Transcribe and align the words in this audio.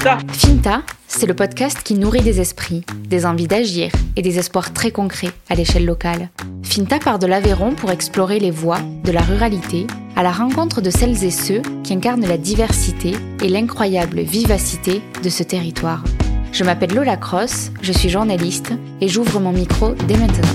Finta. 0.00 0.80
C'est 1.08 1.26
le 1.26 1.34
podcast 1.34 1.82
qui 1.82 1.92
nourrit 1.92 2.22
des 2.22 2.40
esprits, 2.40 2.86
des 3.06 3.26
envies 3.26 3.46
d'agir 3.46 3.92
et 4.16 4.22
des 4.22 4.38
espoirs 4.38 4.72
très 4.72 4.92
concrets 4.92 5.32
à 5.50 5.54
l'échelle 5.54 5.84
locale. 5.84 6.30
Finta 6.62 6.98
part 6.98 7.18
de 7.18 7.26
l'Aveyron 7.26 7.74
pour 7.74 7.90
explorer 7.90 8.38
les 8.38 8.50
voies 8.50 8.80
de 9.04 9.12
la 9.12 9.20
ruralité 9.20 9.86
à 10.16 10.22
la 10.22 10.32
rencontre 10.32 10.80
de 10.80 10.88
celles 10.88 11.22
et 11.22 11.30
ceux 11.30 11.60
qui 11.84 11.92
incarnent 11.92 12.26
la 12.26 12.38
diversité 12.38 13.12
et 13.42 13.48
l'incroyable 13.48 14.20
vivacité 14.20 15.02
de 15.22 15.28
ce 15.28 15.42
territoire. 15.42 16.02
Je 16.50 16.64
m'appelle 16.64 16.94
Lola 16.94 17.18
Cross, 17.18 17.70
je 17.82 17.92
suis 17.92 18.08
journaliste 18.08 18.72
et 19.02 19.08
j'ouvre 19.08 19.38
mon 19.38 19.52
micro 19.52 19.92
dès 20.08 20.16
maintenant. 20.16 20.48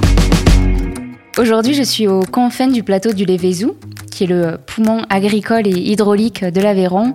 Aujourd'hui, 1.37 1.75
je 1.75 1.83
suis 1.83 2.07
aux 2.07 2.23
confins 2.23 2.67
du 2.67 2.81
plateau 2.81 3.13
du 3.13 3.25
Lévézou, 3.25 3.75
qui 4.09 4.23
est 4.23 4.27
le 4.27 4.57
poumon 4.65 5.03
agricole 5.11 5.67
et 5.67 5.91
hydraulique 5.91 6.43
de 6.43 6.61
l'Aveyron, 6.61 7.13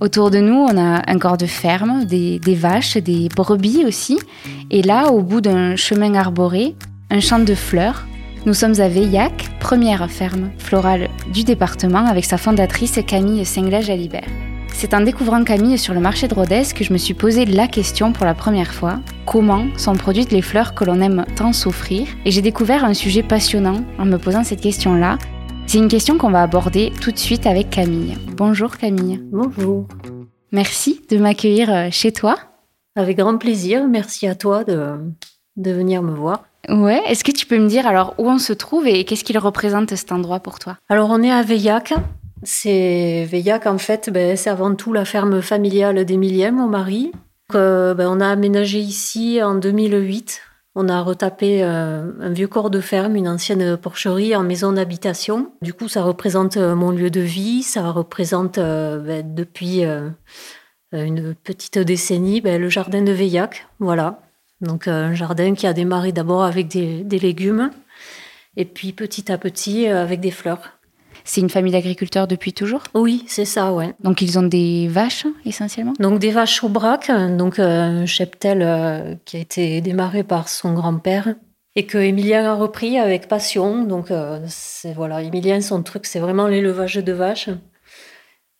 Autour 0.00 0.30
de 0.30 0.38
nous, 0.38 0.54
on 0.54 0.78
a 0.78 1.02
un 1.10 1.18
corps 1.18 1.36
de 1.36 1.46
ferme, 1.46 2.04
des, 2.04 2.38
vaches, 2.54 2.98
des 2.98 3.28
brebis 3.34 3.84
aussi. 3.84 4.16
Et 4.70 4.80
là, 4.82 5.10
au 5.10 5.22
bout 5.22 5.40
d'un 5.40 5.74
chemin 5.74 6.14
arboré, 6.14 6.76
un 7.10 7.18
champ 7.18 7.40
de 7.40 7.54
fleurs. 7.54 8.06
Nous 8.46 8.54
sommes 8.54 8.78
à 8.80 8.88
Veillac, 8.88 9.50
première 9.58 10.08
ferme 10.08 10.50
florale 10.58 11.08
du 11.32 11.42
département, 11.42 12.06
avec 12.06 12.24
sa 12.24 12.38
fondatrice 12.38 13.00
Camille 13.08 13.44
Senglage-Alibert. 13.44 14.28
C'est 14.72 14.94
en 14.94 15.00
découvrant 15.00 15.42
Camille 15.42 15.78
sur 15.78 15.94
le 15.94 16.00
marché 16.00 16.28
de 16.28 16.34
Rodez 16.34 16.62
que 16.72 16.84
je 16.84 16.92
me 16.92 16.98
suis 16.98 17.14
posé 17.14 17.44
la 17.44 17.66
question 17.66 18.12
pour 18.12 18.24
la 18.24 18.34
première 18.34 18.72
fois 18.72 19.00
comment 19.26 19.66
sont 19.76 19.94
produites 19.94 20.30
les 20.30 20.42
fleurs 20.42 20.74
que 20.74 20.84
l'on 20.84 21.00
aime 21.00 21.24
tant 21.34 21.52
s'offrir 21.52 22.06
Et 22.24 22.30
j'ai 22.30 22.42
découvert 22.42 22.84
un 22.84 22.94
sujet 22.94 23.24
passionnant 23.24 23.82
en 23.98 24.04
me 24.04 24.18
posant 24.18 24.44
cette 24.44 24.60
question-là 24.60 25.18
c'est 25.68 25.76
une 25.76 25.88
question 25.88 26.16
qu'on 26.16 26.30
va 26.30 26.42
aborder 26.42 26.92
tout 27.02 27.12
de 27.12 27.18
suite 27.18 27.46
avec 27.46 27.68
Camille. 27.68 28.16
Bonjour 28.36 28.78
Camille. 28.78 29.20
Bonjour. 29.30 29.86
Merci 30.50 31.02
de 31.10 31.18
m'accueillir 31.18 31.70
euh, 31.70 31.88
chez 31.90 32.10
toi. 32.10 32.38
Avec 32.96 33.18
grand 33.18 33.36
plaisir. 33.36 33.86
Merci 33.86 34.26
à 34.26 34.34
toi 34.34 34.64
de, 34.64 34.94
de 35.56 35.70
venir 35.70 36.02
me 36.02 36.14
voir. 36.14 36.44
Ouais, 36.70 37.02
est-ce 37.06 37.22
que 37.22 37.32
tu 37.32 37.44
peux 37.44 37.58
me 37.58 37.68
dire 37.68 37.86
alors 37.86 38.14
où 38.16 38.30
on 38.30 38.38
se 38.38 38.54
trouve 38.54 38.86
et 38.86 39.04
qu'est-ce 39.04 39.24
qu'il 39.24 39.36
représente 39.36 39.94
cet 39.94 40.10
endroit 40.10 40.40
pour 40.40 40.58
toi? 40.58 40.78
Alors 40.88 41.10
on 41.10 41.22
est 41.22 41.30
à 41.30 41.42
Veillac. 41.42 41.92
C'est 42.44 43.26
Veillac 43.30 43.66
en 43.66 43.76
fait, 43.76 44.08
ben, 44.08 44.38
c'est 44.38 44.50
avant 44.50 44.74
tout 44.74 44.94
la 44.94 45.04
ferme 45.04 45.42
familiale 45.42 46.02
d'Emilien, 46.06 46.50
mon 46.50 46.68
mari. 46.68 47.12
Euh, 47.54 47.92
ben, 47.92 48.08
on 48.08 48.20
a 48.20 48.28
aménagé 48.28 48.78
ici 48.78 49.42
en 49.42 49.54
2008 49.54 50.40
on 50.80 50.88
a 50.88 51.02
retapé 51.02 51.64
euh, 51.64 52.12
un 52.20 52.30
vieux 52.30 52.46
corps 52.46 52.70
de 52.70 52.80
ferme, 52.80 53.16
une 53.16 53.26
ancienne 53.26 53.76
porcherie 53.76 54.36
en 54.36 54.44
maison 54.44 54.72
d'habitation. 54.72 55.50
Du 55.60 55.74
coup, 55.74 55.88
ça 55.88 56.04
représente 56.04 56.56
euh, 56.56 56.76
mon 56.76 56.92
lieu 56.92 57.10
de 57.10 57.20
vie, 57.20 57.64
ça 57.64 57.90
représente 57.90 58.58
euh, 58.58 59.00
ben, 59.00 59.34
depuis 59.34 59.82
une 60.92 61.34
petite 61.34 61.80
décennie 61.80 62.40
ben, 62.40 62.62
le 62.62 62.68
jardin 62.68 63.02
de 63.02 63.10
Veillac. 63.10 63.66
Voilà. 63.80 64.22
Donc 64.60 64.86
un 64.86 65.14
jardin 65.14 65.54
qui 65.54 65.66
a 65.66 65.72
démarré 65.72 66.12
d'abord 66.12 66.44
avec 66.44 66.68
des 66.68 67.18
légumes 67.18 67.70
et 68.56 68.64
puis 68.64 68.92
petit 68.92 69.32
à 69.32 69.38
petit 69.38 69.88
avec 69.88 70.20
des 70.20 70.30
fleurs. 70.30 70.77
C'est 71.28 71.42
une 71.42 71.50
famille 71.50 71.72
d'agriculteurs 71.72 72.26
depuis 72.26 72.54
toujours 72.54 72.82
Oui, 72.94 73.22
c'est 73.26 73.44
ça, 73.44 73.74
ouais. 73.74 73.92
Donc 74.02 74.22
ils 74.22 74.38
ont 74.38 74.42
des 74.42 74.88
vaches 74.88 75.26
essentiellement? 75.44 75.92
Donc 76.00 76.20
des 76.20 76.30
vaches 76.30 76.64
au 76.64 76.70
braque, 76.70 77.10
donc 77.36 77.58
euh, 77.58 78.02
un 78.02 78.06
cheptel 78.06 78.62
euh, 78.62 79.14
qui 79.26 79.36
a 79.36 79.40
été 79.40 79.82
démarré 79.82 80.24
par 80.24 80.48
son 80.48 80.72
grand-père 80.72 81.34
et 81.76 81.84
que 81.84 81.98
Emilien 81.98 82.46
a 82.46 82.54
repris 82.54 82.98
avec 82.98 83.28
passion. 83.28 83.84
Donc 83.84 84.10
euh, 84.10 84.40
c'est 84.46 84.94
voilà, 84.94 85.22
Emilien 85.22 85.60
son 85.60 85.82
truc 85.82 86.06
c'est 86.06 86.18
vraiment 86.18 86.46
l'élevage 86.46 86.94
de 86.94 87.12
vaches. 87.12 87.50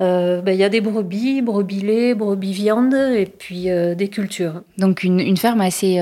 Ben, 0.01 0.45
il 0.47 0.57
y 0.57 0.63
a 0.63 0.69
des 0.69 0.83
brebis, 0.83 1.41
brebis 1.43 1.81
lait, 1.81 2.15
brebis 2.15 2.53
viande 2.53 2.95
et 2.95 3.27
puis 3.27 3.65
des 3.65 4.09
cultures. 4.09 4.63
Donc 4.77 5.03
une, 5.03 5.37
ferme 5.37 5.61
assez... 5.61 6.01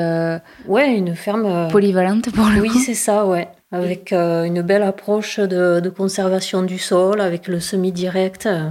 ouais, 0.67 0.95
une 0.99 1.15
ferme... 1.15 1.69
polyvalente 1.71 2.31
pour 2.31 2.47
le. 2.49 2.61
Oui, 2.61 2.71
c'est 2.85 2.93
ça, 2.93 3.25
ouais 3.25 3.49
avec 3.77 4.13
euh, 4.13 4.45
une 4.45 4.63
belle 4.63 4.83
approche 4.83 5.39
de, 5.39 5.89
conservation 5.89 6.63
du 6.63 6.79
sol, 6.79 7.21
avec 7.21 7.49
le 7.49 7.61
semi-direct. 7.61 8.47
Euh, 8.47 8.71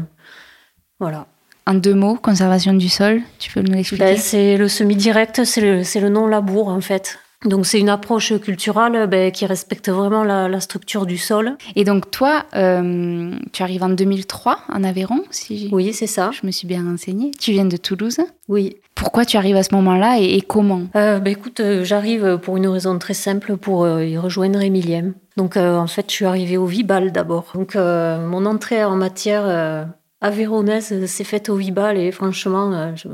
voilà. 0.99 1.27
En 1.67 1.73
deux 1.73 1.93
mots, 1.93 2.15
conservation 2.15 2.73
du 2.73 2.89
sol, 2.89 3.21
tu 3.39 3.51
peux 3.51 3.61
nous 3.61 3.73
l'expliquer? 3.73 4.03
Ben, 4.03 4.17
C'est 4.17 4.57
le 4.57 4.67
semi-direct, 4.67 5.43
c'est 5.45 5.61
le, 5.61 5.81
le 5.99 6.09
non-labour 6.09 6.67
en 6.67 6.81
fait. 6.81 7.19
Donc 7.43 7.65
c'est 7.65 7.79
une 7.79 7.89
approche 7.89 8.37
culturelle 8.39 9.07
ben, 9.07 9.31
qui 9.31 9.45
respecte 9.45 9.89
vraiment 9.89 10.23
la, 10.23 10.59
structure 10.59 11.05
du 11.05 11.17
sol. 11.17 11.57
Et 11.75 11.83
donc 11.83 12.09
toi, 12.09 12.45
euh, 12.55 13.31
tu 13.51 13.61
arrives 13.61 13.83
en 13.83 13.89
2003 13.89 14.59
en 14.69 14.83
Aveyron, 14.83 15.23
si 15.29 15.69
oui 15.71 15.93
c'est 15.93 16.07
ça. 16.07 16.31
Je 16.31 16.45
me 16.45 16.51
suis 16.51 16.67
bien 16.67 16.83
renseignée. 16.83 17.31
Tu 17.39 17.51
viens 17.51 17.65
de 17.65 17.77
Toulouse. 17.77 18.19
Oui. 18.47 18.77
Pourquoi 18.95 19.25
tu 19.25 19.37
arrives 19.37 19.57
à 19.57 19.63
ce 19.63 19.75
moment-là 19.75 20.19
et, 20.19 20.41
comment? 20.41 20.83
Euh, 20.95 21.19
ben, 21.19 21.31
écoute, 21.31 21.59
euh, 21.59 21.83
j'arrive 21.83 22.39
pour 22.41 22.57
une 22.57 22.67
raison 22.67 22.97
très 22.97 23.13
simple 23.13 23.57
pour 23.57 23.87
y 23.99 24.17
rejoindre 24.17 24.61
Emilien. 24.61 25.13
Donc 25.37 25.57
en 25.57 25.87
fait, 25.87 26.05
je 26.09 26.15
suis 26.15 26.25
arrivée 26.25 26.57
au 26.57 26.65
Vibal 26.65 27.11
d'abord. 27.11 27.51
Donc 27.53 27.75
mon 27.75 28.45
entrée 28.45 28.83
en 28.83 28.95
matière 28.95 29.87
aveyronnaise 30.21 31.05
s'est 31.05 31.23
faite 31.25 31.49
au 31.49 31.55
Vibal 31.55 31.97
et 31.97 32.11
franchement, 32.11 32.95
je 32.95 33.09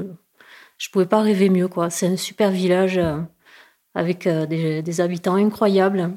je 0.78 0.90
pouvais 0.90 1.06
pas 1.06 1.22
rêver 1.22 1.50
mieux 1.50 1.68
quoi. 1.68 1.90
C'est 1.90 2.08
un 2.08 2.18
super 2.18 2.50
village 2.50 3.00
avec 3.96 4.28
euh, 4.28 4.46
des, 4.46 5.02
habitants 5.02 5.36
incroyables. 5.36 6.12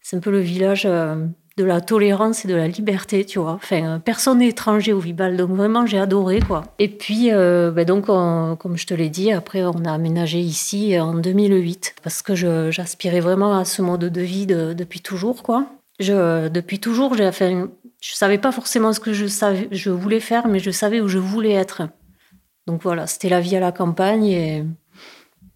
C'est 0.00 0.16
un 0.16 0.20
peu 0.20 0.30
le 0.30 0.40
village 0.40 0.84
euh, 0.84 1.26
de 1.56 1.64
la 1.64 1.80
tolérance 1.80 2.44
et 2.44 2.48
de 2.48 2.54
la 2.54 2.68
liberté, 2.68 3.24
tu 3.24 3.38
vois. 3.38 3.52
Enfin, 3.52 3.84
euh, 3.84 3.98
personne 3.98 4.38
n'est 4.38 4.48
étranger 4.48 4.92
au 4.92 4.98
Vibal, 4.98 5.36
donc 5.36 5.50
vraiment 5.50 5.86
j'ai 5.86 5.98
adoré, 5.98 6.40
quoi. 6.40 6.62
Et 6.78 6.88
puis, 6.88 7.30
ben 7.30 7.84
donc, 7.84 8.06
comme 8.06 8.76
je 8.76 8.86
te 8.86 8.94
l'ai 8.94 9.10
dit, 9.10 9.32
après 9.32 9.64
on 9.64 9.84
a 9.84 9.92
aménagé 9.92 10.38
ici 10.40 10.98
en 10.98 11.14
2008 11.14 11.96
parce 12.02 12.22
que 12.22 12.34
j'aspirais 12.70 13.20
vraiment 13.20 13.56
à 13.56 13.64
ce 13.64 13.82
mode 13.82 14.04
de 14.04 14.20
vie 14.20 14.46
depuis 14.46 15.00
toujours, 15.00 15.42
quoi. 15.42 15.66
Je, 16.00 16.48
depuis 16.48 16.80
toujours, 16.80 17.14
j'ai, 17.14 17.28
enfin, 17.28 17.68
je 18.00 18.14
savais 18.14 18.38
pas 18.38 18.50
forcément 18.50 18.92
ce 18.92 18.98
que 18.98 19.12
je 19.12 19.26
savais, 19.26 19.68
je 19.70 19.90
voulais 19.90 20.20
faire, 20.20 20.48
mais 20.48 20.58
je 20.58 20.70
savais 20.70 21.00
où 21.00 21.06
je 21.06 21.18
voulais 21.18 21.52
être. 21.52 21.82
Donc 22.66 22.82
voilà, 22.82 23.06
c'était 23.06 23.28
la 23.28 23.40
vie 23.40 23.56
à 23.56 23.60
la 23.60 23.72
campagne 23.72 24.24
et 24.26 24.64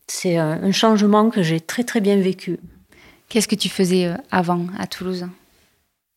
c'est 0.09 0.37
un 0.37 0.73
changement 0.73 1.31
que 1.31 1.43
j'ai 1.43 1.61
très 1.61 1.85
très 1.85 2.01
bien 2.01 2.17
vécu. 2.17 2.59
Qu'est-ce 3.29 3.49
que 3.49 3.55
tu 3.55 3.69
faisais 3.69 4.07
euh, 4.07 4.17
avant 4.31 4.67
à 4.79 4.87
Toulouse? 4.87 5.27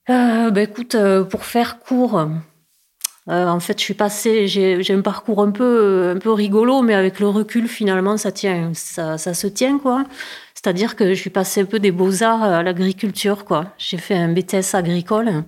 Euh, 0.09 0.51
ben 0.51 0.69
écoute, 0.69 0.95
euh, 0.95 1.23
pour 1.23 1.45
faire 1.45 1.79
court, 1.79 2.27
en 3.27 3.59
fait, 3.59 3.77
je 3.77 3.83
suis 3.83 3.93
passée, 3.93 4.47
j'ai 4.47 4.93
un 4.93 5.01
parcours 5.01 5.41
un 5.43 5.51
peu, 5.51 6.13
un 6.15 6.17
peu 6.17 6.31
rigolo, 6.31 6.81
mais 6.81 6.95
avec 6.95 7.19
le 7.19 7.27
recul, 7.27 7.67
finalement, 7.67 8.17
ça 8.17 8.31
tient, 8.31 8.71
ça, 8.73 9.19
ça 9.19 9.35
se 9.35 9.45
tient, 9.45 9.77
quoi. 9.77 10.03
C'est-à-dire 10.55 10.95
que 10.95 11.13
je 11.13 11.19
suis 11.19 11.29
passée 11.29 11.61
un 11.61 11.65
peu 11.65 11.79
des 11.79 11.91
beaux-arts 11.91 12.41
à 12.41 12.63
l'agriculture, 12.63 13.45
quoi. 13.45 13.73
J'ai 13.77 13.97
fait 13.97 14.15
un 14.15 14.33
BTS 14.33 14.73
agricole. 14.73 15.43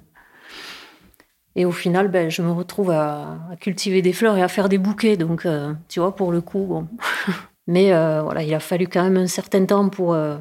Et 1.55 1.65
au 1.65 1.71
final, 1.71 2.09
ben, 2.09 2.29
je 2.29 2.43
me 2.43 2.51
retrouve 2.51 2.91
à, 2.91 3.39
cultiver 3.59 4.03
des 4.03 4.13
fleurs 4.13 4.37
et 4.37 4.43
à 4.43 4.47
faire 4.47 4.69
des 4.69 4.77
bouquets. 4.77 5.17
Donc, 5.17 5.47
tu 5.89 5.99
vois, 5.99 6.15
pour 6.15 6.31
le 6.31 6.41
coup, 6.41 6.65
bon. 6.67 6.87
Mais 7.71 7.93
euh, 7.93 8.21
voilà, 8.21 8.43
il 8.43 8.53
a 8.53 8.59
fallu 8.59 8.85
quand 8.85 9.01
même 9.01 9.15
un 9.15 9.27
certain 9.27 9.65
temps 9.65 9.87
pour, 9.87 10.13
euh, 10.13 10.37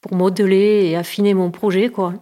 pour 0.00 0.16
modeler 0.16 0.86
et 0.86 0.96
affiner 0.96 1.32
mon 1.32 1.52
projet. 1.52 1.88
Quoi. 1.88 2.14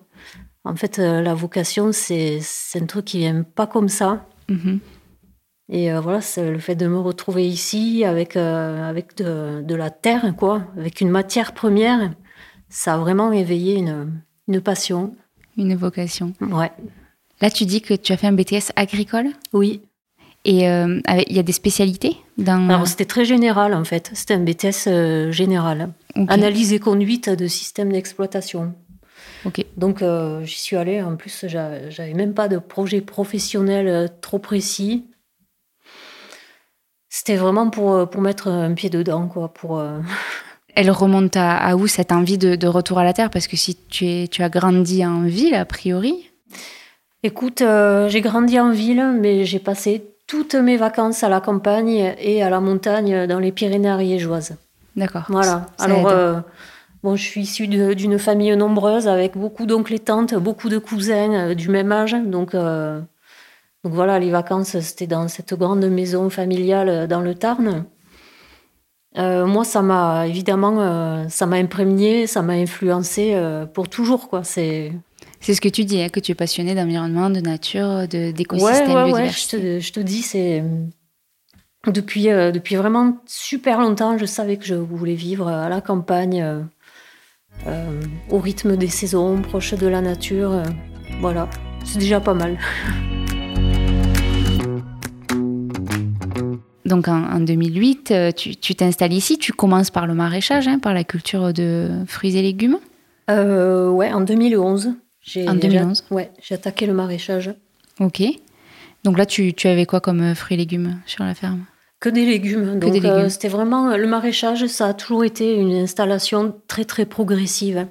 En 0.64 0.76
fait, 0.76 0.98
euh, 0.98 1.22
la 1.22 1.32
vocation, 1.32 1.90
c'est 1.90 2.38
un 2.74 2.84
truc 2.84 3.06
qui 3.06 3.18
vient 3.20 3.44
pas 3.44 3.66
comme 3.66 3.88
ça. 3.88 4.26
Mm-hmm. 4.50 4.78
Et 5.70 5.90
voilà, 5.94 6.20
c'est 6.20 6.50
le 6.50 6.58
fait 6.58 6.74
de 6.74 6.86
me 6.86 6.98
retrouver 6.98 7.48
ici 7.48 8.04
avec, 8.04 8.36
avec 8.36 9.16
de, 9.16 9.62
de, 9.62 9.74
la 9.74 9.88
terre, 9.88 10.34
quoi, 10.36 10.64
avec 10.76 11.00
une 11.00 11.08
matière 11.08 11.54
première, 11.54 12.12
ça 12.68 12.94
a 12.94 12.98
vraiment 12.98 13.32
éveillé 13.32 13.76
une, 13.76 14.20
une 14.48 14.60
passion. 14.60 15.16
Une 15.56 15.74
vocation. 15.74 16.34
Ouais. 16.42 16.72
Là, 17.40 17.48
tu 17.48 17.64
dis 17.64 17.80
que 17.80 17.94
tu 17.94 18.12
as 18.12 18.18
fait 18.18 18.26
un 18.26 18.32
BTS 18.32 18.72
agricole? 18.76 19.28
Oui. 19.54 19.80
Et 20.44 20.68
euh, 20.68 21.00
il 21.28 21.36
y 21.36 21.38
a 21.38 21.44
des 21.44 21.52
spécialités 21.52 22.16
dans... 22.36 22.68
Alors, 22.68 22.88
c'était 22.88 23.04
très 23.04 23.24
général, 23.24 23.74
en 23.74 23.84
fait. 23.84 24.10
C'était 24.12 24.34
un 24.34 24.40
BTS 24.40 24.88
euh, 24.88 25.30
général. 25.30 25.92
Analyse 26.28 26.72
et 26.72 26.80
conduite 26.80 27.30
de 27.30 27.46
systèmes 27.46 27.92
d'exploitation. 27.92 28.74
Ok. 29.44 29.64
Donc, 29.76 30.02
euh, 30.02 30.44
j'y 30.44 30.58
suis 30.58 30.76
allée. 30.76 31.00
En 31.00 31.16
plus, 31.16 31.46
j'avais 31.46 32.14
même 32.14 32.34
pas 32.34 32.48
de 32.48 32.58
projet 32.58 33.00
professionnel 33.00 34.10
trop 34.20 34.40
précis. 34.40 35.06
C'était 37.08 37.36
vraiment 37.36 37.70
pour, 37.70 38.08
pour 38.10 38.20
mettre 38.20 38.48
un 38.48 38.74
pied 38.74 38.90
dedans, 38.90 39.28
quoi. 39.28 39.52
Pour... 39.52 39.82
Elle 40.74 40.90
remonte 40.90 41.36
à, 41.36 41.76
où 41.76 41.86
cette 41.86 42.10
envie 42.10 42.38
de, 42.38 42.56
de, 42.56 42.66
retour 42.66 42.98
à 42.98 43.04
la 43.04 43.12
terre? 43.12 43.30
Parce 43.30 43.46
que 43.46 43.56
si 43.56 43.76
tu, 43.76 44.06
es, 44.06 44.26
tu 44.26 44.42
as 44.42 44.48
grandi 44.48 45.04
en 45.06 45.22
ville, 45.22 45.54
a 45.54 45.66
priori 45.66 46.30
Écoute, 47.22 47.62
j'ai 48.08 48.20
grandi 48.20 48.58
en 48.58 48.72
ville, 48.72 49.16
mais 49.20 49.44
j'ai 49.44 49.60
passé 49.60 50.11
toutes 50.32 50.54
mes 50.54 50.78
vacances 50.78 51.22
à 51.24 51.28
la 51.28 51.42
campagne 51.42 52.14
et 52.18 52.42
à 52.42 52.48
la 52.48 52.58
montagne 52.58 53.26
dans 53.26 53.38
les 53.38 53.52
Pyrénées 53.52 53.90
ariégeoises. 53.90 54.56
D'accord. 54.96 55.24
Voilà. 55.28 55.66
Alors, 55.78 56.08
euh, 56.08 56.40
bon, 57.02 57.16
je 57.16 57.22
suis 57.22 57.42
issue 57.42 57.66
d'une 57.66 58.18
famille 58.18 58.56
nombreuse 58.56 59.08
avec 59.08 59.36
beaucoup 59.36 59.66
d'oncles 59.66 59.92
et 59.92 59.98
tantes, 59.98 60.34
beaucoup 60.34 60.70
de 60.70 60.78
cousins 60.78 61.34
euh, 61.34 61.54
du 61.54 61.68
même 61.68 61.92
âge. 61.92 62.16
Donc, 62.24 62.54
euh, 62.54 62.98
Donc 63.84 63.92
voilà, 63.92 64.18
les 64.18 64.30
vacances, 64.30 64.80
c'était 64.80 65.06
dans 65.06 65.28
cette 65.28 65.52
grande 65.52 65.84
maison 65.84 66.30
familiale 66.30 67.06
dans 67.08 67.20
le 67.20 67.34
Tarn. 67.34 67.84
moi, 69.14 69.64
ça 69.64 69.82
m'a 69.82 70.26
évidemment, 70.26 71.28
ça 71.28 71.44
m'a 71.44 71.56
imprégné, 71.56 72.26
ça 72.26 72.40
m'a 72.40 72.54
influencé 72.54 73.38
pour 73.74 73.90
toujours, 73.90 74.30
quoi. 74.30 74.44
C'est 74.44 74.92
c'est 75.42 75.54
ce 75.54 75.60
que 75.60 75.68
tu 75.68 75.84
dis, 75.84 76.00
hein, 76.00 76.08
que 76.08 76.20
tu 76.20 76.32
es 76.32 76.34
passionné 76.34 76.74
d'environnement, 76.74 77.28
de 77.28 77.40
nature, 77.40 78.08
d'écosystème, 78.08 78.88
de, 78.88 78.94
ouais, 78.94 79.12
ouais, 79.12 79.28
je, 79.28 79.48
te, 79.48 79.80
je 79.80 79.92
te 79.92 80.00
dis, 80.00 80.22
c'est 80.22 80.62
depuis, 81.90 82.30
euh, 82.30 82.52
depuis 82.52 82.76
vraiment 82.76 83.16
super 83.26 83.80
longtemps, 83.80 84.16
je 84.16 84.24
savais 84.24 84.56
que 84.56 84.64
je 84.64 84.76
voulais 84.76 85.16
vivre 85.16 85.48
à 85.48 85.68
la 85.68 85.80
campagne, 85.80 86.40
euh, 86.40 86.60
euh, 87.66 88.00
au 88.30 88.38
rythme 88.38 88.76
des 88.76 88.86
saisons, 88.86 89.42
proche 89.42 89.74
de 89.74 89.88
la 89.88 90.00
nature. 90.00 90.62
voilà, 91.20 91.48
c'est 91.84 91.98
déjà 91.98 92.20
pas 92.20 92.34
mal. 92.34 92.56
Donc 96.84 97.08
en, 97.08 97.40
2008, 97.40 98.14
tu 98.36 98.74
t'installes 98.74 99.14
ici, 99.14 99.38
tu 99.38 99.52
commences 99.52 99.90
par 99.90 100.06
le 100.06 100.14
maraîchage, 100.14 100.68
hein, 100.68 100.78
par 100.78 100.94
la 100.94 101.04
culture 101.04 101.52
de 101.52 101.88
fruits 102.06 102.36
et 102.36 102.42
légumes? 102.42 102.78
Ouais, 103.28 104.12
en 104.12 104.20
2011. 104.20 104.92
En 105.46 105.54
2011 105.54 106.04
Ouais, 106.10 106.30
j'ai 106.42 106.54
attaqué 106.54 106.86
le 106.86 106.92
maraîchage. 106.92 107.54
Ok. 108.00 108.22
Donc 109.04 109.18
là, 109.18 109.26
tu, 109.26 109.52
tu 109.54 109.68
avais 109.68 109.86
quoi 109.86 110.00
comme 110.00 110.34
fruits 110.34 110.54
et 110.54 110.58
légumes 110.58 111.00
sur 111.06 111.24
la 111.24 111.34
ferme? 111.34 111.64
Que 112.02 112.08
des 112.08 112.26
légumes. 112.26 112.80
Donc, 112.80 113.04
euh, 113.04 113.28
c'était 113.28 113.46
vraiment 113.46 113.96
le 113.96 114.08
maraîchage, 114.08 114.66
ça 114.66 114.88
a 114.88 114.92
toujours 114.92 115.22
été 115.22 115.54
une 115.54 115.72
installation 115.72 116.52
très 116.66 116.84
très 116.84 117.06
progressive. 117.06 117.86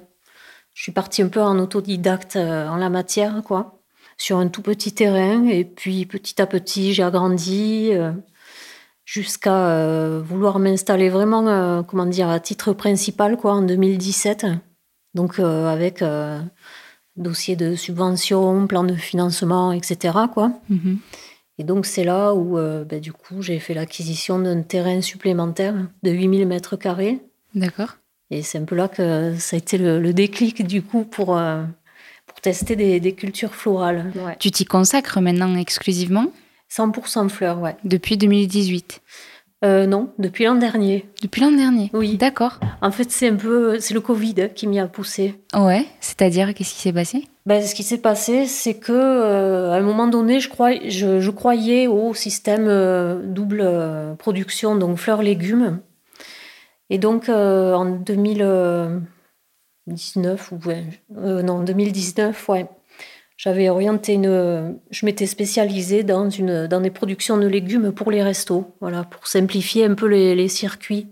Je 0.74 0.82
suis 0.82 0.92
partie 0.92 1.22
un 1.22 1.28
peu 1.28 1.40
en 1.40 1.58
autodidacte 1.58 2.36
euh, 2.36 2.68
en 2.68 2.76
la 2.76 2.90
matière, 2.90 3.40
quoi, 3.42 3.80
sur 4.18 4.36
un 4.36 4.48
tout 4.48 4.60
petit 4.60 4.92
terrain. 4.92 5.46
Et 5.46 5.64
puis 5.64 6.04
petit 6.04 6.42
à 6.42 6.46
petit, 6.46 6.92
j'ai 6.92 7.02
agrandi 7.02 7.88
euh, 7.92 8.12
jusqu'à 9.06 10.18
vouloir 10.18 10.58
m'installer 10.58 11.08
vraiment, 11.08 11.82
comment 11.82 12.04
dire, 12.04 12.28
à 12.28 12.38
titre 12.38 12.74
principal, 12.74 13.38
quoi, 13.38 13.54
en 13.54 13.62
2017. 13.62 14.44
Donc 15.14 15.38
avec 15.38 16.04
dossier 17.16 17.56
de 17.56 17.74
subvention, 17.74 18.66
plan 18.66 18.84
de 18.84 18.94
financement, 18.94 19.72
etc. 19.72 20.16
Quoi. 20.32 20.52
Mhm. 20.68 20.98
Et 21.58 21.64
donc, 21.64 21.86
c'est 21.86 22.04
là 22.04 22.32
où, 22.34 22.58
euh, 22.58 22.84
ben, 22.84 23.00
du 23.00 23.12
coup, 23.12 23.42
j'ai 23.42 23.58
fait 23.58 23.74
l'acquisition 23.74 24.38
d'un 24.38 24.62
terrain 24.62 25.00
supplémentaire 25.00 25.74
de 26.02 26.10
8000 26.10 26.46
mètres 26.46 26.76
carrés. 26.76 27.20
D'accord. 27.54 27.96
Et 28.30 28.42
c'est 28.42 28.58
un 28.58 28.64
peu 28.64 28.74
là 28.74 28.88
que 28.88 29.36
ça 29.38 29.56
a 29.56 29.58
été 29.58 29.76
le, 29.76 30.12
déclic, 30.14 30.66
du 30.66 30.82
coup, 30.82 31.04
pour, 31.04 31.36
euh, 31.36 31.62
pour 32.26 32.40
tester 32.40 32.76
des, 32.76 33.12
cultures 33.12 33.54
florales. 33.54 34.10
Tu 34.38 34.50
t'y 34.50 34.64
consacres 34.64 35.20
maintenant 35.20 35.54
exclusivement? 35.56 36.32
100% 36.70 37.28
fleurs, 37.28 37.60
ouais. 37.60 37.76
Depuis 37.84 38.16
2018 38.16 39.02
euh, 39.64 39.86
non, 39.86 40.12
depuis 40.18 40.44
l'an 40.44 40.56
dernier. 40.56 41.08
Depuis 41.22 41.40
l'an 41.40 41.52
dernier 41.52 41.88
Oui. 41.94 42.16
D'accord. 42.16 42.58
En 42.80 42.90
fait, 42.90 43.12
c'est 43.12 43.28
un 43.28 43.36
peu, 43.36 43.78
c'est 43.78 43.94
le 43.94 44.00
Covid 44.00 44.48
qui 44.54 44.66
m'y 44.66 44.80
a 44.80 44.88
poussé. 44.88 45.36
Ouais, 45.54 45.86
c'est-à-dire, 46.00 46.52
qu'est-ce 46.52 46.74
qui 46.74 46.80
s'est 46.80 46.92
passé? 46.92 47.28
Ben, 47.46 47.62
Ce 47.62 47.72
qui 47.74 47.84
s'est 47.84 47.98
passé, 47.98 48.46
c'est 48.46 48.74
que 48.74 48.92
euh, 48.92 49.70
à 49.72 49.76
un 49.76 49.82
moment 49.82 50.08
donné, 50.08 50.40
je, 50.40 50.48
crois, 50.48 50.72
je, 50.88 51.30
croyais 51.30 51.86
au 51.86 52.12
système 52.14 52.66
euh, 52.66 53.22
double 53.24 53.64
production, 54.18 54.74
donc 54.74 54.98
fleurs-légumes. 54.98 55.78
Et 56.90 56.98
donc, 56.98 57.28
en 57.28 57.84
2019, 57.84 60.52
ou 60.52 60.58
non, 61.42 61.62
2019, 61.62 62.48
ouais, 62.48 62.66
j'avais 63.42 63.68
orienté 63.68 64.12
une. 64.12 64.78
Je 64.92 65.04
m'étais 65.04 65.26
spécialisée 65.26 66.04
dans, 66.04 66.30
une, 66.30 66.68
dans 66.68 66.80
des 66.80 66.92
productions 66.92 67.36
de 67.38 67.48
légumes 67.48 67.90
pour 67.90 68.12
les 68.12 68.22
restos, 68.22 68.72
voilà, 68.80 69.02
pour 69.02 69.26
simplifier 69.26 69.84
un 69.84 69.94
peu 69.94 70.06
les, 70.06 70.46
circuits. 70.46 71.08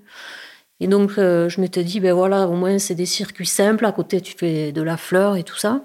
Et 0.78 0.86
donc, 0.86 1.18
euh, 1.18 1.48
je 1.48 1.60
m'étais 1.60 1.82
dit, 1.82 1.98
ben 1.98 2.12
voilà, 2.12 2.46
au 2.46 2.54
moins, 2.54 2.78
c'est 2.78 2.94
des 2.94 3.04
circuits 3.04 3.46
simples. 3.46 3.84
À 3.84 3.90
côté, 3.90 4.20
tu 4.20 4.36
fais 4.38 4.70
de 4.70 4.80
la 4.80 4.96
fleur 4.96 5.34
et 5.34 5.42
tout 5.42 5.56
ça. 5.56 5.84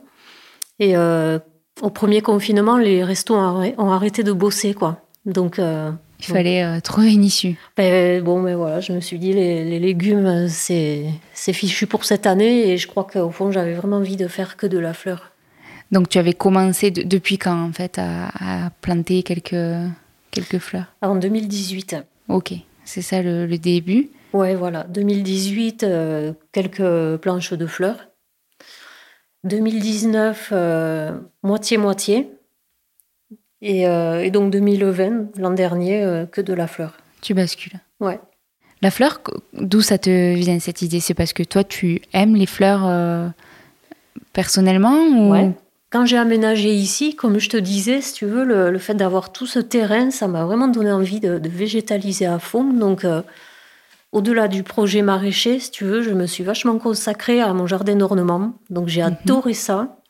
Et 0.78 0.96
euh, 0.96 1.40
au 1.82 1.90
premier 1.90 2.22
confinement, 2.22 2.78
les 2.78 3.04
restos 3.04 3.34
ont 3.34 3.90
arrêté 3.90 4.22
de 4.22 4.32
bosser, 4.32 4.76
quoi. 4.76 5.02
Donc. 5.26 5.58
Euh, 5.58 5.92
il 6.20 6.26
fallait 6.26 6.80
trouver 6.82 7.12
une 7.12 7.24
issue. 7.24 7.58
Ben, 7.76 8.24
bon, 8.24 8.40
mais 8.40 8.52
ben 8.52 8.58
voilà, 8.58 8.80
je 8.82 8.94
me 8.94 9.00
suis 9.00 9.18
dit, 9.18 9.34
les, 9.34 9.66
les 9.66 9.80
légumes, 9.80 10.48
c'est 10.48 11.10
fichu 11.34 11.88
pour 11.88 12.06
cette 12.06 12.28
année. 12.28 12.70
Et 12.70 12.78
je 12.78 12.88
crois 12.88 13.04
qu'au 13.04 13.32
fond, 13.32 13.52
j'avais 13.52 13.74
vraiment 13.74 13.98
envie 13.98 14.16
de 14.16 14.28
faire 14.28 14.58
que 14.58 14.68
de 14.68 14.78
la 14.78 14.94
fleur. 14.94 15.32
Donc 15.92 16.10
tu 16.10 16.18
avais 16.18 16.34
commencé 16.34 16.92
depuis 16.92 17.38
quand 17.38 17.62
en 17.62 17.72
fait 17.72 18.00
à, 18.00 18.70
planter 18.82 19.24
quelques, 19.24 19.56
quelques 20.32 20.60
fleurs? 20.60 20.94
En 21.02 21.16
2018. 21.16 21.98
Ok, 22.28 22.54
c'est 22.84 23.02
ça 23.02 23.22
le, 23.22 23.58
début? 23.58 24.10
Ouais, 24.34 24.56
voilà. 24.56 24.84
2018, 24.86 25.84
euh, 25.84 26.34
quelques 26.52 27.18
planches 27.18 27.54
de 27.54 27.68
fleurs. 27.68 28.10
2019, 29.44 30.50
euh, 30.52 31.20
moitié-moitié. 31.44 32.32
Et, 33.62 33.88
euh, 33.88 34.24
et, 34.24 34.32
donc 34.32 34.52
2020, 34.52 35.38
l'an 35.38 35.52
dernier, 35.52 36.26
que 36.32 36.42
de 36.42 36.54
la 36.54 36.68
fleur. 36.68 36.98
Tu 37.22 37.34
bascules. 37.34 37.80
Ouais. 38.00 38.20
La 38.82 38.92
fleur, 38.92 39.22
d'où 39.54 39.82
ça 39.82 39.98
te 39.98 40.34
vient 40.36 40.60
cette 40.60 40.82
idée? 40.82 41.00
C'est 41.00 41.14
parce 41.14 41.32
que 41.32 41.44
toi, 41.44 41.64
tu 41.64 42.02
aimes 42.12 42.36
les 42.36 42.46
fleurs 42.46 43.32
personnellement 44.34 44.98
ou... 45.08 45.32
Ouais. 45.32 45.52
Quand 45.96 46.06
j'ai 46.06 46.18
aménagé 46.18 46.74
ici, 46.74 47.16
comme 47.16 47.40
je 47.40 47.48
te 47.48 47.56
disais, 47.56 48.02
si 48.02 48.12
tu 48.12 48.26
veux, 48.26 48.44
le, 48.44 48.78
fait 48.80 48.96
d'avoir 48.96 49.32
tout 49.32 49.46
ce 49.46 49.60
terrain, 49.60 50.12
ça 50.12 50.28
m'a 50.28 50.44
vraiment 50.44 50.68
donné 50.68 50.92
envie 50.92 51.22
de, 51.22 51.40
végétaliser 51.48 52.26
à 52.26 52.38
fond. 52.38 52.66
Donc, 52.66 53.06
euh, 53.06 53.22
au-delà 54.12 54.50
du 54.50 54.62
projet 54.62 55.02
maraîcher, 55.02 55.58
si 55.58 55.72
tu 55.72 55.86
veux, 55.86 56.02
je 56.02 56.10
me 56.10 56.26
suis 56.26 56.44
vachement 56.44 56.78
consacrée 56.80 57.40
à 57.40 57.54
mon 57.54 57.66
jardin 57.66 57.96
d'ornement. 57.96 58.56
Donc, 58.70 58.90
j'ai 58.90 59.04
mhm. 59.04 59.16
adoré 59.24 59.54
ça. 59.54 60.02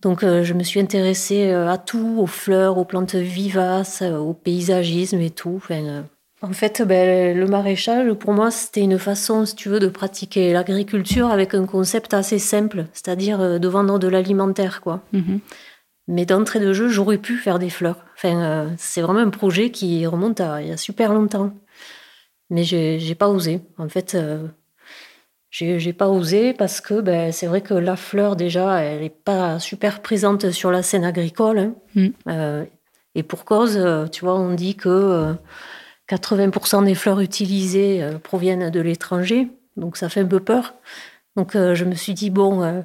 Donc, 0.00 0.24
euh, 0.24 0.42
je 0.42 0.54
me 0.54 0.62
suis 0.62 0.80
intéressée 0.80 1.50
euh, 1.50 1.68
à 1.68 1.76
tout, 1.76 2.16
aux 2.18 2.26
fleurs, 2.26 2.78
aux 2.78 2.86
plantes 2.86 3.14
vivaces, 3.14 4.00
au 4.00 4.32
paysagisme 4.32 5.20
et 5.20 5.28
tout. 5.28 5.56
Enfin, 5.56 6.04
en 6.44 6.52
fait, 6.52 6.82
ben, 6.82 7.36
le 7.36 7.46
maraîchage, 7.46 8.12
pour 8.12 8.32
moi, 8.34 8.50
c'était 8.50 8.82
une 8.82 8.98
façon, 8.98 9.46
si 9.46 9.56
tu 9.56 9.70
veux, 9.70 9.80
de 9.80 9.88
pratiquer 9.88 10.52
l'agriculture 10.52 11.28
avec 11.28 11.54
un 11.54 11.64
concept 11.64 12.12
assez 12.12 12.38
simple, 12.38 12.84
c'est-à-dire 12.92 13.40
euh, 13.40 13.58
de 13.58 13.66
vendre 13.66 13.98
de 13.98 14.08
l'alimentaire, 14.08 14.82
quoi. 14.82 15.02
Mhm. 15.12 15.40
Mais 16.06 16.26
d'entrée 16.26 16.60
de 16.60 16.74
jeu, 16.74 16.88
j'aurais 16.88 17.16
pu 17.16 17.38
faire 17.38 17.58
des 17.58 17.70
fleurs. 17.70 18.04
Enfin, 18.14 18.42
euh, 18.42 18.68
c'est 18.76 19.00
vraiment 19.00 19.20
un 19.20 19.30
projet 19.30 19.70
qui 19.70 20.06
remonte 20.06 20.38
à 20.38 20.60
il 20.60 20.68
y 20.68 20.72
a 20.72 20.76
super 20.76 21.14
longtemps. 21.14 21.54
Mais 22.50 22.62
j'ai 22.62 23.14
pas 23.14 23.30
osé. 23.30 23.62
En 23.78 23.88
fait, 23.88 24.14
euh, 24.14 24.46
j'ai 25.50 25.94
pas 25.94 26.08
osé 26.08 26.52
parce 26.52 26.82
que 26.82 27.00
ben, 27.00 27.32
c'est 27.32 27.46
vrai 27.46 27.62
que 27.62 27.72
la 27.72 27.96
fleur, 27.96 28.36
déjà, 28.36 28.82
elle 28.82 29.00
n'est 29.00 29.08
pas 29.08 29.58
super 29.58 30.02
présente 30.02 30.50
sur 30.50 30.70
la 30.70 30.82
scène 30.82 31.04
agricole. 31.04 31.58
Hein. 31.58 31.74
Mm. 31.94 32.66
et 33.14 33.22
pour 33.22 33.46
cause, 33.46 33.82
tu 34.12 34.26
vois, 34.26 34.38
on 34.38 34.52
dit 34.52 34.74
que 34.76 35.34
80% 36.08 36.84
des 36.84 36.94
fleurs 36.94 37.20
utilisées 37.20 38.02
euh, 38.02 38.18
proviennent 38.18 38.70
de 38.70 38.80
l'étranger, 38.80 39.48
donc 39.76 39.96
ça 39.96 40.08
fait 40.08 40.20
un 40.20 40.26
peu 40.26 40.40
peur. 40.40 40.74
Donc 41.36 41.56
euh, 41.56 41.74
je 41.74 41.84
me 41.84 41.94
suis 41.94 42.14
dit, 42.14 42.30
bon, 42.30 42.62
euh, 42.62 42.82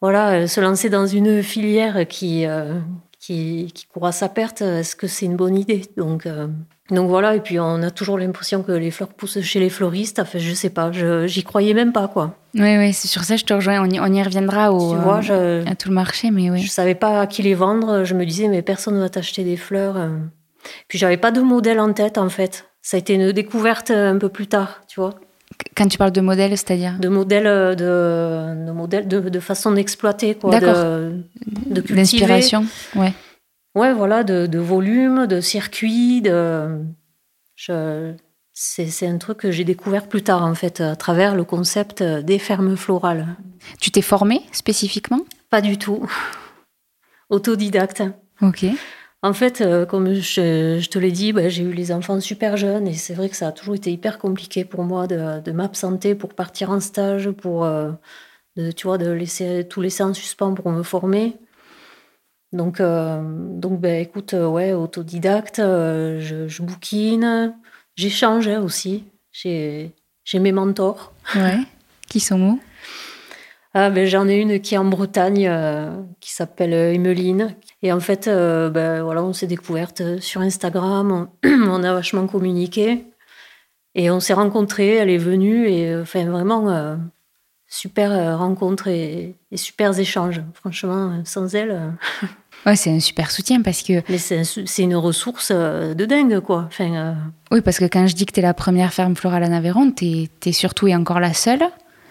voilà, 0.00 0.46
se 0.46 0.60
lancer 0.60 0.90
dans 0.90 1.06
une 1.06 1.42
filière 1.42 2.06
qui, 2.06 2.44
qui, 3.18 3.72
qui, 3.74 3.86
court 3.86 4.06
à 4.06 4.12
sa 4.12 4.28
perte, 4.28 4.60
est-ce 4.60 4.94
que 4.94 5.06
c'est 5.06 5.24
une 5.24 5.36
bonne 5.36 5.56
idée? 5.56 5.86
Donc, 5.96 6.28
donc 6.90 7.08
voilà, 7.08 7.34
et 7.34 7.40
puis 7.40 7.58
on 7.58 7.82
a 7.82 7.90
toujours 7.90 8.18
l'impression 8.18 8.62
que 8.62 8.72
les 8.72 8.90
fleurs 8.90 9.08
poussent 9.08 9.40
chez 9.40 9.58
les 9.58 9.70
floristes. 9.70 10.18
Enfin, 10.18 10.38
je 10.38 10.52
sais 10.52 10.68
pas, 10.68 10.92
j'y 11.26 11.44
croyais 11.44 11.72
même 11.72 11.94
pas, 11.94 12.08
quoi. 12.08 12.36
Oui, 12.54 12.76
oui, 12.76 12.92
c'est 12.92 13.08
sur 13.08 13.24
ça, 13.24 13.36
je 13.36 13.44
te 13.46 13.54
rejoins. 13.54 13.82
On 13.82 13.90
y, 13.90 13.98
on 13.98 14.12
y 14.12 14.22
reviendra 14.22 14.70
au, 14.70 14.94
tu 14.94 15.00
vois, 15.00 15.20
à 15.20 15.74
tout 15.74 15.88
le 15.88 15.94
marché, 15.94 16.30
mais 16.30 16.50
oui. 16.50 16.60
Je 16.60 16.68
savais 16.68 16.94
pas 16.94 17.22
à 17.22 17.26
qui 17.26 17.42
les 17.42 17.54
vendre. 17.54 18.04
Je 18.04 18.14
me 18.14 18.26
disais, 18.26 18.48
mais 18.48 18.60
personne 18.60 18.96
ne 18.96 19.00
va 19.00 19.08
t'acheter 19.08 19.44
des 19.44 19.56
fleurs. 19.56 19.96
Puis 20.88 20.98
j'avais 20.98 21.16
pas 21.16 21.30
de 21.30 21.40
modèle 21.40 21.80
en 21.80 21.92
tête 21.92 22.18
en 22.18 22.28
fait. 22.28 22.66
Ça 22.82 22.96
a 22.96 23.00
été 23.00 23.14
une 23.14 23.32
découverte 23.32 23.90
euh, 23.90 24.12
un 24.12 24.18
peu 24.18 24.28
plus 24.28 24.46
tard, 24.46 24.80
tu 24.86 25.00
vois. 25.00 25.14
Quand 25.76 25.88
tu 25.88 25.98
parles 25.98 26.12
de 26.12 26.20
modèle, 26.20 26.52
c'est-à-dire? 26.52 26.96
De 27.00 27.08
modèle, 27.08 27.48
euh, 27.48 27.74
de, 27.74 28.64
de, 28.66 28.70
modèle 28.70 29.08
de, 29.08 29.20
de 29.20 29.40
façon 29.40 29.72
d'exploiter, 29.72 30.36
quoi. 30.36 30.50
D'accord. 30.50 30.76
De, 30.76 31.22
de 31.66 31.80
D'inspiration, 31.80 32.64
ouais. 32.94 33.12
Ouais, 33.74 33.92
voilà, 33.92 34.22
de, 34.22 34.46
de 34.46 34.58
volume, 34.60 35.26
de 35.26 35.40
circuit, 35.40 36.22
de. 36.22 36.78
Je... 37.56 38.12
C'est, 38.58 38.86
c'est 38.86 39.06
un 39.06 39.18
truc 39.18 39.38
que 39.38 39.50
j'ai 39.50 39.64
découvert 39.64 40.06
plus 40.06 40.22
tard, 40.22 40.44
en 40.44 40.54
fait, 40.54 40.80
à 40.80 40.94
travers 40.96 41.34
le 41.34 41.44
concept 41.44 42.02
des 42.02 42.38
fermes 42.38 42.76
florales. 42.76 43.36
Tu 43.80 43.90
t'es 43.90 44.00
formée 44.00 44.42
spécifiquement? 44.52 45.20
Pas 45.50 45.60
du 45.60 45.76
tout. 45.76 46.08
Autodidacte. 47.30 48.04
Ok. 48.40 48.64
En 49.26 49.32
fait, 49.32 49.60
euh, 49.60 49.86
comme 49.86 50.14
je, 50.14 50.86
te 50.86 50.98
l'ai 51.00 51.10
dit, 51.10 51.32
bah, 51.32 51.48
j'ai 51.48 51.64
eu 51.64 51.72
les 51.72 51.90
enfants 51.90 52.20
super 52.20 52.56
jeunes 52.56 52.86
et 52.86 52.94
c'est 52.94 53.12
vrai 53.12 53.28
que 53.28 53.34
ça 53.34 53.48
a 53.48 53.52
toujours 53.52 53.74
été 53.74 53.90
hyper 53.90 54.18
compliqué 54.18 54.64
pour 54.64 54.84
moi 54.84 55.08
de, 55.08 55.50
m'absenter 55.50 56.14
pour 56.14 56.32
partir 56.32 56.70
en 56.70 56.78
stage, 56.78 57.32
pour 57.32 57.64
euh, 57.64 57.90
de, 58.54 58.70
tu 58.70 58.86
vois, 58.86 58.98
de 58.98 59.10
laisser 59.10 59.66
tout 59.68 59.80
laisser 59.80 60.04
en 60.04 60.14
suspens 60.14 60.54
pour 60.54 60.70
me 60.70 60.84
former. 60.84 61.36
Donc, 62.52 62.80
donc 62.80 63.80
ben, 63.80 64.00
écoute, 64.00 64.32
ouais, 64.32 64.72
autodidacte, 64.72 65.56
je, 65.58 66.44
je, 66.46 66.62
bouquine, 66.62 67.52
j'échange 67.96 68.46
aussi. 68.46 69.02
J'ai 69.32 69.92
mes 70.34 70.52
mentors. 70.52 71.12
Ouais. 71.34 71.58
Qui 72.08 72.20
sont 72.20 72.40
où? 72.40 72.60
Ah, 73.84 73.90
ben, 73.90 74.06
J'en 74.06 74.28
ai 74.28 74.36
une 74.36 74.60
qui 74.60 74.74
est 74.74 74.78
en 74.78 74.84
Bretagne, 74.84 75.50
qui 76.20 76.32
s'appelle 76.32 76.72
Emeline. 76.72 77.54
Et 77.82 77.92
en 77.92 78.00
fait, 78.00 78.26
ben, 78.26 79.02
voilà, 79.02 79.22
on 79.22 79.32
s'est 79.32 79.46
découverte 79.46 80.20
sur 80.20 80.40
Instagram, 80.40 81.28
on, 81.44 81.82
a 81.82 81.92
vachement 81.92 82.26
communiqué. 82.26 83.04
Et 83.94 84.10
on 84.10 84.20
s'est 84.20 84.34
rencontrés, 84.34 84.96
elle 84.96 85.10
est 85.10 85.18
venue, 85.18 85.68
et 85.68 85.96
enfin 85.96 86.24
vraiment, 86.26 86.98
super 87.68 88.12
euh, 88.12 88.36
rencontre 88.36 88.88
et, 88.88 89.34
super 89.54 89.98
échanges. 89.98 90.42
Franchement, 90.54 91.10
euh, 91.10 91.20
sans 91.24 91.54
elle. 91.54 91.70
Euh, 91.70 92.26
ouais, 92.66 92.76
c'est 92.76 92.90
un 92.90 93.00
super 93.00 93.30
soutien 93.30 93.62
parce 93.62 93.82
que. 93.82 94.02
Mais 94.08 94.18
c'est 94.18 94.82
une 94.82 94.96
ressource 94.96 95.50
de 95.52 96.04
dingue, 96.04 96.40
quoi. 96.40 96.64
Enfin, 96.66 97.16
Oui, 97.50 97.60
parce 97.60 97.78
que 97.78 97.84
quand 97.84 98.06
je 98.06 98.14
dis 98.14 98.26
que 98.26 98.32
tu 98.32 98.40
es 98.40 98.42
la 98.42 98.54
première 98.54 98.92
ferme 98.92 99.16
florale 99.16 99.44
en 99.44 99.52
Aveyron, 99.52 99.90
tu 99.90 100.28
es, 100.44 100.52
surtout 100.52 100.86
et 100.86 100.94
encore 100.94 101.20
la 101.20 101.34
seule. 101.34 101.64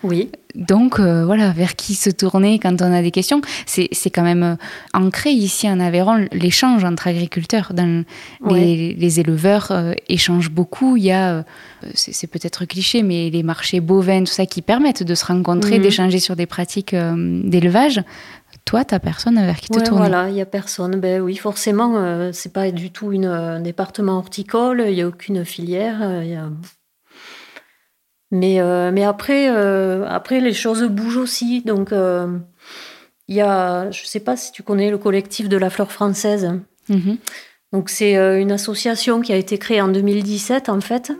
Oui. 0.06 0.30
Donc 0.54 1.00
euh, 1.00 1.26
voilà, 1.26 1.52
vers 1.52 1.76
qui 1.76 1.96
se 1.96 2.10
tourner 2.10 2.60
quand 2.60 2.82
on 2.82 2.94
a 2.94 3.02
des 3.02 3.12
questions. 3.12 3.42
C'est 3.66 3.90
quand 4.10 4.24
même 4.24 4.44
euh, 4.44 4.56
ancré 4.94 5.32
ici 5.32 5.70
en 5.70 5.80
Aveyron 5.80 6.28
l'échange 6.32 6.84
entre 6.84 7.08
agriculteurs. 7.08 7.74
Dans 7.74 8.06
les, 8.50 9.20
éleveurs 9.20 9.72
euh, 9.72 9.94
échangent 10.08 10.52
beaucoup. 10.52 10.96
Il 10.96 11.04
y 11.04 11.12
a, 11.12 11.44
c'est 11.94 12.28
peut-être 12.28 12.66
cliché, 12.66 13.04
mais 13.04 13.30
les 13.30 13.44
marchés 13.44 13.80
bovins, 13.80 14.24
tout 14.24 14.32
ça, 14.32 14.46
qui 14.46 14.62
permettent 14.62 15.04
de 15.04 15.16
se 15.16 15.26
rencontrer, 15.26 15.78
mhm. 15.78 15.84
d'échanger 15.84 16.20
sur 16.20 16.36
des 16.36 16.46
pratiques 16.46 16.96
d'élevage. 16.96 18.02
Toi, 18.64 18.86
tu 18.86 18.96
n'as 18.96 19.00
personne 19.00 19.36
vers 19.36 19.60
qui 19.60 19.70
te 19.70 19.80
tourner. 19.80 20.08
Voilà, 20.08 20.30
il 20.30 20.36
n'y 20.36 20.42
a 20.42 20.46
personne. 20.46 21.00
Ben 21.00 21.22
oui, 21.22 21.36
forcément, 21.36 22.32
c'est 22.32 22.54
pas 22.54 22.72
du 22.72 22.92
tout 22.92 23.12
une, 23.12 23.26
un 23.26 23.60
département 23.60 24.18
horticole, 24.18 24.84
il 24.88 24.96
n'y 24.96 25.02
a 25.02 25.08
aucune 25.08 25.44
filière. 25.44 26.24
Y 26.24 26.36
a 26.36 26.50
mais, 28.32 28.60
euh, 28.60 28.92
mais 28.92 29.04
après, 29.04 29.50
euh, 29.50 30.06
après, 30.08 30.40
les 30.40 30.54
choses 30.54 30.84
bougent 30.84 31.18
aussi. 31.18 31.62
Donc, 31.62 31.92
euh, 31.92 32.38
il 33.28 33.36
y 33.36 33.42
a, 33.42 33.90
je 33.92 34.02
ne 34.02 34.08
sais 34.08 34.20
pas 34.20 34.36
si 34.36 34.52
tu 34.52 34.64
connais 34.64 34.90
le 34.90 34.98
collectif 34.98 35.50
de 35.50 35.58
la 35.58 35.70
fleur 35.70 35.92
française. 35.92 36.52
Mhm. 36.90 37.18
Donc, 37.72 37.90
c'est 37.90 38.14
une 38.40 38.52
association 38.52 39.22
qui 39.22 39.34
a 39.34 39.36
été 39.36 39.58
créée 39.58 39.82
en 39.82 39.90
2017, 39.90 40.70
en 40.70 40.80
fait, 40.80 41.12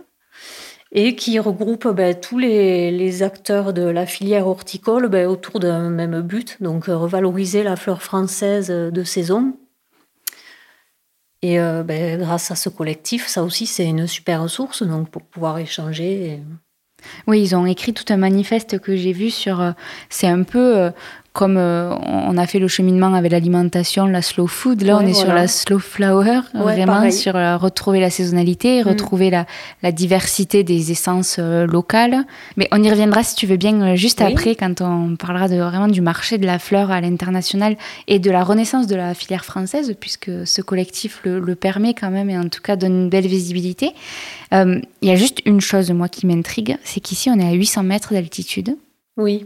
et 0.92 1.14
qui 1.14 1.38
regroupe 1.38 1.88
ben, 1.88 2.14
tous 2.14 2.38
les, 2.38 2.90
les, 2.90 3.22
acteurs 3.22 3.72
de 3.72 3.82
la 3.82 4.06
filière 4.06 4.46
horticole 4.46 5.08
ben, 5.08 5.26
autour 5.26 5.60
d'un 5.60 5.90
même 5.90 6.22
but, 6.22 6.56
donc 6.62 6.86
revaloriser 6.86 7.62
la 7.62 7.76
fleur 7.76 8.02
française 8.02 8.68
de 8.68 9.04
saison. 9.04 9.58
Et 11.42 11.58
ben, 11.58 12.18
grâce 12.18 12.50
à 12.50 12.56
ce 12.56 12.70
collectif, 12.70 13.26
ça 13.26 13.42
aussi, 13.42 13.66
c'est 13.66 13.84
une 13.84 14.06
super 14.06 14.42
ressource 14.42 14.82
donc, 14.82 15.10
pour 15.10 15.22
pouvoir 15.22 15.58
échanger. 15.58 16.40
Oui, 17.26 17.40
ils 17.40 17.56
ont 17.56 17.66
écrit 17.66 17.92
tout 17.92 18.04
un 18.12 18.16
manifeste 18.16 18.78
que 18.78 18.96
j'ai 18.96 19.12
vu 19.12 19.30
sur. 19.30 19.60
Euh, 19.60 19.72
c'est 20.08 20.26
un 20.26 20.42
peu 20.42 20.76
euh, 20.76 20.90
comme 21.36 21.58
euh, 21.58 21.94
on 22.02 22.38
a 22.38 22.46
fait 22.46 22.58
le 22.58 22.66
cheminement 22.66 23.12
avec 23.12 23.30
l'alimentation, 23.30 24.06
la 24.06 24.22
slow 24.22 24.46
food, 24.46 24.80
là 24.82 24.96
on 24.96 25.06
est 25.06 25.12
sur 25.12 25.34
la 25.34 25.48
slow 25.48 25.78
flower, 25.78 26.40
vraiment 26.54 27.10
sur 27.10 27.34
retrouver 27.34 28.00
la 28.00 28.08
saisonnalité, 28.08 28.82
mm. 28.82 28.88
retrouver 28.88 29.30
la, 29.30 29.92
diversité 29.92 30.64
des 30.64 30.90
essences 30.90 31.38
locales. 31.38 32.24
Mais 32.56 32.68
on 32.72 32.82
y 32.82 32.90
reviendra 32.90 33.22
si 33.22 33.36
tu 33.36 33.46
veux 33.46 33.58
bien 33.58 33.94
juste 33.96 34.22
après 34.22 34.54
quand 34.54 34.80
on 34.80 35.16
parlera 35.16 35.48
de, 35.48 35.56
vraiment 35.56 35.88
du 35.88 36.00
marché 36.00 36.38
de 36.38 36.46
la 36.46 36.58
fleur 36.58 36.90
à 36.90 37.02
l'international 37.02 37.76
et 38.08 38.18
de 38.18 38.30
la 38.30 38.42
renaissance 38.42 38.86
de 38.86 38.96
la 38.96 39.12
filière 39.12 39.44
française, 39.44 39.94
puisque 40.00 40.30
ce 40.46 40.62
collectif 40.62 41.20
le, 41.24 41.38
le 41.38 41.54
permet 41.54 41.92
quand 41.92 42.10
même 42.10 42.30
et 42.30 42.38
en 42.38 42.48
tout 42.48 42.62
cas 42.62 42.76
donne 42.76 43.02
une 43.02 43.08
belle 43.10 43.26
visibilité. 43.26 43.92
Il 44.52 44.82
y 45.02 45.10
a 45.10 45.16
juste 45.16 45.42
une 45.44 45.60
chose, 45.60 45.90
moi, 45.90 46.08
qui 46.08 46.26
m'intrigue, 46.26 46.78
c'est 46.82 47.00
qu'ici, 47.00 47.28
on 47.28 47.38
est 47.38 47.46
à 47.46 47.52
800 47.52 47.82
mètres 47.82 48.14
d'altitude. 48.14 48.76
Oui. 49.16 49.44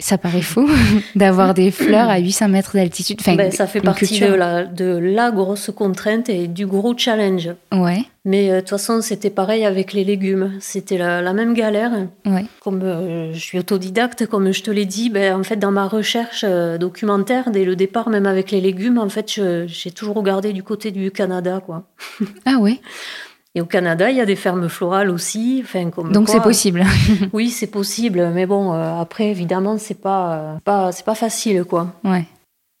Ça 0.00 0.16
paraît 0.16 0.42
fou 0.42 0.70
d'avoir 1.16 1.54
des 1.54 1.72
fleurs 1.72 2.08
à 2.08 2.18
800 2.20 2.48
mètres 2.48 2.74
d'altitude. 2.74 3.18
Enfin, 3.20 3.34
ben, 3.34 3.50
ça 3.50 3.66
fait 3.66 3.80
partie 3.80 4.20
de 4.20 4.32
la, 4.32 4.64
de 4.64 4.96
la, 4.96 5.32
grosse 5.32 5.72
contrainte 5.74 6.28
et 6.28 6.46
du 6.46 6.66
gros 6.66 6.96
challenge. 6.96 7.50
Ouais. 7.72 8.04
Mais 8.24 8.50
euh, 8.50 8.56
de 8.56 8.60
toute 8.60 8.70
façon, 8.70 9.00
c'était 9.00 9.30
pareil 9.30 9.64
avec 9.64 9.92
les 9.92 10.04
légumes. 10.04 10.52
C'était 10.60 10.98
la, 10.98 11.32
même 11.32 11.52
galère. 11.52 11.90
Ouais. 12.24 12.44
Comme 12.60 12.82
euh, 12.82 13.32
je 13.32 13.40
suis 13.40 13.58
autodidacte, 13.58 14.26
comme 14.26 14.52
je 14.52 14.62
te 14.62 14.70
l'ai 14.70 14.84
dit, 14.84 15.10
ben, 15.10 15.34
en 15.40 15.42
fait, 15.42 15.56
dans 15.56 15.72
ma 15.72 15.88
recherche 15.88 16.44
euh, 16.46 16.78
documentaire, 16.78 17.50
dès 17.50 17.64
le 17.64 17.74
départ, 17.74 18.08
même 18.08 18.26
avec 18.26 18.52
les 18.52 18.60
légumes, 18.60 18.98
en 18.98 19.08
fait, 19.08 19.40
j'ai 19.66 19.90
toujours 19.90 20.14
regardé 20.14 20.52
du 20.52 20.62
côté 20.62 20.92
du 20.92 21.10
Canada, 21.10 21.60
quoi. 21.64 21.82
Ah 22.44 22.58
ouais 22.58 22.80
et 23.58 23.60
au 23.60 23.66
Canada, 23.66 24.08
il 24.08 24.16
y 24.16 24.20
a 24.20 24.24
des 24.24 24.36
fermes 24.36 24.68
florales 24.68 25.10
aussi. 25.10 25.60
Enfin, 25.64 25.90
comme 25.90 26.12
Donc 26.12 26.28
c'est 26.28 26.40
possible. 26.40 26.84
oui, 27.32 27.50
c'est 27.50 27.66
possible. 27.66 28.30
Mais 28.32 28.46
bon, 28.46 28.72
euh, 28.72 29.00
après, 29.00 29.30
évidemment, 29.30 29.78
c'est 29.78 30.00
pas, 30.00 30.34
euh, 30.34 30.58
pas, 30.62 30.92
c'est 30.92 31.04
pas 31.04 31.16
facile, 31.16 31.64
quoi. 31.64 31.92
Ouais. 32.04 32.24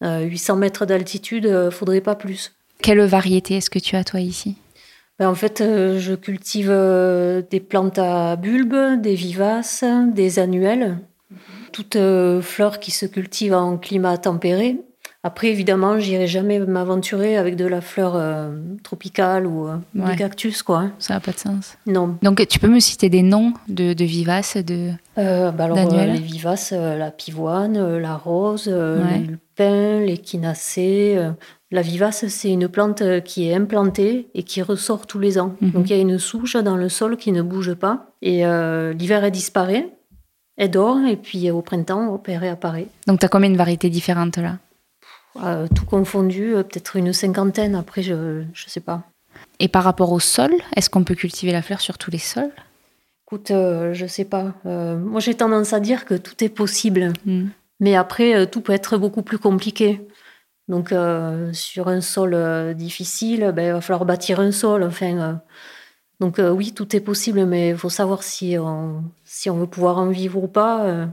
800 0.02 0.54
euh, 0.54 0.56
mètres 0.56 0.86
d'altitude, 0.86 1.70
faudrait 1.72 2.00
pas 2.00 2.14
plus. 2.14 2.52
Quelle 2.80 3.00
variété 3.00 3.56
est-ce 3.56 3.70
que 3.70 3.80
tu 3.80 3.96
as, 3.96 4.04
toi, 4.04 4.20
ici? 4.20 4.54
Ben, 5.18 5.28
En 5.28 5.34
fait, 5.34 5.58
je 5.58 6.14
cultive 6.14 6.72
des 7.50 7.58
plantes 7.58 7.98
à 7.98 8.36
bulbes, 8.36 9.00
des 9.00 9.16
vivaces, 9.16 9.82
des 10.14 10.38
annuelles. 10.38 10.98
Toutes 11.72 11.98
fleurs 12.40 12.78
qui 12.78 12.92
se 12.92 13.04
cultivent 13.04 13.54
en 13.54 13.78
climat 13.78 14.16
tempéré. 14.16 14.78
Après, 15.24 15.48
évidemment, 15.48 15.98
j'irai 15.98 16.28
jamais 16.28 16.60
m'aventurer 16.60 17.36
avec 17.36 17.56
de 17.56 17.66
la 17.66 17.80
fleur 17.80 18.12
euh, 18.14 18.50
tropicale 18.84 19.48
ou 19.48 19.66
euh, 19.66 19.76
des 19.94 20.14
cactus, 20.14 20.62
quoi. 20.62 20.90
Ça 21.00 21.14
n'a 21.14 21.20
pas 21.20 21.32
de 21.32 21.38
sens. 21.38 21.76
Non. 21.86 22.16
Donc, 22.22 22.46
tu 22.46 22.60
peux 22.60 22.68
me 22.68 22.78
citer 22.78 23.08
des 23.08 23.22
noms 23.22 23.52
de, 23.68 23.92
vivaces 24.04 24.56
de 24.56 24.92
euh, 25.18 25.50
bah 25.50 25.64
alors, 25.64 25.76
Les 25.76 26.20
vivaces, 26.20 26.70
la 26.70 27.10
pivoine, 27.10 27.98
la 27.98 28.16
rose, 28.16 28.68
ouais. 28.68 29.26
le 29.28 29.38
pin, 29.56 30.00
l'échinacée. 30.00 31.18
La 31.72 31.82
vivace, 31.82 32.28
c'est 32.28 32.50
une 32.50 32.68
plante 32.68 33.02
qui 33.24 33.48
est 33.48 33.54
implantée 33.54 34.28
et 34.34 34.44
qui 34.44 34.62
ressort 34.62 35.08
tous 35.08 35.18
les 35.18 35.40
ans. 35.40 35.56
Mhm. 35.60 35.70
Donc, 35.72 35.90
il 35.90 35.96
y 35.96 35.98
a 35.98 36.00
une 36.00 36.18
souche 36.18 36.56
dans 36.56 36.76
le 36.76 36.88
sol 36.88 37.16
qui 37.16 37.32
ne 37.32 37.42
bouge 37.42 37.74
pas. 37.74 38.12
Et 38.22 38.44
l'hiver, 38.94 39.24
elle 39.24 39.32
disparaît. 39.32 39.90
Elle 40.56 40.70
dort 40.70 40.98
et 41.08 41.16
puis 41.16 41.50
au 41.50 41.60
printemps, 41.60 42.22
elle 42.26 42.36
réapparaît. 42.36 42.86
Donc, 43.08 43.18
tu 43.18 43.26
as 43.26 43.28
combien 43.28 43.50
de 43.50 43.56
variétés 43.56 43.90
différentes 43.90 44.38
là? 44.38 44.58
Euh, 45.36 45.66
tout 45.74 45.84
confondu, 45.84 46.54
euh, 46.54 46.62
peut-être 46.62 46.96
une 46.96 47.12
cinquantaine, 47.12 47.74
après 47.74 48.02
je 48.02 48.14
ne 48.14 48.44
sais 48.54 48.80
pas. 48.80 49.02
Et 49.60 49.68
par 49.68 49.84
rapport 49.84 50.12
au 50.12 50.20
sol, 50.20 50.50
est-ce 50.74 50.90
qu'on 50.90 51.04
peut 51.04 51.14
cultiver 51.14 51.52
la 51.52 51.62
fleur 51.62 51.80
sur 51.80 51.98
tous 51.98 52.10
les 52.10 52.18
sols? 52.18 52.50
Écoute, 53.26 53.50
euh, 53.50 53.92
je 53.92 54.06
sais 54.06 54.24
pas. 54.24 54.54
moi 54.64 55.20
j'ai 55.20 55.34
tendance 55.34 55.72
à 55.72 55.80
dire 55.80 56.04
que 56.04 56.14
tout 56.14 56.42
est 56.42 56.48
possible. 56.48 57.12
Hmm. 57.24 57.48
Mais 57.80 57.94
après, 57.94 58.48
tout 58.48 58.60
peut 58.60 58.72
être 58.72 58.98
beaucoup 58.98 59.22
plus 59.22 59.38
compliqué. 59.38 60.00
Donc 60.66 60.92
sur 61.52 61.88
un 61.88 62.00
sol 62.00 62.74
difficile, 62.74 63.52
ben, 63.54 63.66
il 63.66 63.72
va 63.72 63.80
falloir 63.80 64.04
bâtir 64.04 64.40
un 64.40 64.50
sol. 64.50 64.82
Enfin, 64.82 65.40
donc 66.18 66.40
oui, 66.40 66.72
tout 66.72 66.96
est 66.96 67.00
possible, 67.00 67.46
mais 67.46 67.70
il 67.70 67.76
faut 67.76 67.88
savoir 67.88 68.24
si 68.24 68.56
on, 68.58 69.04
si 69.24 69.48
on 69.48 69.56
veut 69.58 69.68
pouvoir 69.68 69.98
en 69.98 70.08
vivre 70.08 70.42
ou 70.42 70.48
pas. 70.48 71.06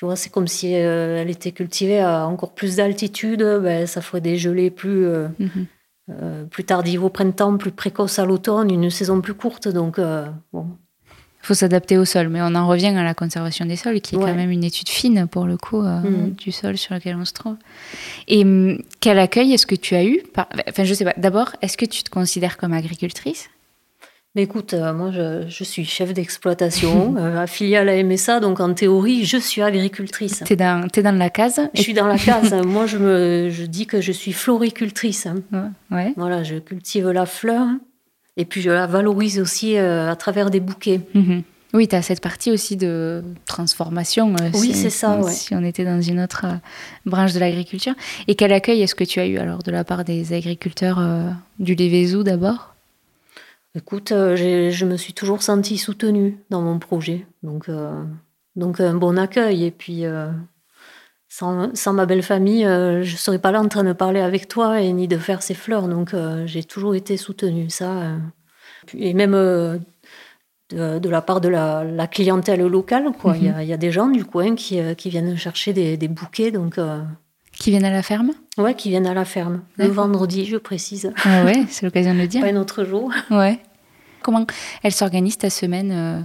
Tu 0.00 0.06
vois, 0.06 0.16
c'est 0.16 0.30
comme 0.30 0.48
si 0.48 0.74
euh, 0.74 1.20
elle 1.20 1.28
était 1.28 1.52
cultivée 1.52 2.00
à 2.00 2.26
encore 2.26 2.54
plus 2.54 2.76
d'altitude, 2.76 3.42
ben, 3.62 3.86
ça 3.86 4.00
ferait 4.00 4.22
des 4.22 4.38
gelées 4.38 4.70
plus, 4.70 5.04
euh, 5.04 5.28
mhm. 5.38 5.66
euh, 6.10 6.44
plus 6.46 6.64
tardives 6.64 7.04
au 7.04 7.10
printemps, 7.10 7.58
plus 7.58 7.70
précoces 7.70 8.18
à 8.18 8.24
l'automne, 8.24 8.70
une 8.70 8.88
saison 8.88 9.20
plus 9.20 9.34
courte. 9.34 9.68
Donc, 9.68 10.00
bon. 10.54 10.68
Il 11.42 11.46
faut 11.46 11.52
s'adapter 11.52 11.98
au 11.98 12.06
sol, 12.06 12.30
mais 12.30 12.40
on 12.40 12.54
en 12.54 12.66
revient 12.66 12.86
à 12.96 13.04
la 13.04 13.12
conservation 13.12 13.66
des 13.66 13.76
sols, 13.76 14.00
qui 14.00 14.14
est 14.14 14.18
quand 14.18 14.34
même 14.34 14.50
une 14.50 14.64
étude 14.64 14.88
fine 14.88 15.26
pour 15.30 15.44
le 15.44 15.58
coup 15.58 15.82
mhm. 15.82 16.30
du 16.30 16.50
sol 16.50 16.78
sur 16.78 16.94
lequel 16.94 17.16
on 17.16 17.26
se 17.26 17.34
trouve. 17.34 17.56
Et 18.26 18.42
hum, 18.42 18.82
quel 19.00 19.18
accueil 19.18 19.52
est-ce 19.52 19.66
que 19.66 19.74
tu 19.74 19.96
as 19.96 20.06
eu 20.06 20.22
Enfin, 20.66 20.84
je 20.84 20.94
sais 20.94 21.04
pas. 21.04 21.12
D'abord, 21.18 21.56
est-ce 21.60 21.76
que 21.76 21.84
tu 21.84 22.04
te 22.04 22.08
considères 22.08 22.56
comme 22.56 22.72
agricultrice? 22.72 23.50
Mais 24.36 24.44
écoute, 24.44 24.74
euh, 24.74 24.92
moi 24.92 25.10
je, 25.10 25.64
suis 25.64 25.84
chef 25.84 26.14
d'exploitation, 26.14 27.16
euh, 27.18 27.42
affiliée 27.42 27.76
à 27.76 27.84
la 27.84 28.00
MSA, 28.02 28.38
donc 28.38 28.60
en 28.60 28.72
théorie 28.74 29.24
je 29.24 29.36
suis 29.36 29.60
agricultrice. 29.60 30.44
Tu 30.46 30.52
es, 30.52 30.56
dans 30.56 31.18
la 31.18 31.30
case 31.30 31.60
Je 31.74 31.82
suis 31.82 31.94
dans 31.94 32.06
la 32.06 32.16
case. 32.16 32.54
moi 32.64 32.86
je, 32.86 32.98
me, 32.98 33.50
je 33.50 33.64
dis 33.64 33.86
que 33.86 34.00
je 34.00 34.12
suis 34.12 34.32
floricultrice. 34.32 35.26
Ouais. 35.90 36.12
Voilà, 36.16 36.44
je 36.44 36.56
cultive 36.56 37.08
la 37.08 37.26
fleur 37.26 37.66
et 38.36 38.44
puis 38.44 38.60
je 38.62 38.70
la 38.70 38.86
valorise 38.86 39.40
aussi 39.40 39.76
euh, 39.76 40.08
à 40.08 40.14
travers 40.14 40.50
des 40.50 40.60
bouquets. 40.60 41.00
Mhm. 41.14 41.42
Oui, 41.72 41.86
tu 41.86 41.96
as 41.96 42.02
cette 42.02 42.20
partie 42.20 42.52
aussi 42.52 42.76
de 42.76 43.22
transformation. 43.46 44.34
oui, 44.54 44.72
c'est 44.74 44.90
ça. 44.90 45.20
Si 45.28 45.54
on 45.54 45.64
était 45.64 45.84
dans 45.84 46.00
une 46.00 46.20
autre 46.20 46.46
branche 47.06 47.32
de 47.32 47.38
l'agriculture. 47.38 47.94
Et 48.26 48.34
quel 48.34 48.52
accueil 48.52 48.82
est-ce 48.82 48.96
que 48.96 49.04
tu 49.04 49.20
as 49.20 49.26
eu 49.26 49.38
alors 49.38 49.62
de 49.62 49.70
la 49.70 49.84
part 49.84 50.04
des 50.04 50.32
agriculteurs 50.32 51.00
du 51.60 51.76
Lévézou 51.76 52.24
d'abord? 52.24 52.69
Écoute, 53.76 54.10
euh, 54.10 54.34
je 54.34 54.84
me 54.84 54.96
suis 54.96 55.12
toujours 55.12 55.42
sentie 55.42 55.78
soutenue 55.78 56.38
dans 56.50 56.60
mon 56.60 56.80
projet. 56.80 57.26
Donc, 57.44 57.68
euh, 57.68 58.02
donc 58.56 58.80
un 58.80 58.94
bon 58.94 59.16
accueil. 59.16 59.64
Et 59.64 59.70
puis, 59.70 60.04
euh, 60.04 60.30
sans, 61.28 61.72
sans 61.76 61.92
ma 61.92 62.04
belle 62.04 62.24
famille, 62.24 62.64
je 62.64 63.12
ne 63.12 63.16
serais 63.16 63.38
pas 63.38 63.52
là 63.52 63.60
en 63.60 63.68
train 63.68 63.84
de 63.84 63.92
parler 63.92 64.20
avec 64.20 64.48
toi 64.48 64.80
et 64.80 64.92
ni 64.92 65.06
de 65.06 65.18
faire 65.18 65.42
ces 65.42 65.54
fleurs. 65.54 65.86
Donc 65.86 66.14
j'ai 66.46 66.64
toujours 66.64 66.96
été 66.96 67.16
soutenue, 67.16 67.70
ça. 67.70 68.16
Et 68.94 69.14
même 69.14 69.32
de, 69.32 71.08
la 71.08 71.22
part 71.22 71.40
de 71.40 71.48
la, 71.48 72.06
clientèle 72.08 72.66
locale. 72.66 73.12
Quoi. 73.20 73.36
Il, 73.36 73.44
y 73.44 73.48
a, 73.48 73.62
il, 73.62 73.68
y 73.68 73.72
a, 73.72 73.76
des 73.76 73.92
gens 73.92 74.08
du 74.08 74.24
coin 74.24 74.56
qui, 74.56 74.80
qui 74.96 75.10
viennent 75.10 75.36
chercher 75.36 75.72
des, 75.72 75.96
des 75.96 76.08
bouquets. 76.08 76.50
Donc, 76.50 76.76
Qui 77.60 77.70
viennent 77.70 77.84
à 77.84 77.90
la 77.90 78.02
ferme 78.02 78.30
Ouais, 78.56 78.74
qui 78.74 78.88
viennent 78.88 79.06
à 79.06 79.12
la 79.12 79.26
ferme. 79.26 79.60
Le 79.76 79.86
vendredi, 79.86 80.46
je 80.46 80.56
précise. 80.56 81.12
Ah 81.24 81.44
ouais, 81.44 81.66
c'est 81.68 81.84
l'occasion 81.84 82.14
de 82.14 82.18
le 82.18 82.26
dire. 82.26 82.40
Pas 82.40 82.48
un 82.48 82.56
autre 82.56 82.84
jour. 82.84 83.12
Ouais. 83.30 83.60
Comment 84.22 84.46
elle 84.82 84.92
s'organise 84.92 85.36
ta 85.36 85.50
semaine 85.50 85.92
euh, 85.92 86.20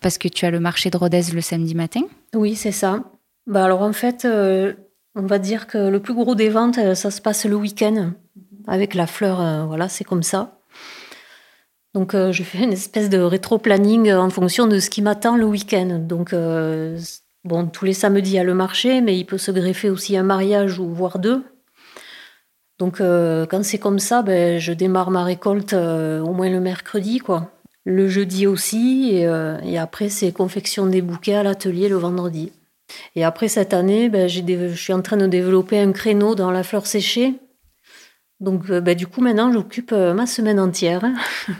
Parce 0.00 0.16
que 0.16 0.26
tu 0.26 0.46
as 0.46 0.50
le 0.50 0.60
marché 0.60 0.88
de 0.88 0.96
Rodez 0.96 1.22
le 1.34 1.42
samedi 1.42 1.74
matin 1.74 2.00
Oui, 2.34 2.54
c'est 2.54 2.72
ça. 2.72 3.04
Bah 3.46 3.66
alors 3.66 3.82
en 3.82 3.92
fait, 3.92 4.24
euh, 4.24 4.72
on 5.14 5.26
va 5.26 5.38
dire 5.38 5.66
que 5.66 5.76
le 5.76 6.00
plus 6.00 6.14
gros 6.14 6.34
des 6.34 6.48
ventes, 6.48 6.78
euh, 6.78 6.94
ça 6.94 7.10
se 7.10 7.20
passe 7.20 7.44
le 7.44 7.56
week-end 7.56 8.12
avec 8.66 8.94
la 8.94 9.06
fleur. 9.06 9.66
voilà, 9.66 9.90
c'est 9.90 10.04
comme 10.04 10.22
ça. 10.22 10.60
Donc 11.92 12.12
je 12.14 12.42
fais 12.42 12.64
une 12.64 12.72
espèce 12.72 13.10
de 13.10 13.18
rétro-planning 13.18 14.12
en 14.14 14.30
fonction 14.30 14.66
de 14.66 14.78
ce 14.78 14.88
qui 14.88 15.02
m'attend 15.02 15.36
le 15.36 15.44
week-end. 15.44 15.98
Donc 16.00 16.34
bon, 17.44 17.66
tous 17.66 17.84
les 17.84 17.92
samedis 17.92 18.30
il 18.30 18.34
y 18.34 18.38
a 18.38 18.44
le 18.44 18.54
marché, 18.54 19.00
mais 19.00 19.16
il 19.18 19.24
peut 19.24 19.38
se 19.38 19.50
greffer 19.50 19.90
aussi 19.90 20.16
un 20.16 20.22
mariage 20.22 20.78
ou 20.78 20.88
voire 20.88 21.18
deux. 21.18 21.44
Donc 22.78 23.00
euh, 23.00 23.46
quand 23.46 23.64
c'est 23.64 23.78
comme 23.78 23.98
ça, 23.98 24.22
ben, 24.22 24.58
je 24.58 24.72
démarre 24.72 25.10
ma 25.10 25.24
récolte 25.24 25.74
euh, 25.74 26.20
au 26.20 26.32
moins 26.32 26.50
le 26.50 26.60
mercredi, 26.60 27.18
quoi. 27.18 27.50
Le 27.84 28.08
jeudi 28.08 28.46
aussi, 28.46 29.10
et, 29.12 29.26
euh, 29.26 29.58
après 29.78 30.08
c'est 30.08 30.32
confection 30.32 30.86
des 30.86 31.02
bouquets 31.02 31.34
à 31.34 31.42
l'atelier 31.42 31.88
le 31.88 31.96
vendredi. 31.96 32.50
Et 33.14 33.24
après 33.24 33.48
cette 33.48 33.74
année, 33.74 34.08
ben, 34.08 34.28
je 34.28 34.74
suis 34.74 34.92
en 34.92 35.02
train 35.02 35.16
de 35.16 35.26
développer 35.26 35.78
un 35.78 35.92
créneau 35.92 36.34
dans 36.34 36.50
la 36.50 36.62
fleur 36.62 36.86
séchée. 36.86 37.34
Donc 38.40 38.66
ben, 38.66 38.96
du 38.96 39.06
coup 39.06 39.20
maintenant 39.20 39.52
j'occupe 39.52 39.92
ma 39.92 40.26
semaine 40.26 40.58
entière. 40.58 41.04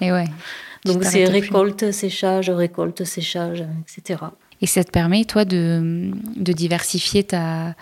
Et 0.00 0.12
ouais. 0.12 0.26
Donc 0.84 1.02
c'est 1.02 1.24
récolte, 1.24 1.92
séchage, 1.92 2.50
récolte, 2.50 3.04
séchage, 3.04 3.64
etc. 3.80 4.18
Et 4.64 4.66
ça 4.66 4.82
te 4.82 4.90
permet, 4.90 5.26
toi, 5.26 5.44
de, 5.44 6.10
de 6.36 6.52
diversifier 6.54 7.22
ta, 7.22 7.74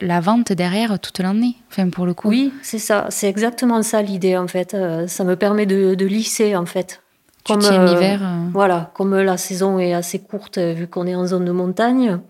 la 0.00 0.20
vente 0.20 0.52
derrière 0.52 1.00
toute 1.00 1.18
l'année, 1.18 1.56
enfin 1.68 1.88
pour 1.90 2.06
le 2.06 2.14
coup. 2.14 2.28
Oui, 2.28 2.52
c'est 2.62 2.78
ça, 2.78 3.06
c'est 3.10 3.28
exactement 3.28 3.82
ça 3.82 4.00
l'idée 4.00 4.36
en 4.36 4.46
fait. 4.46 4.72
Euh, 4.72 5.08
ça 5.08 5.24
me 5.24 5.34
permet 5.34 5.66
de, 5.66 6.04
lisser 6.04 6.54
en 6.54 6.64
fait. 6.64 7.02
Comme 7.44 7.64
euh, 7.64 7.86
l'hiver. 7.86 8.20
Euh. 8.22 8.50
Voilà, 8.52 8.92
comme 8.94 9.16
la 9.16 9.36
saison 9.36 9.80
est 9.80 9.92
assez 9.92 10.20
courte 10.20 10.58
vu 10.58 10.86
qu'on 10.86 11.08
est 11.08 11.16
en 11.16 11.26
zone 11.26 11.44
de 11.44 11.50
montagne, 11.50 12.20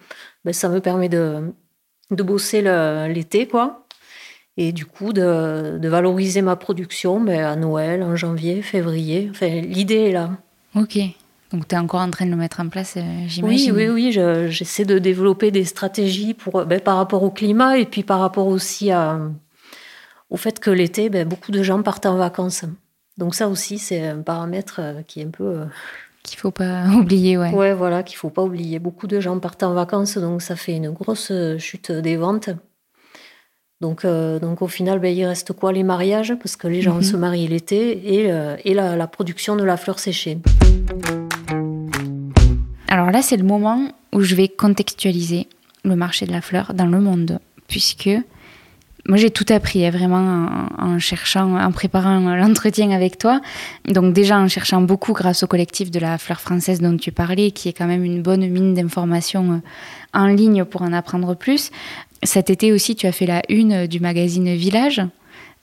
ben, 0.46 0.54
ça 0.54 0.70
me 0.70 0.80
permet 0.80 1.10
de, 1.10 1.52
de 2.10 2.22
bosser 2.22 2.62
l'été 3.12 3.46
quoi. 3.46 3.84
Et 4.56 4.72
du 4.72 4.86
coup 4.86 5.12
de, 5.12 5.76
de 5.78 5.88
valoriser 5.90 6.40
ma 6.40 6.56
production 6.56 7.20
ben, 7.20 7.44
à 7.44 7.56
Noël, 7.56 8.02
en 8.02 8.16
janvier, 8.16 8.62
février. 8.62 9.28
Enfin, 9.30 9.48
l'idée 9.48 10.08
est 10.08 10.12
là. 10.12 10.30
Ok. 10.74 10.98
Donc 11.52 11.66
tu 11.66 11.74
es 11.74 11.78
encore 11.78 12.00
en 12.00 12.10
train 12.10 12.26
de 12.26 12.30
le 12.30 12.36
mettre 12.36 12.60
en 12.60 12.68
place, 12.68 12.94
euh, 12.96 13.02
j'imagine. 13.26 13.72
Oui, 13.72 13.88
oui, 13.88 14.12
oui. 14.12 14.50
J'essaie 14.50 14.84
de 14.84 14.98
développer 14.98 15.50
des 15.50 15.64
stratégies 15.64 16.34
pour, 16.34 16.64
ben, 16.64 16.80
par 16.80 16.96
rapport 16.96 17.22
au 17.22 17.30
climat 17.30 17.78
et 17.78 17.86
puis 17.86 18.02
par 18.02 18.20
rapport 18.20 18.46
aussi 18.46 18.90
au 20.30 20.36
fait 20.36 20.60
que 20.60 20.70
l'été, 20.70 21.10
ben, 21.10 21.26
beaucoup 21.26 21.50
de 21.50 21.62
gens 21.62 21.82
partent 21.82 22.06
en 22.06 22.16
vacances. 22.16 22.64
Donc 23.18 23.34
ça 23.34 23.48
aussi, 23.48 23.78
c'est 23.78 24.06
un 24.06 24.20
paramètre 24.20 24.76
euh, 24.78 25.02
qui 25.06 25.20
est 25.20 25.24
un 25.26 25.30
peu... 25.30 25.44
Euh, 25.44 25.64
qu'il 26.22 26.38
faut 26.38 26.52
pas 26.52 26.86
oublier, 26.94 27.36
ouais. 27.36 27.52
Ouais, 27.52 27.74
voilà, 27.74 28.02
qu'il 28.04 28.16
faut 28.16 28.30
pas 28.30 28.42
oublier. 28.42 28.78
Beaucoup 28.78 29.08
de 29.08 29.18
gens 29.18 29.38
partent 29.40 29.64
en 29.64 29.74
vacances, 29.74 30.18
donc 30.18 30.42
ça 30.42 30.54
fait 30.54 30.76
une 30.76 30.90
grosse 30.90 31.32
chute 31.58 31.90
des 31.90 32.16
ventes. 32.16 32.50
Donc, 33.80 34.04
donc 34.04 34.60
au 34.60 34.68
final, 34.68 34.98
ben, 34.98 35.16
il 35.16 35.24
reste 35.24 35.54
quoi? 35.54 35.72
Les 35.72 35.82
mariages, 35.82 36.34
parce 36.34 36.56
que 36.56 36.68
les 36.68 36.82
gens 36.82 36.96
mhm. 36.96 37.02
se 37.02 37.16
marient 37.16 37.48
l'été, 37.48 37.92
et, 38.14 38.30
et 38.64 38.74
la, 38.74 38.94
la, 38.94 39.06
production 39.06 39.56
de 39.56 39.64
la 39.64 39.78
fleur 39.78 39.98
séchée. 39.98 40.38
Alors 42.90 43.12
là, 43.12 43.22
c'est 43.22 43.36
le 43.36 43.44
moment 43.44 43.92
où 44.12 44.20
je 44.20 44.34
vais 44.34 44.48
contextualiser 44.48 45.46
le 45.84 45.94
marché 45.94 46.26
de 46.26 46.32
la 46.32 46.40
fleur 46.40 46.74
dans 46.74 46.86
le 46.86 47.00
monde, 47.00 47.38
puisque 47.68 48.10
moi 49.08 49.16
j'ai 49.16 49.30
tout 49.30 49.46
appris 49.48 49.86
hein, 49.86 49.90
vraiment 49.90 50.48
en, 50.76 50.98
cherchant, 50.98 51.56
en 51.56 51.70
préparant 51.70 52.18
l'entretien 52.36 52.90
avec 52.90 53.16
toi. 53.16 53.40
Donc 53.86 54.12
déjà 54.12 54.38
en 54.38 54.48
cherchant 54.48 54.82
beaucoup 54.82 55.12
grâce 55.12 55.44
au 55.44 55.46
collectif 55.46 55.92
de 55.92 56.00
la 56.00 56.18
fleur 56.18 56.40
française 56.40 56.80
dont 56.80 56.96
tu 56.96 57.12
parlais, 57.12 57.52
qui 57.52 57.68
est 57.68 57.72
quand 57.72 57.86
même 57.86 58.04
une 58.04 58.22
bonne 58.22 58.46
mine 58.48 58.74
d'informations 58.74 59.52
euh, 59.52 60.18
en 60.18 60.26
ligne 60.26 60.64
pour 60.64 60.82
en 60.82 60.92
apprendre 60.92 61.34
plus. 61.34 61.70
Cet 62.24 62.50
été 62.50 62.72
aussi, 62.72 62.96
tu 62.96 63.06
as 63.06 63.12
fait 63.12 63.24
la 63.24 63.40
une 63.48 63.86
du 63.86 64.00
magazine 64.00 64.54
Village. 64.54 65.00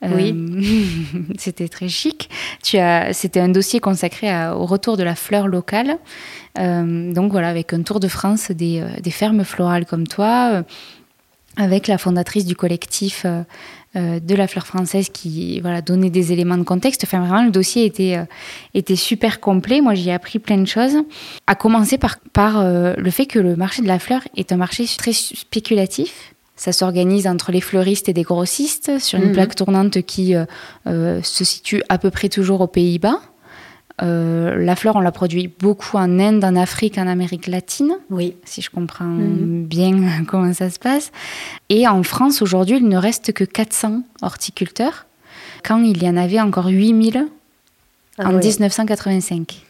Oui. 0.02 0.32
Euh, 0.32 1.22
c'était 1.38 1.68
très 1.68 1.88
chic. 1.88 2.30
Tu 2.62 2.78
as, 2.78 3.12
c'était 3.12 3.40
un 3.40 3.48
dossier 3.48 3.80
consacré 3.80 4.28
au 4.50 4.64
retour 4.64 4.96
de 4.96 5.02
la 5.02 5.14
fleur 5.14 5.48
locale. 5.48 5.98
Euh, 6.58 7.12
donc 7.12 7.32
voilà, 7.32 7.48
avec 7.48 7.72
un 7.72 7.82
tour 7.82 8.00
de 8.00 8.08
France 8.08 8.50
des, 8.50 8.80
euh, 8.80 9.00
des 9.00 9.10
fermes 9.10 9.44
florales 9.44 9.86
comme 9.86 10.06
toi, 10.06 10.62
avec 11.56 11.88
la 11.88 11.98
fondatrice 11.98 12.44
du 12.44 12.54
collectif 12.54 13.26
de 13.94 14.34
la 14.36 14.46
fleur 14.46 14.64
française 14.64 15.08
qui 15.08 15.60
voilà, 15.60 15.82
donnait 15.82 16.10
des 16.10 16.32
éléments 16.32 16.58
de 16.58 16.62
contexte. 16.62 17.02
Enfin, 17.02 17.18
vraiment, 17.18 17.42
le 17.42 17.50
dossier 17.50 17.84
était, 17.84 18.16
était 18.74 18.94
super 18.94 19.40
complet. 19.40 19.80
Moi, 19.80 19.94
j'y 19.94 20.10
ai 20.10 20.12
appris 20.12 20.38
plein 20.38 20.58
de 20.58 20.66
choses. 20.66 20.98
À 21.48 21.56
commencer 21.56 21.98
par, 21.98 22.18
par 22.32 22.62
le 22.62 23.10
fait 23.10 23.26
que 23.26 23.40
le 23.40 23.56
marché 23.56 23.82
de 23.82 23.88
la 23.88 23.98
fleur 23.98 24.20
est 24.36 24.52
un 24.52 24.56
marché 24.56 24.84
très 24.96 25.12
spéculatif. 25.12 26.32
Ça 26.58 26.72
s'organise 26.72 27.26
entre 27.26 27.52
les 27.52 27.62
fleuristes 27.62 28.10
et 28.10 28.12
des 28.12 28.24
grossistes 28.24 28.98
sur 28.98 29.18
une 29.18 29.28
mhm. 29.28 29.32
plaque 29.32 29.54
tournante 29.54 30.02
qui 30.02 30.34
se 30.84 31.44
situe 31.44 31.82
à 31.88 31.96
peu 31.96 32.10
près 32.10 32.28
toujours 32.28 32.60
aux 32.60 32.66
Pays-Bas. 32.66 33.20
Euh, 34.00 34.56
la 34.56 34.76
fleur, 34.76 34.96
on 34.96 35.00
la 35.00 35.10
produit 35.10 35.52
beaucoup 35.58 35.96
en 35.96 36.20
Inde, 36.20 36.44
en 36.44 36.54
Afrique, 36.54 36.98
en 36.98 37.06
Amérique 37.06 37.46
latine. 37.46 37.96
Oui. 38.10 38.36
Si 38.44 38.62
je 38.62 38.70
comprends 38.70 39.04
mhm. 39.04 39.64
bien 39.64 40.24
comment 40.28 40.52
ça 40.52 40.70
se 40.70 40.78
passe. 40.78 41.10
Et 41.68 41.88
en 41.88 42.02
France, 42.02 42.42
aujourd'hui, 42.42 42.76
il 42.76 42.88
ne 42.88 42.96
reste 42.96 43.32
que 43.32 43.44
400 43.44 44.02
horticulteurs, 44.22 45.06
quand 45.64 45.82
il 45.82 46.02
y 46.02 46.08
en 46.08 46.16
avait 46.16 46.40
encore 46.40 46.66
8000 46.66 47.26
ah 48.18 48.28
en 48.28 48.32
1985. 48.38 49.64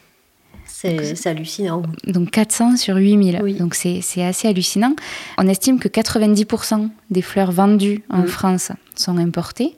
C'est 0.80 1.26
hallucinant. 1.26 1.82
Donc 2.06 2.30
400 2.30 2.76
sur 2.76 2.96
8000. 2.96 3.56
Donc 3.58 3.74
c'est 3.74 4.22
assez 4.22 4.46
hallucinant. 4.46 4.94
On 5.36 5.48
estime 5.48 5.80
que 5.80 5.88
90% 5.88 6.88
des 7.10 7.22
fleurs 7.22 7.50
vendues 7.50 8.02
en 8.10 8.18
mhm. 8.18 8.28
France 8.28 8.72
sont 8.94 9.18
importées. 9.18 9.76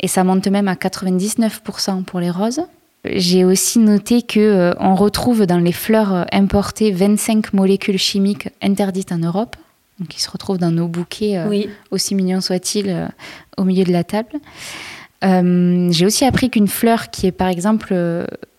Et 0.00 0.08
ça 0.08 0.24
monte 0.24 0.46
même 0.48 0.68
à 0.68 0.74
99% 0.74 2.04
pour 2.04 2.20
les 2.20 2.30
roses. 2.30 2.60
J'ai 3.04 3.44
aussi 3.44 3.78
noté 3.78 4.20
que 4.20 4.40
euh, 4.40 4.74
on 4.78 4.94
retrouve 4.94 5.46
dans 5.46 5.58
les 5.58 5.72
fleurs 5.72 6.14
euh, 6.14 6.24
importées 6.32 6.90
25 6.90 7.54
molécules 7.54 7.98
chimiques 7.98 8.48
interdites 8.60 9.12
en 9.12 9.18
Europe, 9.18 9.56
donc 9.98 10.08
qui 10.08 10.20
se 10.20 10.30
retrouvent 10.30 10.58
dans 10.58 10.70
nos 10.70 10.86
bouquets, 10.86 11.38
euh, 11.38 11.62
aussi 11.90 12.14
mignons 12.14 12.42
soient-ils, 12.42 13.10
au 13.56 13.64
milieu 13.64 13.84
de 13.84 13.92
la 13.92 14.04
table. 14.04 14.38
J'ai 15.22 16.04
aussi 16.04 16.26
appris 16.26 16.50
qu'une 16.50 16.68
fleur 16.68 17.10
qui 17.10 17.26
est 17.26 17.32
par 17.32 17.48
exemple 17.48 17.94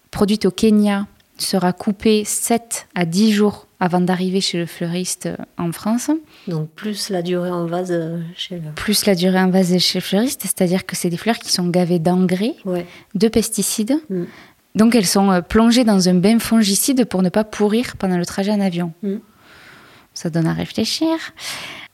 produite 0.09 0.45
au 0.45 0.51
Kenya 0.51 1.05
sera 1.41 1.73
coupée 1.73 2.23
7 2.25 2.87
à 2.95 3.05
10 3.05 3.31
jours 3.31 3.67
avant 3.79 3.99
d'arriver 3.99 4.41
chez 4.41 4.59
le 4.59 4.65
fleuriste 4.65 5.29
en 5.57 5.71
France. 5.71 6.11
Donc 6.47 6.69
plus 6.69 7.09
la 7.09 7.21
durée 7.21 7.49
en 7.49 7.65
vase 7.65 7.93
chez 8.35 8.55
le... 8.55 8.71
Plus 8.75 9.05
la 9.05 9.15
durée 9.15 9.39
en 9.39 9.49
vase 9.49 9.77
chez 9.79 9.99
le 9.99 10.03
fleuriste, 10.03 10.41
c'est-à-dire 10.43 10.85
que 10.85 10.95
c'est 10.95 11.09
des 11.09 11.17
fleurs 11.17 11.39
qui 11.39 11.51
sont 11.51 11.67
gavées 11.67 11.99
d'engrais, 11.99 12.55
de 13.15 13.27
pesticides. 13.27 13.99
Mm. 14.09 14.23
Donc 14.75 14.95
elles 14.95 15.07
sont 15.07 15.31
euh, 15.31 15.41
plongées 15.41 15.83
dans 15.83 16.07
un 16.07 16.13
bain 16.13 16.39
fongicide 16.39 17.05
pour 17.05 17.21
ne 17.21 17.29
pas 17.29 17.43
pourrir 17.43 17.97
pendant 17.97 18.17
le 18.17 18.25
trajet 18.25 18.51
en 18.51 18.61
avion. 18.61 18.93
Mm. 19.03 19.15
Ça 20.13 20.29
donne 20.29 20.47
à 20.47 20.53
réfléchir. 20.53 21.17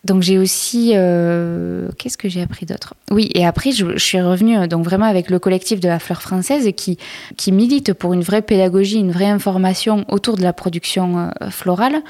Donc 0.04 0.22
j'ai 0.22 0.38
aussi, 0.38 0.92
euh, 0.96 1.90
qu'est-ce 1.98 2.18
que 2.18 2.30
j'ai 2.30 2.42
appris 2.42 2.66
d'autre? 2.66 2.94
Oui, 3.12 3.30
et 3.34 3.46
après 3.46 3.72
je, 3.72 3.98
suis 3.98 4.22
revenue 4.22 4.58
euh, 4.58 4.68
donc 4.68 4.86
vraiment 4.86 5.06
avec 5.06 5.30
le 5.30 5.40
collectif 5.40 5.80
de 5.80 5.88
la 5.88 6.00
fleur 6.00 6.22
française 6.22 6.70
qui 6.76 6.98
qui 7.36 7.52
milite 7.52 7.94
pour 7.94 8.14
une 8.14 8.22
vraie 8.22 8.42
pédagogie, 8.42 9.00
une 9.00 9.12
vraie 9.12 9.26
information 9.26 10.06
autour 10.08 10.38
de 10.38 10.44
la 10.44 10.54
production 10.54 11.32
euh, 11.42 11.50
florale, 11.50 12.02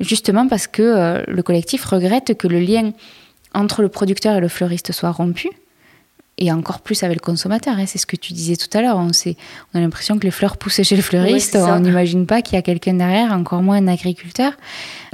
justement 0.00 0.48
parce 0.48 0.66
que 0.66 1.22
le 1.28 1.42
collectif 1.42 1.84
regrette 1.84 2.36
que 2.36 2.48
le 2.48 2.58
lien 2.58 2.92
entre 3.52 3.82
le 3.82 3.88
producteur 3.88 4.36
et 4.36 4.40
le 4.40 4.48
fleuriste 4.48 4.92
soit 4.92 5.10
rompu 5.10 5.50
et 6.38 6.50
encore 6.52 6.80
plus 6.80 7.02
avec 7.02 7.16
le 7.16 7.24
consommateur. 7.24 7.74
Hein. 7.78 7.84
C'est 7.86 7.98
ce 7.98 8.06
que 8.06 8.16
tu 8.16 8.32
disais 8.32 8.56
tout 8.56 8.68
à 8.76 8.82
l'heure. 8.82 8.96
On, 8.96 9.10
on 9.10 9.78
a 9.78 9.80
l'impression 9.80 10.18
que 10.18 10.24
les 10.24 10.30
fleurs 10.30 10.56
poussent 10.56 10.82
chez 10.82 10.96
le 10.96 11.02
fleuriste. 11.02 11.56
on 11.56 11.80
n'imagine 11.80 12.26
pas 12.26 12.42
qu'il 12.42 12.54
y 12.54 12.58
a 12.58 12.62
quelqu'un 12.62 12.94
derrière, 12.94 13.32
encore 13.32 13.62
moins 13.62 13.76
un 13.76 13.88
agriculteur. 13.88 14.52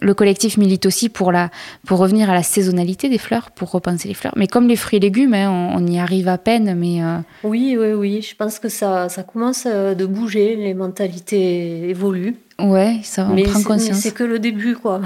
Le 0.01 0.15
collectif 0.15 0.57
milite 0.57 0.87
aussi 0.87 1.09
pour, 1.09 1.31
la, 1.31 1.51
pour 1.87 1.99
revenir 1.99 2.31
à 2.31 2.35
la 2.35 2.43
saisonnalité 2.43 3.09
des 3.09 3.19
fleurs, 3.19 3.51
pour 3.51 3.71
repenser 3.71 4.09
les 4.09 4.15
fleurs. 4.15 4.33
Mais 4.37 4.47
comme 4.47 4.67
les 4.67 4.77
fruits 4.77 4.97
et 4.97 5.01
légumes, 5.01 5.35
hein, 5.35 5.51
on, 5.75 5.87
y 5.87 5.99
arrive 5.99 6.29
à 6.29 6.39
peine. 6.39 6.75
Mais 6.75 7.03
euh, 7.03 7.19
Oui, 7.45 7.77
oui, 7.79 7.93
oui. 7.93 8.23
Je 8.23 8.35
pense 8.35 8.59
que 8.59 8.69
ça, 8.69 9.09
ça 9.09 9.23
commence 9.23 9.65
euh, 9.67 9.95
de 9.95 10.07
bouger. 10.07 10.57
Les 10.57 10.75
mentalités 10.75 11.89
évoluent. 11.91 12.37
Ouais, 12.59 13.01
ça, 13.03 13.27
on 13.31 13.35
mais 13.35 13.43
prend 13.43 13.63
conscience. 13.63 13.99
c'est 13.99 14.15
que 14.15 14.25
le 14.25 14.39
début, 14.39 14.77
quoi. 14.77 15.01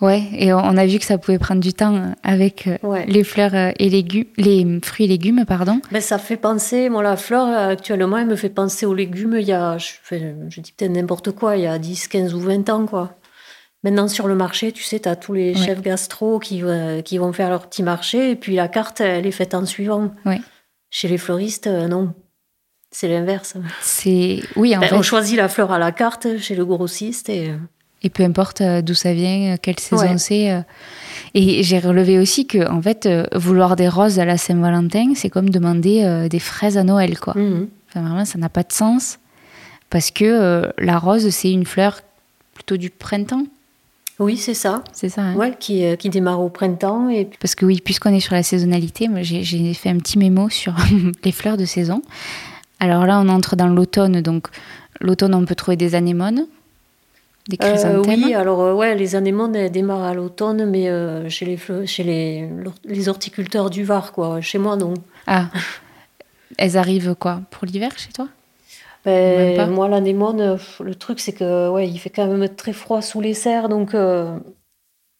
Ouais, 0.00 0.24
et 0.32 0.52
on 0.52 0.76
a 0.76 0.86
vu 0.86 0.98
que 0.98 1.04
ça 1.04 1.18
pouvait 1.18 1.38
prendre 1.38 1.60
du 1.60 1.72
temps 1.72 2.12
avec 2.22 2.66
euh, 2.66 2.76
Ouais. 2.82 3.06
les 3.06 3.22
fleurs 3.24 3.54
euh, 3.54 3.70
et 3.78 3.88
légumes, 3.88 4.26
les 4.36 4.80
fruits 4.82 5.06
et 5.06 5.08
légumes, 5.08 5.44
pardon. 5.46 5.80
Ben, 5.92 6.00
ça 6.02 6.18
fait 6.18 6.36
penser, 6.36 6.88
moi, 6.90 7.02
la 7.02 7.16
fleur, 7.16 7.46
euh, 7.48 7.72
actuellement, 7.72 8.18
elle 8.18 8.26
me 8.26 8.36
fait 8.36 8.48
penser 8.50 8.86
aux 8.86 8.94
légumes 8.94 9.36
il 9.38 9.46
y 9.46 9.52
a, 9.52 9.78
je, 9.78 10.60
dis 10.60 10.72
peut-être 10.72 10.90
n'importe 10.92 11.30
quoi, 11.30 11.56
il 11.56 11.62
y 11.62 11.66
a 11.66 11.78
10, 11.78 12.08
15 12.08 12.34
ou 12.34 12.40
20 12.40 12.68
ans, 12.70 12.86
quoi. 12.86 13.16
Maintenant, 13.84 14.08
sur 14.08 14.26
le 14.26 14.34
marché, 14.34 14.72
tu 14.72 14.82
sais, 14.82 14.98
tu 14.98 15.08
as 15.08 15.14
tous 15.16 15.32
les 15.34 15.54
Ouais. 15.54 15.64
chefs 15.64 15.80
gastro 15.82 16.38
qui, 16.38 16.62
euh, 16.64 17.00
qui 17.02 17.18
vont 17.18 17.32
faire 17.32 17.50
leur 17.50 17.68
petit 17.68 17.82
marché, 17.82 18.30
et 18.32 18.36
puis 18.36 18.56
la 18.56 18.66
carte, 18.68 19.00
elle 19.00 19.26
est 19.26 19.30
faite 19.30 19.54
en 19.54 19.64
suivant. 19.64 20.10
Ouais. 20.26 20.40
Chez 20.90 21.06
les 21.08 21.18
fleuristes, 21.18 21.66
euh, 21.68 21.86
non. 21.86 22.14
C'est 22.90 23.08
l'inverse. 23.08 23.54
C'est 23.80 24.40
oui, 24.56 24.76
en 24.76 24.80
Ben, 24.80 24.88
fait, 24.88 24.94
on 24.96 25.02
choisit 25.02 25.36
la 25.36 25.48
fleur 25.48 25.70
à 25.72 25.78
la 25.78 25.92
carte 25.92 26.38
chez 26.38 26.54
le 26.56 26.64
grossiste, 26.64 27.28
et... 27.28 27.52
et 28.04 28.10
peu 28.10 28.22
importe 28.22 28.60
euh, 28.60 28.82
d'où 28.82 28.94
ça 28.94 29.12
vient, 29.14 29.54
euh, 29.54 29.56
quelle 29.60 29.78
saison 29.80 30.02
Ouais. 30.12 30.18
c'est. 30.18 30.50
euh. 30.52 30.60
Et 31.34 31.62
j'ai 31.62 31.78
relevé 31.78 32.18
aussi 32.18 32.46
que 32.46 32.68
en 32.70 32.80
fait, 32.80 33.08
vouloir 33.34 33.76
des 33.76 33.88
roses 33.88 34.18
à 34.18 34.24
la 34.24 34.36
Saint-Valentin, 34.36 35.12
c'est 35.14 35.30
comme 35.30 35.50
demander 35.50 36.28
des 36.30 36.38
fraises 36.38 36.78
à 36.78 36.84
Noël, 36.84 37.18
quoi. 37.18 37.34
Enfin, 37.36 38.02
vraiment, 38.02 38.24
ça 38.24 38.38
n'a 38.38 38.48
pas 38.48 38.62
de 38.62 38.72
sens 38.72 39.18
parce 39.90 40.10
que 40.10 40.70
la 40.78 40.98
rose, 40.98 41.28
c'est 41.30 41.50
une 41.52 41.64
fleur 41.66 42.00
plutôt 42.54 42.76
du 42.76 42.90
printemps, 42.90 43.44
Oui, 44.20 44.36
c'est 44.36 44.54
ça. 44.54 44.84
c'est 44.92 45.08
ça. 45.08 45.22
hein 45.22 45.34
Ouais, 45.34 45.54
qui, 45.58 45.84
euh, 45.84 45.96
qui 45.96 46.08
démarre 46.08 46.40
au 46.40 46.48
printemps, 46.48 47.08
et 47.08 47.28
Parce 47.40 47.54
que 47.56 47.66
oui, 47.66 47.80
puisqu'on 47.84 48.14
est 48.14 48.20
sur 48.20 48.34
la 48.34 48.44
saisonnalité, 48.44 49.08
j'ai 49.22 49.74
fait 49.74 49.90
un 49.90 49.98
petit 49.98 50.18
mémo 50.18 50.48
sur 50.48 50.74
les 51.24 51.32
fleurs 51.32 51.56
de 51.56 51.64
saison. 51.64 52.00
Alors 52.78 53.06
là, 53.06 53.20
on 53.20 53.28
entre 53.28 53.56
dans 53.56 53.66
l'automne, 53.66 54.20
donc 54.20 54.46
l'automne, 55.00 55.34
on 55.34 55.44
peut 55.44 55.54
trouver 55.56 55.76
des 55.76 55.94
anémones, 55.96 56.46
des 57.48 57.58
Euh, 57.60 57.68
chrysanthèmes. 57.68 58.24
oui, 58.24 58.34
alors 58.34 58.60
euh, 58.62 58.74
ouais, 58.74 58.94
les 58.94 59.16
anémones 59.16 59.54
elles 59.54 59.70
démarrent 59.70 60.04
à 60.04 60.14
l'automne, 60.14 60.64
mais 60.68 60.88
euh, 60.88 61.28
chez, 61.28 61.44
les, 61.44 61.58
chez 61.86 62.02
les, 62.04 62.48
les 62.84 63.08
horticulteurs 63.08 63.70
du 63.70 63.84
Var, 63.84 64.12
quoi. 64.12 64.40
Chez 64.40 64.58
moi, 64.58 64.76
non. 64.76 64.94
Ah, 65.26 65.50
elles 66.58 66.76
arrivent 66.76 67.14
quoi 67.14 67.40
Pour 67.50 67.66
l'hiver 67.66 67.90
chez 67.96 68.12
toi? 68.12 68.28
Ben, 69.04 69.70
moi, 69.70 69.88
l'anémone, 69.88 70.40
euh, 70.40 70.56
le 70.82 70.94
truc, 70.94 71.20
c'est 71.20 71.32
que 71.34 71.68
ouais, 71.68 71.86
il 71.88 71.98
fait 71.98 72.08
quand 72.10 72.26
même 72.26 72.48
très 72.48 72.72
froid 72.72 73.02
sous 73.02 73.20
les 73.20 73.34
serres, 73.34 73.68
donc 73.68 73.94
euh, 73.94 74.38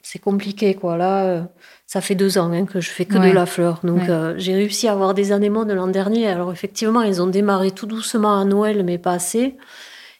c'est 0.03 0.19
compliqué, 0.19 0.75
quoi. 0.75 0.97
Là, 0.97 1.25
euh, 1.25 1.43
ça 1.87 2.01
fait 2.01 2.15
deux 2.15 2.39
ans 2.39 2.51
hein, 2.51 2.65
que 2.65 2.81
je 2.81 2.89
fais 2.89 3.05
que 3.05 3.19
Ouais. 3.19 3.29
de 3.29 3.35
la 3.35 3.45
fleur, 3.45 3.81
donc 3.85 3.99
Ouais. 3.99 4.09
euh, 4.11 4.35
j'ai 4.39 4.55
réussi 4.55 4.89
à 4.89 4.93
avoir 4.93 5.13
des 5.13 5.33
anémones 5.33 5.71
l'an 5.75 5.89
dernier. 5.89 6.27
Alors 6.29 6.51
effectivement, 6.51 7.03
elles 7.03 7.21
ont 7.21 7.27
démarré 7.27 7.73
tout 7.73 7.85
doucement 7.87 8.41
à 8.41 8.45
Noël, 8.47 8.85
mais 8.85 8.97
pas 8.97 9.13
assez. 9.13 9.57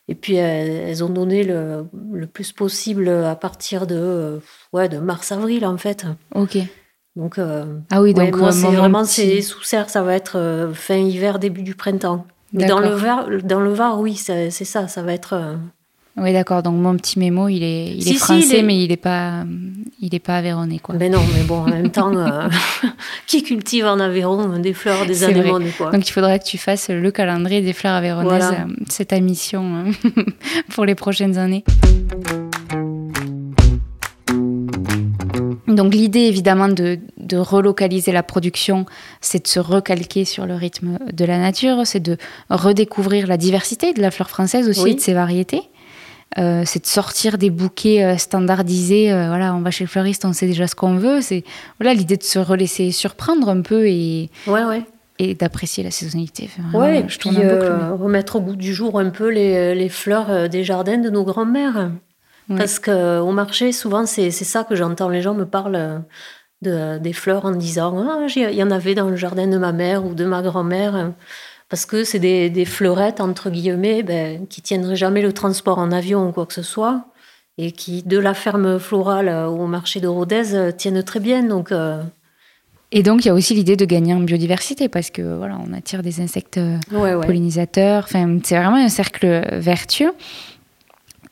Et 0.09 0.15
puis 0.15 0.35
elles, 0.37 0.71
elles 0.71 1.03
ont 1.05 1.09
donné 1.09 1.45
le, 1.45 1.87
le 2.13 2.27
plus 2.27 2.53
possible 2.53 3.09
à 3.09 3.35
partir 3.37 3.87
de 3.87 3.97
euh, 3.97 4.39
ouais 4.73 4.89
de 4.89 4.99
mars-avril 4.99 5.65
en 5.67 5.79
fait. 5.79 6.05
Ok. 6.35 6.59
Donc 7.17 7.39
euh, 7.39 7.65
Ah 7.91 8.03
oui, 8.03 8.13
ouais, 8.13 8.27
donc 8.31 8.37
moi 8.37 8.49
euh, 8.49 8.53
c'est 8.53 8.67
vraiment 8.67 9.03
petit. 9.05 9.13
c'est 9.37 9.41
sous 9.43 9.63
serre, 9.63 9.89
ça 9.89 10.03
va 10.03 10.15
être 10.15 10.37
euh, 10.39 10.73
fin 10.75 10.97
hiver, 10.97 11.39
début 11.39 11.63
du 11.63 11.75
printemps. 11.75 12.27
Mais 12.53 12.67
dans 12.67 12.81
le. 12.81 12.89
Var, 12.91 13.29
dans 13.45 13.61
le 13.61 13.73
Var, 13.73 13.99
oui, 14.01 14.15
c'est 14.15 14.51
c'est 14.51 14.65
ça, 14.65 14.89
ça 14.89 15.03
va 15.03 15.13
être. 15.15 15.33
euh, 15.33 15.57
Oui, 16.17 16.33
d'accord. 16.33 16.63
Donc 16.63 16.77
mon 16.81 16.97
petit 16.97 17.19
mémo, 17.19 17.49
il 17.49 17.65
est, 17.65 17.93
il 17.97 18.03
Si, 18.03 18.11
est 18.11 18.13
si, 18.13 18.19
français, 18.19 18.47
il 18.51 18.55
est- 18.55 18.63
mais 18.63 18.83
il 18.85 18.89
n'est 18.89 18.97
pas, 18.97 19.45
il 20.01 20.15
est 20.15 20.21
pas 20.21 20.37
aveyronais, 20.37 20.79
quoi. 20.79 20.95
Mais 20.95 21.09
non, 21.09 21.21
mais 21.35 21.43
bon, 21.43 21.63
en 21.63 21.69
même 21.69 21.91
temps, 21.91 22.13
euh, 22.17 22.49
qui 23.27 23.43
cultive 23.43 23.85
en 23.87 23.99
Aveyron 23.99 24.59
des 24.61 24.75
fleurs, 24.75 25.07
des 25.07 25.25
anémones, 25.25 25.67
quoi. 25.77 25.91
Donc 25.91 26.07
il 26.09 26.13
faudra 26.13 26.39
que 26.39 26.45
tu 26.45 26.57
fasses 26.57 26.89
le 26.91 27.11
calendrier 27.11 27.63
des 27.63 27.73
fleurs 27.73 27.95
avéronaises. 27.95 28.29
Voilà. 28.47 28.51
euh, 28.63 28.75
C'est 28.89 29.07
ta 29.07 29.19
mission 29.19 29.63
hein, 29.75 29.91
pour 30.75 30.85
les 30.85 30.95
prochaines 30.95 31.37
années. 31.37 31.65
Donc 35.67 35.93
l'idée 35.95 36.21
évidemment 36.21 36.69
de, 36.69 36.99
de 37.19 37.37
relocaliser 37.37 38.13
la 38.13 38.23
production, 38.23 38.87
c'est 39.21 39.43
de 39.43 39.49
se 39.49 39.59
recalquer 39.59 40.25
sur 40.25 40.47
le 40.47 40.55
rythme 40.55 40.99
de 41.13 41.25
la 41.25 41.39
nature, 41.39 41.81
c'est 41.85 41.99
de 42.01 42.17
redécouvrir 42.51 43.27
la 43.27 43.37
diversité 43.37 43.93
de 43.93 44.01
la 44.01 44.13
fleur 44.13 44.31
française 44.31 44.69
aussi 44.69 44.83
Oui. 44.83 44.91
et 44.93 44.95
de 44.95 45.01
ses 45.01 45.15
variétés. 45.15 45.63
Euh, 46.39 46.63
c'est 46.67 46.81
de 46.83 46.87
sortir 46.87 47.39
des 47.39 47.51
bouquets 47.51 48.03
euh, 48.05 48.17
standardisés. 48.17 49.13
euh, 49.13 49.29
voilà, 49.29 49.55
on 49.55 49.61
va 49.61 49.71
chez 49.71 49.85
le 49.85 49.89
fleuriste, 49.89 50.25
on 50.25 50.33
sait 50.33 50.47
déjà 50.47 50.67
ce 50.67 50.75
qu'on 50.75 50.97
veut. 50.97 51.21
C'est 51.21 51.45
voilà 51.79 51.95
l'idée 51.95 52.17
de 52.17 52.23
se 52.25 52.39
relaisser 52.41 52.91
surprendre 52.91 53.49
un 53.49 53.61
peu 53.61 53.87
et, 53.87 54.31
Ouais, 54.49 54.65
ouais. 54.65 54.83
et 55.21 55.35
d'apprécier 55.37 55.85
la 55.85 55.93
saisonnalité. 55.93 56.51
Enfin, 56.51 56.77
Ouais, 56.79 57.01
et 57.01 57.09
je 57.09 57.19
puis 57.19 57.31
euh, 57.39 57.95
remettre 57.95 58.37
au 58.37 58.41
goût 58.41 58.57
du 58.57 58.75
jour 58.75 58.99
un 58.99 59.11
peu 59.11 59.29
les, 59.31 59.75
les 59.77 59.89
fleurs 59.89 60.49
des 60.49 60.65
jardins 60.65 60.99
de 60.99 61.09
nos 61.11 61.23
grands-mères. 61.25 61.91
Ouais. 62.51 62.59
Parce 62.59 62.79
qu'au 62.81 63.31
marché, 63.31 63.71
souvent, 63.73 64.05
c'est 64.05 64.31
c'est 64.33 64.45
ça 64.45 64.65
que 64.65 64.75
j'entends. 64.75 65.09
Les 65.09 65.23
gens 65.23 65.35
me 65.35 65.47
parlent 65.47 66.03
de, 66.63 66.99
des 66.99 67.13
fleurs 67.13 67.45
en 67.45 67.53
disant 67.53 67.95
Ah, 68.09 68.27
il 68.35 68.55
y 68.55 68.63
en 68.63 68.71
avait 68.73 68.95
dans 68.97 69.09
le 69.09 69.17
jardin 69.17 69.47
de 69.47 69.57
ma 69.57 69.71
mère 69.73 70.05
ou 70.05 70.15
de 70.15 70.25
ma 70.25 70.43
grand-mère. 70.43 71.13
Parce 71.75 71.87
que 71.87 72.05
c'est 72.05 72.21
des, 72.21 72.51
des 72.51 72.67
fleurettes, 72.67 73.21
entre 73.21 73.51
guillemets, 73.51 74.05
ben, 74.05 74.47
qui 74.47 74.63
tiendraient 74.63 74.95
jamais 74.95 75.23
le 75.23 75.33
transport 75.33 75.79
en 75.79 75.91
avion 75.91 76.29
ou 76.29 76.31
quoi 76.31 76.47
que 76.47 76.53
ce 76.53 76.63
soit. 76.63 77.07
Et 77.59 77.73
qui, 77.73 78.05
de 78.05 78.17
la 78.17 78.33
ferme 78.33 78.79
florale 78.79 79.27
euh, 79.29 79.49
au 79.49 79.67
marché 79.67 79.99
de 79.99 80.07
Rodez, 80.07 80.55
euh, 80.55 80.71
tiennent 80.71 81.03
très 81.03 81.19
bien. 81.19 81.43
Donc, 81.43 81.73
euh, 81.73 82.01
Et 82.93 83.03
donc, 83.03 83.25
il 83.25 83.27
y 83.27 83.31
a 83.33 83.35
aussi 83.35 83.55
l'idée 83.55 83.75
de 83.75 83.85
gagner 83.87 84.15
en 84.15 84.21
biodiversité 84.21 84.89
parce 84.89 85.11
que 85.11 85.23
voilà, 85.23 85.59
on 85.69 85.73
attire 85.73 86.05
des 86.05 86.21
insectes 86.21 86.61
ouais, 86.93 87.17
ouais. 87.17 87.27
pollinisateurs. 87.27 88.05
Enfin, 88.05 88.39
c'est 88.45 88.57
vraiment 88.57 88.77
un 88.77 88.89
cercle 88.89 89.45
vertueux. 89.59 90.13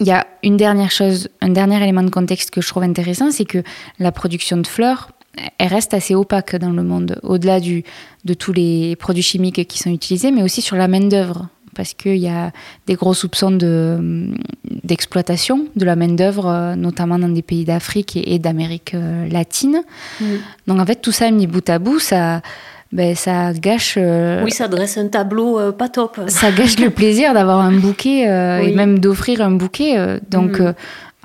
Il 0.01 0.09
y 0.09 0.13
a 0.13 0.27
une 0.43 0.57
dernière 0.57 0.91
chose, 0.91 1.29
un 1.41 1.51
dernier 1.51 1.81
élément 1.81 2.03
de 2.03 2.11
contexte 2.11 2.51
que 2.51 2.61
je 2.61 2.67
trouve 2.67 2.83
intéressant, 2.83 3.31
c'est 3.31 3.45
que 3.45 3.63
la 4.01 4.11
production 4.11 4.57
de 4.57 4.67
fleurs, 4.67 5.13
elle 5.59 5.69
reste 5.69 5.95
assez 5.95 6.15
opaque 6.15 6.57
dans 6.57 6.71
le 6.71 6.83
monde, 6.83 7.19
au-delà 7.23 7.59
du, 7.61 7.85
de 8.25 8.35
tous 8.35 8.53
les 8.53 8.97
produits 8.97 9.23
chimiques 9.23 9.67
qui 9.67 9.79
sont 9.79 9.91
utilisés, 9.91 10.31
mais 10.31 10.43
aussi 10.43 10.61
sur 10.63 10.77
la 10.77 10.89
main-d'œuvre. 10.89 11.49
Parce 11.75 11.95
qu'il 11.95 12.17
y 12.19 12.29
a 12.29 12.53
des 12.87 12.97
gros 12.97 13.15
soupçons 13.15 13.51
de, 13.51 14.29
d'exploitation 14.85 15.67
de 15.75 15.85
la 15.87 15.97
main-d'œuvre, 15.97 16.75
notamment 16.77 17.19
dans 17.19 17.29
des 17.31 17.41
pays 17.43 17.65
d'Afrique 17.65 18.17
et, 18.17 18.35
et 18.35 18.39
d'Amérique 18.39 18.93
euh, 18.95 19.27
latine. 19.29 19.83
Donc 20.67 20.79
en 20.81 20.85
fait, 20.87 20.97
tout 20.97 21.13
ça 21.13 21.31
mis 21.31 21.47
bout 21.47 21.67
à 21.71 21.79
bout, 21.79 21.99
ça, 21.99 22.43
ben, 22.93 23.15
ça 23.15 23.55
gâche. 23.55 23.95
euh, 23.97 24.43
Oui, 24.45 24.51
ça 24.51 24.69
dresse 24.69 24.99
un 24.99 25.09
tableau 25.09 25.59
euh, 25.59 25.73
pas 25.73 25.89
top. 25.89 26.21
ça 26.29 26.51
gâche 26.53 26.79
le 26.79 26.91
plaisir 26.91 27.33
d'avoir 27.33 27.61
un 27.61 27.73
bouquet 27.73 28.29
euh, 28.29 28.59
et 28.61 28.73
même 28.75 28.99
d'offrir 28.99 29.41
un 29.41 29.53
bouquet. 29.53 29.97
donc, 30.31 30.61
Mm. 30.61 30.75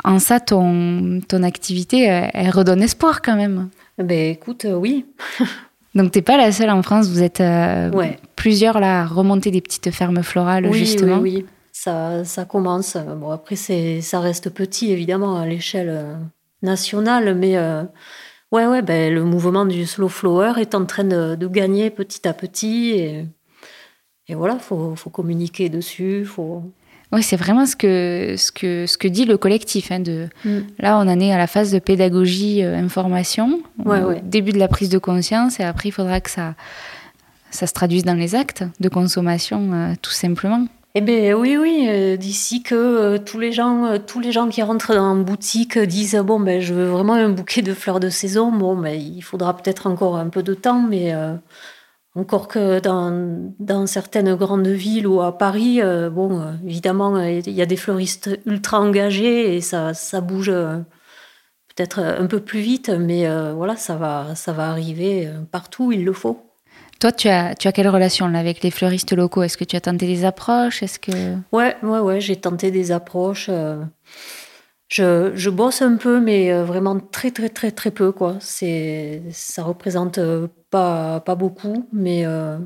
en 0.06 0.20
ça, 0.20 0.40
ton, 0.40 1.20
ton 1.28 1.44
activité, 1.44 2.04
elle 2.34 2.50
redonne 2.52 2.82
espoir 2.82 3.22
quand 3.22 3.36
même. 3.36 3.68
Ben 3.98 4.32
écoute, 4.32 4.66
euh, 4.66 4.76
oui. 4.76 5.06
Donc, 5.96 6.12
t'es 6.12 6.22
pas 6.22 6.38
la 6.38 6.52
seule 6.52 6.70
en 6.70 6.84
France. 6.84 7.08
Vous 7.10 7.24
êtes 7.24 7.42
euh, 7.42 7.90
Ouais. 7.92 8.20
plusieurs 8.36 8.80
là 8.80 9.02
à 9.02 9.06
remonter 9.06 9.50
des 9.52 9.62
petites 9.62 9.90
fermes 9.92 10.22
florales, 10.22 10.68
oui, 10.68 10.78
justement. 10.80 11.18
oui, 11.20 11.38
oui. 11.38 11.46
Ça, 11.72 12.24
ça 12.26 12.46
commence. 12.46 12.98
Bon, 12.98 13.32
après, 13.32 13.56
c'est, 13.56 14.02
ça 14.02 14.20
reste 14.20 14.50
petit, 14.50 14.92
évidemment, 14.92 15.38
à 15.40 15.46
l'échelle 15.46 15.90
euh, 15.90 16.16
nationale, 16.62 17.36
mais 17.36 17.58
euh, 17.58 17.84
ouais, 18.52 18.66
ouais, 18.68 18.82
ben, 18.82 19.14
le 19.14 19.24
mouvement 19.24 19.66
du 19.66 19.86
slow 19.86 20.08
flower 20.10 20.54
est 20.60 20.76
en 20.76 20.86
train 20.86 21.04
de, 21.04 21.36
de 21.36 21.48
gagner 21.48 21.90
petit 21.90 22.28
à 22.28 22.34
petit. 22.34 22.92
Et, 22.92 23.26
et 24.28 24.36
voilà, 24.36 24.56
il 24.56 24.60
faut, 24.60 24.96
faut 24.96 25.10
communiquer 25.12 25.70
dessus. 25.70 26.26
Faut... 26.26 26.64
Ouais, 27.14 27.22
c'est 27.22 27.38
vraiment 27.38 27.66
ce 27.66 27.76
que, 27.78 28.36
ce, 28.38 28.52
que, 28.52 28.86
ce 28.86 28.98
que 28.98 29.08
dit 29.08 29.24
le 29.26 29.38
collectif. 29.38 29.92
hein, 29.92 30.00
de, 30.02 30.28
Mm. 30.44 30.60
Là, 30.80 30.98
on 30.98 31.08
en 31.08 31.20
est 31.20 31.32
à 31.32 31.38
la 31.38 31.48
phase 31.48 31.72
de 31.72 31.80
pédagogie, 31.80 32.64
euh, 32.64 32.76
information, 32.76 33.62
Ouais, 33.86 34.02
au 34.02 34.10
ouais. 34.10 34.22
début 34.26 34.52
de 34.52 34.60
la 34.60 34.68
prise 34.68 34.90
de 34.90 34.98
conscience, 34.98 35.60
et 35.60 35.64
après, 35.64 35.90
il 35.90 35.94
faudra 35.94 36.20
que 36.20 36.30
ça, 36.30 36.56
ça 37.50 37.66
se 37.66 37.74
traduise 37.74 38.04
dans 38.04 38.14
les 38.14 38.36
actes 38.36 38.64
de 38.82 38.90
consommation, 38.90 39.70
euh, 39.74 39.94
tout 40.02 40.12
simplement. 40.12 40.68
Eh 40.96 41.02
bien, 41.02 41.34
oui, 41.36 41.58
oui, 41.58 41.86
euh, 41.88 42.18
d'ici 42.18 42.64
que 42.64 42.74
euh, 42.76 43.18
tous, 43.20 43.40
les 43.40 43.52
gens, 43.52 43.86
euh, 43.86 43.98
tous 44.06 44.20
les 44.20 44.32
gens 44.32 44.48
qui 44.50 44.62
rentrent 44.64 44.94
dans 44.96 45.16
une 45.16 45.24
boutique 45.24 45.78
disent 45.78 46.16
Bon, 46.26 46.40
ben, 46.40 46.60
je 46.60 46.74
veux 46.74 46.88
vraiment 46.88 47.14
un 47.14 47.30
bouquet 47.30 47.62
de 47.62 47.74
fleurs 47.74 48.00
de 48.00 48.10
saison. 48.10 48.52
Bon, 48.52 48.76
ben, 48.76 49.00
il 49.00 49.22
faudra 49.22 49.56
peut-être 49.56 49.86
encore 49.88 50.18
un 50.18 50.28
peu 50.30 50.42
de 50.44 50.56
temps, 50.56 50.82
mais 50.82 51.14
euh, 51.14 51.36
encore 52.18 52.48
que 52.48 52.80
dans, 52.80 53.54
dans 53.60 53.86
certaines 53.86 54.34
grandes 54.36 54.68
villes 54.68 55.08
ou 55.08 55.22
à 55.22 55.38
Paris, 55.38 55.82
euh, 55.82 56.10
bon, 56.10 56.42
euh, 56.42 56.52
évidemment, 56.66 57.16
euh, 57.16 57.30
il 57.46 57.54
y 57.54 57.62
a 57.62 57.66
des 57.66 57.76
fleuristes 57.76 58.30
ultra 58.46 58.80
engagés 58.80 59.56
et 59.56 59.62
ça, 59.62 59.94
ça 59.94 60.20
bouge 60.22 60.52
peut-être 60.52 62.00
un 62.00 62.26
peu 62.26 62.40
plus 62.40 62.60
vite, 62.60 62.90
mais 62.90 63.28
voilà, 63.54 63.76
ça 63.76 63.96
va, 63.96 64.34
ça 64.36 64.52
va 64.52 64.70
arriver 64.70 65.30
partout 65.52 65.86
où 65.88 65.92
il 65.92 66.04
le 66.04 66.14
faut. 66.14 66.42
Toi, 67.00 67.12
tu 67.12 67.28
as, 67.28 67.54
tu 67.54 67.68
as 67.68 67.72
quelle 67.72 67.88
relation 67.88 68.28
là, 68.28 68.40
avec 68.40 68.64
les 68.64 68.72
fleuristes 68.72 69.14
locaux? 69.14 69.44
Est-ce 69.44 69.58
que 69.58 69.64
tu 69.64 69.76
as 69.76 69.82
tenté 69.82 70.08
des 70.08 70.26
approches? 70.26 70.82
Est-ce 70.82 70.98
que 70.98 71.12
Ouais, 71.52 71.78
ouais, 71.84 72.00
ouais, 72.00 72.20
j'ai 72.20 72.36
tenté 72.36 72.72
des 72.72 72.92
approches. 72.92 73.52
je, 74.88 75.32
je 75.36 75.50
bosse 75.52 75.84
un 75.84 75.98
peu, 75.98 76.20
mais 76.20 76.52
vraiment 76.64 77.00
très, 77.00 77.30
très, 77.30 77.50
très, 77.50 77.70
très 77.70 77.92
peu, 77.92 78.12
quoi. 78.12 78.38
C'est, 78.40 79.22
ça 79.32 79.62
représente 79.62 80.20
pas, 80.70 81.20
pas 81.22 81.36
beaucoup, 81.36 81.88
mais 81.94 82.26
euh, 82.26 82.58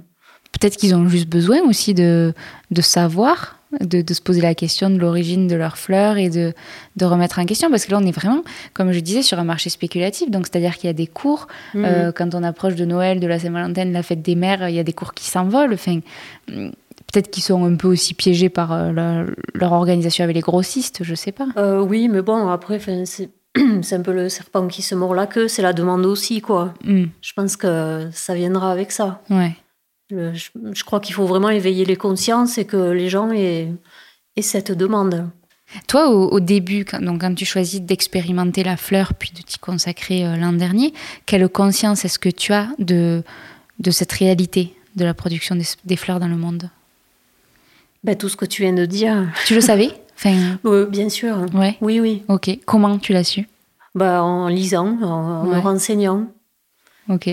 peut-être 0.51 0.77
qu'ils 0.77 0.95
ont 0.95 1.07
juste 1.07 1.29
besoin 1.29 1.61
aussi 1.61 1.93
de, 1.93 2.33
de 2.71 2.81
savoir 2.81 3.61
de, 3.79 4.13
se 4.13 4.21
poser 4.21 4.41
la 4.41 4.53
question 4.55 4.89
de 4.89 4.97
l'origine 4.97 5.47
de 5.47 5.55
leurs 5.55 5.77
fleurs 5.77 6.17
et 6.17 6.29
de, 6.29 6.53
de, 6.97 7.05
remettre 7.05 7.39
en 7.39 7.45
question 7.45 7.69
Parce 7.69 7.85
que 7.85 7.91
là, 7.91 7.99
on 8.01 8.05
est 8.05 8.11
vraiment, 8.11 8.43
comme 8.73 8.91
je 8.91 8.99
disais, 8.99 9.21
sur 9.21 9.39
un 9.39 9.43
marché 9.43 9.69
spéculatif. 9.69 10.29
Donc, 10.29 10.47
c'est-à-dire 10.47 10.75
qu'il 10.75 10.87
y 10.87 10.89
a 10.89 10.93
des 10.93 11.07
cours. 11.07 11.47
Mhm. 11.73 11.85
Euh, 11.85 12.11
quand 12.11 12.35
on 12.35 12.43
approche 12.43 12.75
de 12.75 12.85
Noël, 12.85 13.19
de 13.19 13.27
la 13.27 13.39
Saint-Valentin, 13.39 13.85
de 13.85 13.93
la 13.93 14.03
fête 14.03 14.21
des 14.21 14.35
mères, 14.35 14.67
il 14.67 14.75
y 14.75 14.79
a 14.79 14.83
des 14.83 14.93
cours 14.93 15.13
qui 15.13 15.29
s'envolent. 15.29 15.73
Enfin, 15.73 15.99
peut-être 16.47 17.29
qu'ils 17.29 17.43
sont 17.43 17.63
un 17.63 17.75
peu 17.75 17.87
aussi 17.87 18.13
piégés 18.13 18.49
par 18.49 18.73
euh, 18.73 19.25
leur, 19.53 19.71
organisation 19.71 20.23
avec 20.23 20.35
les 20.35 20.41
grossistes, 20.41 21.03
je 21.03 21.15
sais 21.15 21.31
pas. 21.31 21.47
Oui, 21.81 22.09
mais 22.09 22.21
bon, 22.21 22.49
après, 22.49 22.79
c'est. 23.05 23.29
C'est 23.81 23.95
un 23.95 24.01
peu 24.01 24.13
le 24.13 24.29
serpent 24.29 24.67
qui 24.67 24.81
se 24.81 24.95
mord 24.95 25.13
la 25.13 25.27
queue, 25.27 25.47
c'est 25.47 25.61
la 25.61 25.73
demande 25.73 26.05
aussi, 26.05 26.41
quoi. 26.41 26.73
Hmm. 26.83 27.05
Je 27.21 27.33
pense 27.33 27.57
que 27.57 28.09
ça 28.13 28.33
viendra 28.33 28.71
avec 28.71 28.91
ça. 28.91 29.21
Ouais 29.29 29.55
je, 30.11 30.83
crois 30.83 30.99
qu'il 30.99 31.15
faut 31.15 31.25
vraiment 31.25 31.49
éveiller 31.49 31.85
les 31.85 31.95
consciences 31.95 32.57
et 32.57 32.65
que 32.65 32.91
les 32.91 33.09
gens 33.09 33.31
aient, 33.31 33.71
cette 34.41 34.71
demande. 34.71 35.29
Toi, 35.87 36.09
au, 36.09 36.39
début, 36.39 36.83
quand, 36.83 37.01
donc, 37.01 37.21
quand 37.21 37.33
tu 37.33 37.45
choisis 37.45 37.79
d'expérimenter 37.79 38.63
la 38.63 38.75
fleur 38.75 39.13
puis 39.13 39.31
de 39.33 39.41
t'y 39.41 39.57
consacrer 39.57 40.25
euh, 40.25 40.35
l'an 40.35 40.51
dernier, 40.51 40.93
quelle 41.25 41.47
conscience 41.47 42.03
est-ce 42.03 42.19
que 42.19 42.29
tu 42.29 42.51
as 42.51 42.69
de, 42.77 43.23
de 43.79 43.91
cette 43.91 44.11
réalité 44.11 44.73
de 44.97 45.05
la 45.05 45.13
production 45.13 45.55
des, 45.85 45.95
fleurs 45.95 46.19
dans 46.19 46.27
le 46.27 46.35
monde? 46.35 46.69
Ben, 48.03 48.17
Tout 48.17 48.27
ce 48.27 48.35
que 48.35 48.45
tu 48.45 48.63
viens 48.63 48.73
de 48.73 48.85
dire. 48.85 49.31
Tu 49.45 49.55
le 49.55 49.61
savais? 49.61 49.91
enfin... 50.23 50.85
Bien 50.85 51.09
sûr. 51.09 51.45
Ouais. 51.53 51.77
Oui, 51.81 51.99
oui. 51.99 52.23
Ok. 52.27 52.49
Comment 52.65 52.97
tu 52.97 53.13
l'as 53.13 53.23
su? 53.23 53.47
Ben, 53.95 54.21
En 54.21 54.47
lisant, 54.47 55.01
en, 55.01 55.43
me 55.45 55.59
renseignant. 55.59 56.27
Ok. 57.09 57.29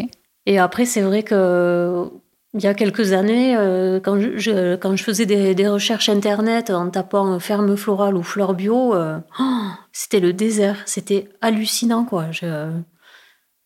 Et 0.47 0.59
après, 0.59 0.87
c'est 0.87 1.03
vrai 1.03 1.23
que 1.23 2.11
il 2.55 2.63
y 2.63 2.67
a 2.67 2.75
quelques 2.75 3.13
années, 3.13 3.57
euh, 3.57 4.01
quand, 4.01 4.19
je, 4.19 4.77
quand 4.77 4.97
je 4.97 5.05
faisais 5.05 5.27
des, 5.27 5.69
recherches 5.69 6.09
internet 6.09 6.71
en 6.71 6.89
tapant 6.89 7.39
ferme 7.39 7.77
florale 7.77 8.17
ou 8.17 8.23
fleur 8.23 8.55
bio, 8.55 8.95
euh, 8.95 9.19
oh, 9.39 9.69
c'était 9.93 10.21
le 10.21 10.33
désert. 10.33 10.77
C'était 10.87 11.29
hallucinant, 11.43 12.05
quoi. 12.05 12.31
Je, 12.33 12.71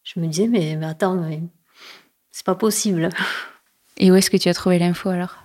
je 0.02 0.20
me 0.20 0.26
disais, 0.26 0.48
mais, 0.48 0.76
mais 0.76 0.86
attends, 0.86 1.24
c'est 2.32 2.44
pas 2.44 2.56
possible. 2.56 3.08
Et 3.98 4.10
où 4.10 4.16
est-ce 4.16 4.30
que 4.30 4.36
tu 4.36 4.48
as 4.48 4.54
trouvé 4.54 4.80
l'info 4.80 5.10
alors? 5.10 5.42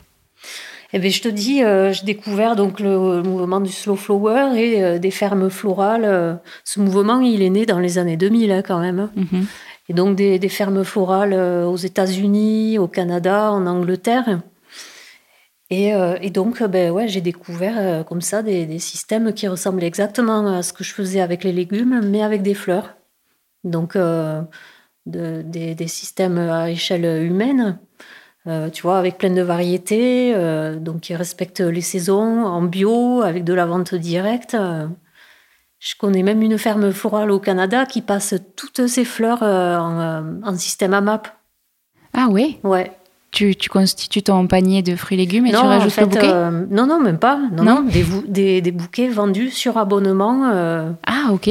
Eh 0.94 1.00
bien, 1.00 1.10
je 1.10 1.22
te 1.22 1.28
dis, 1.28 1.64
euh, 1.64 1.92
j'ai 1.92 2.06
découvert 2.06 2.56
donc 2.56 2.80
le 2.80 3.22
mouvement 3.22 3.60
du 3.60 3.72
slow 3.72 3.96
flower 3.96 4.58
et 4.58 5.00
des 5.00 5.12
fermes 5.12 5.50
florales. 5.50 6.40
ce 6.64 6.80
mouvement, 6.80 7.20
il 7.20 7.42
est 7.42 7.50
né 7.50 7.66
dans 7.66 7.80
les 7.80 7.98
années 7.98 8.18
2000 8.18 8.52
hein, 8.52 8.62
quand 8.62 8.80
même. 8.80 9.10
Mm-hmm 9.18 9.44
et 9.90 9.94
donc 9.94 10.16
des, 10.16 10.50
fermes 10.50 10.84
florales 10.84 11.34
euh, 11.34 11.66
aux 11.66 11.78
États-Unis, 11.78 12.78
au 12.78 12.88
Canada, 12.88 13.52
en 13.52 13.66
Angleterre. 13.66 14.42
Et, 15.70 15.94
euh, 15.94 16.18
donc, 16.30 16.64
ben 16.64 16.92
ouais, 16.92 17.08
j'ai 17.08 17.22
découvert 17.22 17.78
euh, 17.78 18.04
comme 18.04 18.22
ça 18.22 18.42
des, 18.42 18.80
systèmes 18.80 19.34
qui 19.34 19.48
ressemblaient 19.48 19.88
exactement 19.88 20.48
à 20.48 20.64
ce 20.64 20.74
que 20.74 20.84
je 20.84 20.94
faisais 20.94 21.22
avec 21.22 21.44
les 21.44 21.54
légumes, 21.54 22.02
mais 22.06 22.22
avec 22.22 22.42
des 22.42 22.54
fleurs. 22.54 22.96
Donc, 23.64 23.98
des, 25.06 25.88
systèmes 25.88 26.38
à 26.38 26.70
échelle 26.70 27.26
humaine, 27.26 27.80
tu 28.72 28.82
vois, 28.82 28.98
avec 28.98 29.18
plein 29.18 29.30
de 29.30 29.42
variétés, 29.42 30.34
donc 30.80 31.02
qui 31.02 31.16
respectent 31.16 31.62
les 31.62 31.82
saisons, 31.82 32.46
en 32.46 32.62
bio, 32.62 33.22
avec 33.22 33.44
de 33.44 33.54
la 33.54 33.66
vente 33.66 33.94
directe. 33.96 34.56
Je 35.80 35.94
connais 35.96 36.24
même 36.24 36.42
une 36.42 36.58
ferme 36.58 36.92
florale 36.92 37.32
au 37.32 37.40
Canada 37.40 37.86
qui 37.86 38.02
passe 38.02 38.34
toutes 38.56 38.88
ses 38.88 39.06
fleurs 39.06 39.44
euh, 39.44 39.78
en, 39.78 40.42
en, 40.44 40.56
système 40.56 40.94
AMAP. 40.94 41.28
Ah 42.14 42.28
oui 42.32 42.58
Ouais. 42.64 42.92
Tu, 43.32 43.56
tu, 43.56 43.70
constitues 43.70 44.24
ton 44.24 44.48
panier 44.48 44.82
de 44.82 44.96
fruits 44.96 45.18
et 45.18 45.22
légumes 45.22 45.46
et 45.46 45.52
tu 45.52 45.58
rajoutes 45.58 45.96
le 45.98 46.06
bouquet? 46.06 46.30
euh, 46.30 46.66
Non, 46.72 46.88
non, 46.88 47.00
même 47.00 47.20
pas. 47.20 47.40
Non, 47.52 47.64
non, 47.64 47.86
des, 48.28 48.62
des, 48.62 48.72
bouquets 48.72 49.10
vendus 49.10 49.52
sur 49.52 49.78
abonnement. 49.78 50.50
Euh. 50.52 50.92
Ah, 51.06 51.32
ok. 51.32 51.50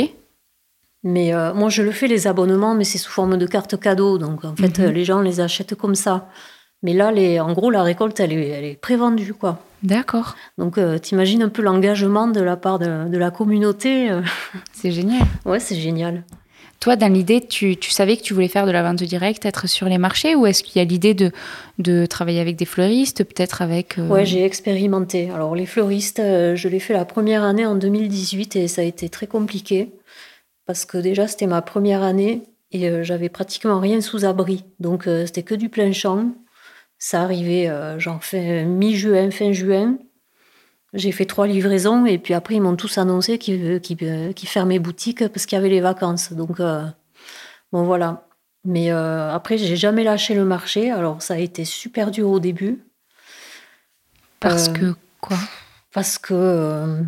Mais 1.05 1.33
moi, 1.55 1.69
je 1.69 1.83
le 1.83 1.93
fais, 1.93 2.09
les 2.09 2.27
abonnements, 2.27 2.75
mais 2.75 2.83
c'est 2.83 2.99
sous 2.99 3.13
forme 3.13 3.37
de 3.37 3.47
carte 3.47 3.79
cadeau. 3.79 4.19
Donc, 4.19 4.45
en 4.45 4.57
fait, 4.57 4.81
mhm. 4.81 4.91
les 4.91 5.05
gens 5.05 5.21
les 5.21 5.39
achètent 5.39 5.77
comme 5.77 5.95
ça. 5.95 6.29
Mais 6.83 6.93
là, 6.93 7.11
les, 7.11 7.41
en 7.41 7.53
gros, 7.53 7.71
la 7.71 7.83
récolte, 7.83 8.21
elle 8.21 8.33
est, 8.33 8.49
elle 8.49 8.65
est 8.65 8.81
prévendue, 8.81 9.35
quoi. 9.35 9.61
D'accord. 9.83 10.37
Donc, 10.59 10.79
euh, 10.79 10.99
t'imagines 10.99 11.43
un 11.43 11.49
peu 11.49 11.63
l'engagement 11.63 12.27
de 12.27 12.41
la 12.41 12.57
part 12.57 12.79
de, 12.79 13.17
la 13.17 13.31
communauté. 13.31 14.11
Euh. 14.11 14.23
C'est 14.73 14.93
génial. 14.93 15.23
ouais, 15.45 15.61
c'est 15.61 15.77
génial. 15.77 16.25
Toi, 16.81 16.97
dans 16.97 17.11
l'idée, 17.13 17.41
tu, 17.41 17.77
savais 17.89 18.17
que 18.17 18.23
tu 18.23 18.35
voulais 18.35 18.49
faire 18.49 18.67
de 18.67 18.71
la 18.71 18.83
vente 18.83 19.03
directe, 19.03 19.47
être 19.47 19.67
sur 19.67 19.89
les 19.89 19.97
marchés, 19.97 20.35
ou 20.35 20.47
est-ce 20.47 20.63
qu'il 20.63 20.79
y 20.79 20.85
a 20.85 20.85
l'idée 20.85 21.15
de, 21.15 21.33
de 21.79 22.05
travailler 22.05 22.41
avec 22.41 22.57
des 22.57 22.67
fleuristes, 22.67 23.25
peut-être 23.25 23.63
avec... 23.63 23.99
Euh... 23.99 24.07
Ouais, 24.09 24.27
j'ai 24.27 24.45
expérimenté. 24.45 25.31
Alors, 25.31 25.57
les 25.57 25.67
fleuristes, 25.67 26.21
euh, 26.21 26.55
je 26.55 26.69
l'ai 26.69 26.79
fait 26.79 26.93
la 26.93 27.07
première 27.07 27.45
année 27.45 27.65
en 27.65 27.77
2018 27.77 28.57
et 28.57 28.69
ça 28.69 28.83
a 28.83 28.85
été 28.85 29.09
très 29.09 29.27
compliqué 29.27 29.91
parce 30.67 30.85
que 30.85 30.99
déjà, 30.99 31.27
c'était 31.27 31.47
ma 31.47 31.63
première 31.63 32.03
année 32.03 32.43
et 32.73 33.05
j'avais 33.05 33.29
pratiquement 33.29 33.81
rien 33.81 34.01
sous 34.01 34.25
abri. 34.25 34.65
Donc, 34.81 35.05
c'était 35.25 35.45
que 35.45 35.55
du 35.55 35.69
plein 35.69 35.93
champ. 35.93 36.33
Ça 37.07 37.23
arrivait, 37.23 37.69
euh, 37.69 38.01
j'en 38.01 38.19
fais 38.19 38.65
mi-juin, 38.65 39.31
fin 39.31 39.53
juin. 39.53 39.97
J'ai 40.93 41.13
fait 41.13 41.25
trois 41.25 41.47
livraisons 41.47 42.05
et 42.05 42.19
puis 42.19 42.35
après, 42.35 42.57
ils 42.57 42.61
m'ont 42.61 42.75
tous 42.75 42.99
annoncé 42.99 43.39
qu'ils 43.39 43.81
qu 43.81 44.47
fermaient 44.49 44.81
boutique 44.81 45.29
parce 45.29 45.47
qu'il 45.47 45.55
y 45.55 45.59
avait 45.61 45.69
les 45.69 45.81
vacances. 45.81 46.33
Donc, 46.33 46.59
euh, 46.59 46.85
bon, 47.71 47.85
voilà. 47.85 48.27
Mais 48.65 48.91
euh, 48.91 49.33
après, 49.33 49.57
j'ai 49.57 49.77
jamais 49.77 50.03
lâché 50.03 50.35
le 50.35 50.45
marché. 50.45 50.91
Alors, 50.91 51.23
ça 51.23 51.35
a 51.35 51.39
été 51.39 51.65
super 51.65 52.11
dur 52.11 52.29
au 52.29 52.41
début. 52.41 52.83
Parce 54.41 54.69
que 54.69 54.97
quoi? 55.21 55.39
Parce 55.93 56.19
que 56.19 57.05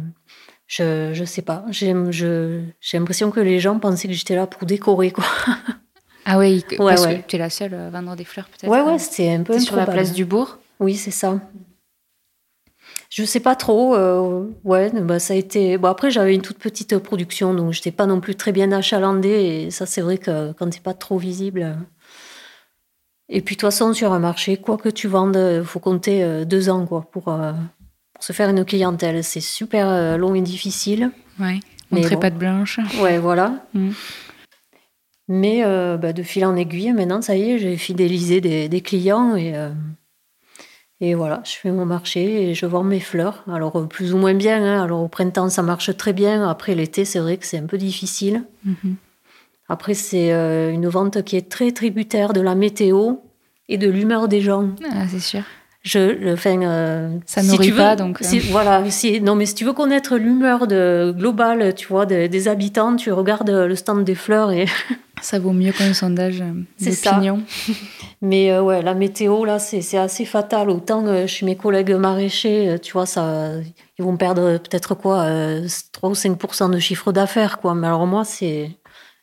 je, 0.68 1.10
je 1.12 1.24
sais 1.24 1.42
pas. 1.42 1.64
J'ai 1.70 1.92
l'impression 1.92 3.32
que 3.32 3.40
les 3.40 3.58
gens 3.58 3.80
pensaient 3.80 4.06
que 4.06 4.14
j'étais 4.14 4.36
là 4.36 4.46
pour 4.46 4.64
décorer, 4.64 5.10
quoi. 5.10 5.24
Ah 6.30 6.36
oui, 6.36 6.62
parce 6.76 7.06
que 7.06 7.22
tu 7.26 7.36
es 7.36 7.38
la 7.38 7.48
seule 7.48 7.72
à 7.72 7.88
vendre 7.88 8.14
des 8.14 8.24
fleurs 8.24 8.48
peut-être. 8.48 8.70
Ouais, 8.70 8.82
ouais, 8.82 8.94
euh, 8.94 8.98
c'est 8.98 9.32
un 9.32 9.42
peu 9.42 9.58
sur 9.58 9.76
la 9.76 9.86
place 9.86 10.12
du 10.12 10.26
bourg. 10.26 10.58
Oui, 10.78 10.94
c'est 10.94 11.10
ça. 11.10 11.40
Je 13.08 13.24
sais 13.24 13.40
pas 13.40 13.56
trop. 13.56 13.96
Euh, 13.96 14.44
ouais, 14.62 14.90
bah, 14.90 15.20
ça 15.20 15.32
a 15.32 15.36
été. 15.38 15.78
Bon, 15.78 15.88
après, 15.88 16.10
j'avais 16.10 16.34
une 16.34 16.42
toute 16.42 16.58
petite 16.58 16.98
production, 16.98 17.54
donc 17.54 17.72
je 17.72 17.78
n'étais 17.78 17.92
pas 17.92 18.04
non 18.04 18.20
plus 18.20 18.34
très 18.34 18.52
bien 18.52 18.70
achalandée. 18.72 19.30
Et 19.30 19.70
ça, 19.70 19.86
c'est 19.86 20.02
vrai 20.02 20.18
que 20.18 20.52
quand 20.52 20.68
tu 20.68 20.82
pas 20.82 20.92
trop 20.92 21.16
visible. 21.16 21.62
Euh. 21.62 21.74
Et 23.30 23.40
puis, 23.40 23.56
de 23.56 23.60
toute 23.60 23.68
façon, 23.68 23.94
sur 23.94 24.12
un 24.12 24.18
marché, 24.18 24.58
quoi 24.58 24.76
que 24.76 24.90
tu 24.90 25.08
vendes, 25.08 25.36
il 25.36 25.64
faut 25.64 25.80
compter 25.80 26.44
deux 26.44 26.68
ans 26.68 26.84
quoi, 26.86 27.06
pour, 27.10 27.34
se 28.20 28.32
faire 28.34 28.50
une 28.50 28.64
clientèle. 28.66 29.24
C'est 29.24 29.40
super 29.40 30.16
long 30.18 30.34
et 30.34 30.40
difficile. 30.40 31.10
Ouais, 31.38 31.60
montrer 31.90 32.16
bon. 32.16 32.20
pas 32.20 32.30
de 32.30 32.38
blanche. 32.38 32.80
Ouais, 33.00 33.18
voilà. 33.18 33.66
Mm. 33.72 33.90
Mais 35.28 35.62
euh, 35.62 35.98
bah, 35.98 36.14
de 36.14 36.22
fil 36.22 36.44
en 36.46 36.56
aiguille, 36.56 36.92
maintenant, 36.92 37.20
ça 37.20 37.36
y 37.36 37.50
est, 37.50 37.58
j'ai 37.58 37.76
fidélisé 37.76 38.40
des, 38.40 38.80
clients 38.80 39.36
et, 39.36 39.54
euh, 39.54 39.68
et 41.02 41.14
voilà, 41.14 41.42
je 41.44 41.52
fais 41.52 41.70
mon 41.70 41.84
marché 41.84 42.48
et 42.50 42.54
je 42.54 42.64
vends 42.64 42.82
mes 42.82 43.00
fleurs. 43.00 43.44
Alors, 43.46 43.76
euh, 43.76 43.86
plus 43.86 44.14
ou 44.14 44.16
moins 44.16 44.32
bien. 44.32 44.64
Hein. 44.64 44.82
Alors, 44.82 45.02
au 45.02 45.08
printemps, 45.08 45.50
ça 45.50 45.62
marche 45.62 45.94
très 45.98 46.14
bien. 46.14 46.48
Après, 46.48 46.74
l'été, 46.74 47.04
c'est 47.04 47.18
vrai 47.18 47.36
que 47.36 47.44
c'est 47.44 47.58
un 47.58 47.66
peu 47.66 47.76
difficile. 47.76 48.44
Mhm. 48.64 48.96
Après, 49.68 49.92
c'est 49.92 50.30
une 50.30 50.88
vente 50.88 51.22
qui 51.24 51.36
est 51.36 51.50
très 51.50 51.72
tributaire 51.72 52.32
de 52.32 52.40
la 52.40 52.54
météo 52.54 53.16
et 53.68 53.76
de 53.76 53.86
l'humeur 53.86 54.26
des 54.26 54.40
gens. 54.40 54.70
Ah, 54.90 55.06
c'est 55.06 55.20
sûr. 55.20 55.42
Je, 55.82 56.32
enfin, 56.32 57.20
ça 57.26 57.42
nourrit 57.42 57.72
pas, 57.72 57.94
donc. 57.94 58.22
voilà, 58.50 58.82
si, 58.90 59.20
non, 59.20 59.34
mais 59.34 59.44
si 59.44 59.54
tu 59.54 59.66
veux 59.66 59.74
connaître 59.74 60.16
l'humeur 60.16 60.66
globale, 60.66 61.74
tu 61.74 61.86
vois, 61.86 62.06
des, 62.06 62.48
habitants, 62.48 62.96
tu 62.96 63.12
regardes 63.12 63.50
le 63.50 63.74
stand 63.74 64.04
des 64.04 64.14
fleurs 64.14 64.52
et 64.52 64.64
Ça 65.22 65.38
vaut 65.38 65.52
mieux 65.52 65.72
qu'un 65.72 65.94
sondage 65.94 66.42
d'opinion. 66.80 67.42
Mais 68.22 68.50
euh, 68.50 68.62
ouais, 68.62 68.82
la 68.82 68.94
météo, 68.94 69.44
là, 69.44 69.58
c'est 69.58 69.98
assez 69.98 70.24
fatal. 70.24 70.70
Autant 70.70 71.06
euh, 71.06 71.26
chez 71.26 71.46
mes 71.46 71.56
collègues 71.56 71.92
maraîchers, 71.92 72.68
euh, 72.68 72.78
tu 72.78 72.92
vois, 72.92 73.06
ça, 73.06 73.52
ils 73.98 74.04
vont 74.04 74.16
perdre 74.16 74.58
peut-être 74.58 74.94
quoi, 74.94 75.28
3 75.92 76.10
ou 76.10 76.14
5% 76.14 76.70
de 76.70 76.78
chiffre 76.78 77.12
d'affaires, 77.12 77.58
quoi. 77.58 77.74
Mais 77.74 77.86
alors 77.86 78.06
moi, 78.06 78.24
c'est 78.24 78.70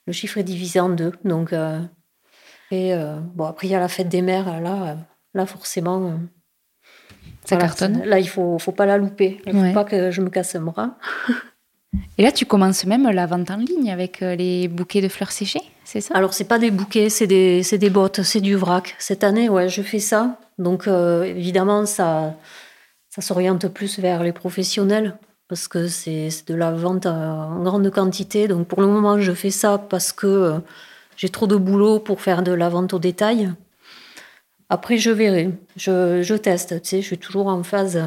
le 0.08 0.14
chiffre 0.14 0.38
est 0.38 0.44
divisé 0.44 0.80
en 0.80 0.90
deux. 0.90 1.14
Donc, 1.24 1.54
et 2.72 2.94
bon, 3.34 3.46
après, 3.46 3.68
il 3.68 3.72
y 3.72 3.76
a 3.76 3.80
la 3.80 3.88
fête 3.88 4.10
des 4.10 4.22
mères, 4.22 4.62
là, 4.62 4.98
là 5.34 5.46
forcément. 5.46 6.20
ça 7.46 7.58
cartonne. 7.58 8.04
Là, 8.06 8.20
il 8.20 8.30
faut, 8.30 8.60
faut 8.60 8.72
pas 8.72 8.86
la 8.86 8.98
louper. 8.98 9.42
Il 9.46 9.56
ne 9.56 9.68
faut 9.68 9.74
pas 9.74 9.84
que 9.84 10.12
je 10.12 10.22
me 10.22 10.30
casse 10.30 10.56
un 10.56 10.62
bras. 10.62 10.98
Et 12.18 12.24
là, 12.24 12.32
tu 12.32 12.46
commences 12.46 12.86
même 12.86 13.10
la 13.10 13.26
vente 13.26 13.52
en 13.52 13.58
ligne 13.58 13.92
avec 13.92 14.22
les 14.22 14.68
bouquets 14.68 15.02
de 15.02 15.10
fleurs 15.10 15.32
séchées 15.32 15.62
c'est 15.86 16.02
ça? 16.02 16.16
Alors, 16.16 16.34
c'est 16.34 16.46
pas 16.46 16.60
des 16.60 16.72
bouquets, 16.72 17.10
c'est 17.10 17.28
des, 17.28 17.62
des 17.62 17.90
bottes, 17.90 18.24
c'est 18.24 18.42
du 18.42 18.56
vrac. 18.56 18.96
Cette 18.98 19.24
année, 19.24 19.48
ouais, 19.50 19.70
je 19.70 19.84
fais 19.84 20.00
ça. 20.00 20.40
Donc, 20.58 20.88
euh, 20.88 21.24
évidemment, 21.24 21.86
ça, 21.86 22.34
ça 23.10 23.22
s'oriente 23.22 23.68
plus 23.68 24.00
vers 24.00 24.24
les 24.24 24.34
professionnels 24.34 25.16
parce 25.48 25.68
que 25.68 25.88
c'est 25.88 26.30
de 26.48 26.56
la 26.56 26.72
vente 26.72 27.06
en 27.06 27.62
grande 27.62 27.90
quantité. 27.92 28.48
Donc, 28.48 28.68
pour 28.68 28.82
le 28.82 28.88
moment, 28.88 29.20
je 29.20 29.32
fais 29.32 29.52
ça 29.52 29.78
parce 29.78 30.12
que 30.12 30.26
euh, 30.26 30.60
j'ai 31.18 31.30
trop 31.30 31.46
de 31.46 31.56
boulot 31.56 32.00
pour 32.00 32.20
faire 32.20 32.42
de 32.42 32.52
la 32.52 32.68
vente 32.68 32.94
au 32.94 33.00
détail. 33.00 33.54
Après, 34.70 34.98
je 34.98 35.12
verrai. 35.12 35.52
Je, 35.76 36.24
je 36.24 36.34
teste, 36.34 36.82
tu 36.82 36.90
sais, 36.90 37.02
je 37.04 37.06
suis 37.06 37.20
toujours 37.20 37.46
en 37.46 37.62
phase. 37.62 38.02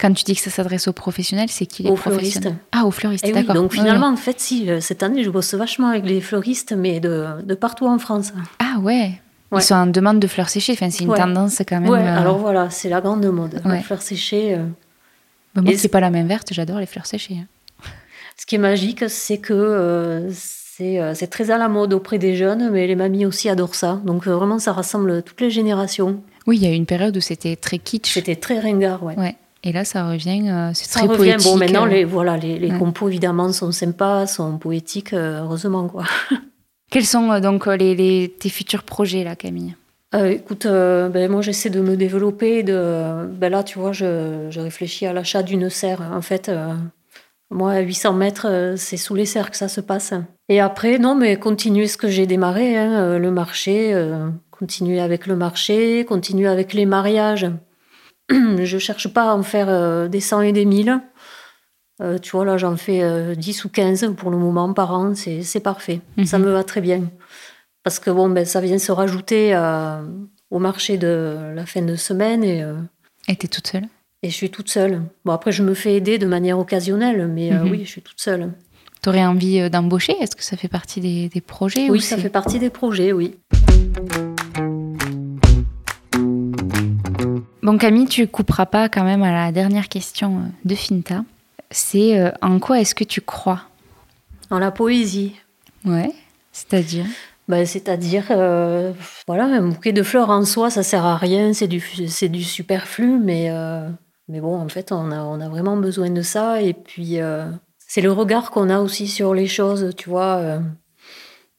Quand 0.00 0.12
tu 0.12 0.22
dis 0.24 0.34
que 0.36 0.40
ça 0.40 0.50
s'adresse 0.50 0.86
aux 0.86 0.92
professionnels, 0.92 1.48
c'est 1.50 1.66
qui 1.66 1.82
les 1.82 1.90
Aux 1.90 1.94
professionnels 1.94 2.40
fleuristes. 2.42 2.64
Ah, 2.72 2.84
aux 2.84 2.90
fleuristes, 2.92 3.24
Eh 3.26 3.32
oui, 3.32 3.40
d'accord. 3.40 3.54
donc 3.56 3.72
Ouais, 3.72 3.78
finalement, 3.78 4.06
en 4.06 4.16
fait, 4.16 4.38
si, 4.38 4.70
euh, 4.70 4.80
cette 4.80 5.02
année, 5.02 5.24
je 5.24 5.30
bosse 5.30 5.54
vachement 5.54 5.88
avec 5.88 6.04
les 6.04 6.20
fleuristes, 6.20 6.72
mais 6.72 7.00
de, 7.00 7.26
de 7.42 7.54
partout 7.54 7.86
en 7.86 7.98
France. 7.98 8.32
Ah 8.60 8.78
ouais. 8.80 9.12
Ouais. 9.50 9.60
Ils 9.60 9.62
sont 9.64 9.74
en 9.74 9.86
demande 9.86 10.20
de 10.20 10.26
fleurs 10.28 10.50
séchées. 10.50 10.72
Enfin, 10.74 10.90
c'est 10.90 11.02
une 11.04 11.10
Ouais. 11.10 11.18
tendance 11.18 11.60
quand 11.68 11.80
même. 11.80 11.90
Ouais, 11.90 11.98
euh, 12.00 12.18
alors 12.18 12.38
voilà, 12.38 12.70
c'est 12.70 12.88
la 12.88 13.00
grande 13.00 13.24
mode. 13.26 13.60
Les 13.64 13.80
fleurs 13.80 14.02
séchées. 14.02 14.54
euh. 14.54 14.66
bah, 15.54 15.62
moi, 15.62 15.72
c'est 15.76 15.88
pas 15.88 16.00
la 16.00 16.10
main 16.10 16.24
verte, 16.24 16.48
j'adore 16.52 16.78
les 16.78 16.86
fleurs 16.86 17.06
séchées. 17.06 17.38
hein. 17.40 17.46
Ce 18.36 18.46
qui 18.46 18.54
est 18.54 18.58
magique, 18.58 19.04
c'est 19.08 19.38
que 19.38 19.52
euh, 19.52 20.30
c'est 20.32 21.26
très 21.28 21.50
à 21.50 21.58
la 21.58 21.66
mode 21.68 21.92
auprès 21.92 22.18
des 22.18 22.36
jeunes, 22.36 22.70
mais 22.70 22.86
les 22.86 22.94
mamies 22.94 23.26
aussi 23.26 23.48
adorent 23.48 23.74
ça. 23.74 24.00
Donc 24.04 24.26
vraiment, 24.26 24.60
ça 24.60 24.72
rassemble 24.72 25.22
toutes 25.24 25.40
les 25.40 25.50
générations. 25.50 26.22
Oui, 26.46 26.56
il 26.58 26.62
y 26.62 26.66
a 26.66 26.70
eu 26.70 26.74
une 26.76 26.86
période 26.86 27.16
où 27.16 27.20
c'était 27.20 27.56
très 27.56 27.78
kitsch. 27.78 28.12
C'était 28.14 28.36
très 28.36 28.60
ringard, 28.60 29.02
ouais. 29.02 29.16
Et 29.64 29.72
là, 29.72 29.84
ça 29.84 30.08
revient, 30.08 30.48
euh, 30.48 30.70
c'est 30.74 30.88
très 30.88 31.06
revient. 31.06 31.16
poétique. 31.32 31.44
Bon, 31.50 31.56
maintenant, 31.56 31.86
euh. 31.86 31.90
les, 31.90 32.04
voilà, 32.04 32.36
les, 32.36 32.58
les 32.58 32.70
ouais. 32.70 32.78
compos, 32.78 33.08
évidemment, 33.08 33.52
sont 33.52 33.72
sympas, 33.72 34.26
sont 34.26 34.56
poétiques, 34.58 35.12
euh, 35.12 35.42
heureusement, 35.42 35.88
quoi. 35.88 36.04
Quels 36.90 37.04
sont 37.04 37.38
donc 37.40 37.66
les, 37.66 37.94
les- 37.94 38.34
tes 38.38 38.48
futurs 38.48 38.82
projets, 38.84 39.24
là, 39.24 39.36
Camille? 39.36 39.74
Euh, 40.14 40.30
écoute, 40.30 40.64
euh, 40.64 41.10
ben, 41.10 41.30
moi 41.30 41.42
j'essaie 41.42 41.68
de 41.68 41.80
me 41.82 41.96
développer. 41.96 42.62
De, 42.62 43.26
ben 43.26 43.50
là, 43.52 43.62
tu 43.62 43.78
vois, 43.78 43.92
je, 43.92 44.46
je 44.48 44.58
réfléchis 44.60 45.04
à 45.04 45.12
l'achat 45.12 45.42
d'une 45.42 45.68
serre. 45.68 46.00
En 46.14 46.22
fait, 46.22 46.48
euh, 46.48 46.72
moi, 47.50 47.72
à 47.72 47.80
800 47.80 48.14
mètres, 48.14 48.74
c'est 48.78 48.96
sous 48.96 49.14
les 49.14 49.26
serres 49.26 49.50
que 49.50 49.56
ça 49.58 49.68
se 49.68 49.82
passe. 49.82 50.14
Et 50.48 50.60
après, 50.60 50.98
non, 50.98 51.14
mais 51.14 51.36
continuer 51.36 51.88
ce 51.88 51.98
que 51.98 52.08
j'ai 52.08 52.26
démarré, 52.26 52.78
hein, 52.78 53.18
le 53.18 53.30
marché, 53.30 53.94
continuer 54.50 55.00
avec 55.00 55.26
le 55.26 55.36
marché, 55.36 56.06
continuer 56.06 56.48
avec 56.48 56.72
les 56.72 56.86
mariages. 56.86 57.46
je 58.30 58.78
cherche 58.78 59.08
pas 59.08 59.30
à 59.30 59.34
en 59.34 59.42
faire 59.42 59.68
euh, 59.68 60.08
des 60.08 60.20
100 60.20 60.42
et 60.42 60.52
des 60.52 60.64
1000. 60.64 61.00
Euh, 62.00 62.18
tu 62.18 62.30
vois, 62.30 62.44
là, 62.44 62.56
j'en 62.58 62.76
fais 62.76 63.02
euh, 63.02 63.34
10 63.34 63.64
ou 63.64 63.68
15 63.68 64.14
pour 64.16 64.30
le 64.30 64.36
moment 64.36 64.72
par 64.72 64.92
an, 64.94 65.14
c'est 65.14 65.42
c'est 65.42 65.60
parfait. 65.60 66.00
Ça 66.24 66.38
Mhm. 66.38 66.44
me 66.46 66.52
va 66.52 66.62
très 66.64 66.80
bien. 66.80 67.10
Parce 67.82 67.98
que 67.98 68.10
bon, 68.10 68.28
ben, 68.28 68.44
ça 68.44 68.60
vient 68.60 68.78
se 68.78 68.92
rajouter 68.92 69.52
à- 69.54 70.02
au 70.50 70.58
marché 70.58 70.96
de 70.98 71.52
la 71.54 71.66
fin 71.66 71.82
de 71.82 71.96
semaine 71.96 72.44
et, 72.44 72.62
euh, 72.62 72.74
Et 73.28 73.36
t'es 73.36 73.48
toute 73.48 73.66
seule? 73.66 73.88
et 74.22 74.30
je 74.30 74.34
suis 74.34 74.50
toute 74.50 74.68
seule. 74.68 75.02
Bon, 75.24 75.32
après, 75.32 75.52
je 75.52 75.62
me 75.62 75.74
fais 75.74 75.94
aider 75.94 76.18
de 76.18 76.26
manière 76.26 76.58
occasionnelle, 76.58 77.26
mais 77.28 77.52
euh, 77.52 77.64
Mhm. 77.64 77.70
oui, 77.70 77.80
je 77.84 77.90
suis 77.90 78.02
toute 78.02 78.20
seule. 78.20 78.52
T'aurais 79.02 79.24
envie 79.24 79.60
euh, 79.60 79.68
d'embaucher? 79.68 80.14
Est-ce 80.20 80.34
que 80.36 80.42
ça 80.44 80.56
fait 80.56 80.68
partie 80.68 81.00
des, 81.00 81.28
des 81.28 81.40
projets 81.40 81.88
Oui, 81.90 81.98
ou 81.98 82.00
ça 82.02 82.16
fait 82.18 82.30
partie 82.30 82.58
des 82.58 82.70
projets, 82.70 83.12
oui. 83.12 83.36
Bon, 87.68 87.76
Camille, 87.76 88.06
tu 88.06 88.26
couperas 88.26 88.64
pas 88.64 88.88
quand 88.88 89.04
même 89.04 89.22
à 89.22 89.30
la 89.30 89.52
dernière 89.52 89.90
question 89.90 90.38
euh, 90.38 90.48
de 90.64 90.74
Finta. 90.74 91.22
C'est 91.70 92.18
euh, 92.18 92.30
en 92.40 92.60
quoi 92.60 92.80
est-ce 92.80 92.94
que 92.94 93.04
tu 93.04 93.20
crois? 93.20 93.60
En 94.48 94.58
la 94.58 94.70
poésie. 94.70 95.34
Ouais. 95.84 96.10
C'est-à-dire? 96.50 97.04
Ben, 97.46 97.66
C'est-à-dire, 97.66 98.24
euh, 98.30 98.94
voilà, 99.26 99.44
un 99.44 99.68
bouquet 99.68 99.92
de 99.92 100.02
fleurs 100.02 100.30
en 100.30 100.46
soi, 100.46 100.70
ça 100.70 100.82
sert 100.82 101.04
à 101.04 101.18
rien, 101.18 101.52
c'est 101.52 101.68
du, 101.68 101.78
c'est 102.08 102.30
du 102.30 102.42
superflu, 102.42 103.18
mais, 103.18 103.50
euh, 103.50 103.86
mais 104.28 104.40
bon, 104.40 104.58
en 104.58 104.68
fait, 104.70 104.90
on 104.90 105.10
a, 105.10 105.20
on 105.20 105.38
a 105.38 105.50
vraiment 105.50 105.76
besoin 105.76 106.08
de 106.08 106.22
ça. 106.22 106.62
Et 106.62 106.72
puis, 106.72 107.18
c'est 107.76 108.00
le 108.00 108.12
regard 108.12 108.50
qu'on 108.50 108.70
a 108.70 108.80
aussi 108.80 109.06
sur 109.06 109.34
les 109.34 109.46
choses, 109.46 109.90
tu 109.94 110.08
vois. 110.08 110.58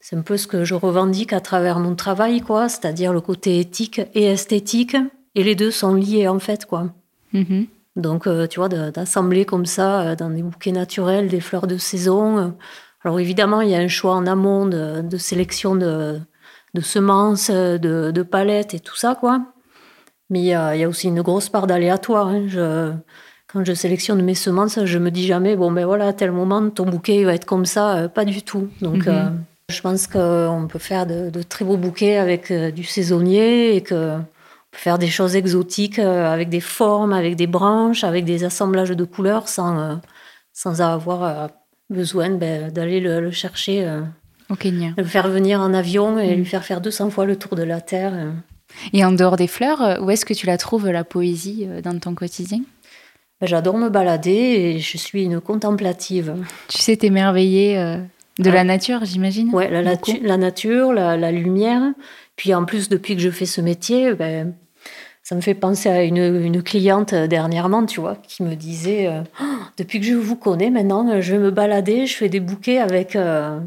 c'est 0.00 0.16
un 0.16 0.22
peu 0.22 0.36
ce 0.36 0.48
que 0.48 0.64
je 0.64 0.74
revendique 0.74 1.32
à 1.32 1.38
travers 1.38 1.78
mon 1.78 1.94
travail, 1.94 2.40
quoi, 2.40 2.68
c'est-à-dire 2.68 3.12
le 3.12 3.20
côté 3.20 3.60
éthique 3.60 4.00
et 4.14 4.24
esthétique, 4.24 4.96
et 5.34 5.42
les 5.44 5.54
deux 5.54 5.70
sont 5.70 5.94
liés, 5.94 6.28
en 6.28 6.38
fait, 6.38 6.66
quoi. 6.66 6.86
Mhm. 7.32 7.66
Donc, 7.96 8.26
euh, 8.26 8.46
tu 8.46 8.60
vois, 8.60 8.68
d'assembler 8.68 9.44
comme 9.44 9.66
ça 9.66 10.00
euh, 10.02 10.16
dans 10.16 10.30
des 10.30 10.42
bouquets 10.42 10.72
naturels 10.72 11.28
des 11.28 11.40
fleurs 11.40 11.66
de 11.66 11.76
saison. 11.76 12.38
euh. 12.38 12.48
Alors, 13.04 13.18
évidemment, 13.20 13.60
il 13.60 13.70
y 13.70 13.74
a 13.74 13.78
un 13.78 13.88
choix 13.88 14.14
en 14.14 14.26
amont 14.26 14.66
de, 14.66 15.00
de 15.02 15.16
sélection 15.16 15.74
de, 15.74 16.20
de 16.74 16.80
semences, 16.80 17.50
euh, 17.50 17.78
de, 17.78 18.10
de 18.10 18.22
palettes 18.22 18.74
et 18.74 18.80
tout 18.80 18.96
ça, 18.96 19.14
quoi. 19.14 19.40
Mais 20.30 20.40
il 20.40 20.44
y 20.46 20.54
a, 20.54 20.76
il 20.76 20.80
y 20.80 20.84
a 20.84 20.88
aussi 20.88 21.08
une 21.08 21.22
grosse 21.22 21.48
part 21.48 21.66
d'aléatoire. 21.66 22.28
hein. 22.28 22.44
Je- 22.46 22.92
Quand 23.52 23.64
je 23.64 23.72
sélectionne 23.74 24.22
mes 24.22 24.36
semences, 24.36 24.78
je 24.84 24.98
me 24.98 25.10
dis 25.10 25.26
jamais, 25.26 25.56
bon, 25.56 25.72
ben 25.72 25.84
voilà, 25.84 26.06
à 26.08 26.12
tel 26.12 26.30
moment, 26.30 26.70
ton 26.70 26.86
bouquet 26.86 27.24
va 27.24 27.34
être 27.34 27.46
comme 27.46 27.64
ça. 27.66 28.08
pas 28.08 28.24
du 28.24 28.42
tout. 28.42 28.68
Donc, 28.80 29.06
Mhm. 29.06 29.12
euh, 29.12 29.28
je 29.68 29.80
pense 29.80 30.06
qu'on 30.06 30.68
peut 30.70 30.78
faire 30.78 31.04
de, 31.06 31.42
très 31.42 31.64
beaux 31.64 31.76
bouquets 31.76 32.16
avec 32.18 32.52
du 32.52 32.84
saisonnier 32.84 33.74
et 33.74 33.80
que 33.82 34.18
faire 34.72 34.98
des 34.98 35.08
choses 35.08 35.36
exotiques 35.36 35.98
euh, 35.98 36.32
avec 36.32 36.48
des 36.48 36.60
formes, 36.60 37.12
avec 37.12 37.36
des 37.36 37.46
branches, 37.46 38.04
avec 38.04 38.24
des 38.24 38.44
assemblages 38.44 38.90
de 38.90 39.04
couleurs 39.04 39.48
sans, 39.48 39.78
euh, 39.78 39.94
sans 40.52 40.80
avoir 40.80 41.22
euh, 41.24 41.46
besoin 41.90 42.30
ben, 42.30 42.70
d'aller 42.70 43.00
le, 43.00 43.20
le 43.20 43.30
chercher, 43.30 43.86
Au 44.48 44.54
Kenya. 44.56 44.92
le 44.96 45.04
faire 45.04 45.28
venir 45.28 45.60
en 45.60 45.74
avion 45.74 46.18
et 46.18 46.34
Mm. 46.34 46.38
lui 46.38 46.44
faire 46.44 46.64
faire 46.64 46.80
200 46.80 47.10
fois 47.10 47.24
le 47.26 47.36
tour 47.36 47.56
de 47.56 47.62
la 47.64 47.80
Terre. 47.80 48.12
Et 48.92 49.04
en 49.04 49.10
dehors 49.12 49.36
des 49.36 49.48
fleurs, 49.48 49.98
où 50.02 50.10
est-ce 50.10 50.24
que 50.24 50.34
tu 50.34 50.46
la 50.46 50.56
trouves, 50.56 50.88
la 50.88 51.02
poésie, 51.02 51.66
dans 51.82 51.98
ton 51.98 52.14
quotidien? 52.14 52.60
Ben, 53.40 53.46
J'adore 53.48 53.76
me 53.78 53.88
balader 53.88 54.30
et 54.30 54.78
je 54.78 54.96
suis 54.98 55.24
une 55.24 55.40
contemplative. 55.40 56.36
Tu 56.68 56.78
sais 56.78 56.96
t'émerveiller 56.96 57.76
euh, 57.78 57.96
de 58.38 58.50
la 58.50 58.62
nature, 58.62 59.00
j'imagine? 59.04 59.52
Ouais, 59.52 59.68
la, 59.70 59.82
nature, 60.36 60.92
la, 60.92 61.16
la 61.16 61.32
lumière. 61.32 61.82
Puis 62.40 62.54
en 62.54 62.64
plus, 62.64 62.88
depuis 62.88 63.16
que 63.16 63.20
je 63.20 63.28
fais 63.28 63.44
ce 63.44 63.60
métier, 63.60 64.14
ben, 64.14 64.54
ça 65.22 65.34
me 65.34 65.42
fait 65.42 65.52
penser 65.52 65.90
à 65.90 66.02
une, 66.04 66.16
une 66.16 66.62
cliente 66.62 67.12
euh, 67.12 67.26
dernièrement, 67.26 67.84
tu 67.84 68.00
vois, 68.00 68.16
qui 68.16 68.42
me 68.42 68.54
disait 68.54 69.08
euh, 69.08 69.20
Oh, 69.42 69.44
Depuis 69.76 70.00
que 70.00 70.06
je 70.06 70.14
vous 70.14 70.36
connais, 70.36 70.70
maintenant, 70.70 71.06
euh, 71.06 71.20
je 71.20 71.32
vais 71.32 71.38
me 71.38 71.50
balader, 71.50 72.06
je 72.06 72.16
fais 72.16 72.30
des 72.30 72.40
bouquets 72.40 72.78
avec, 72.78 73.14
euh, 73.14 73.60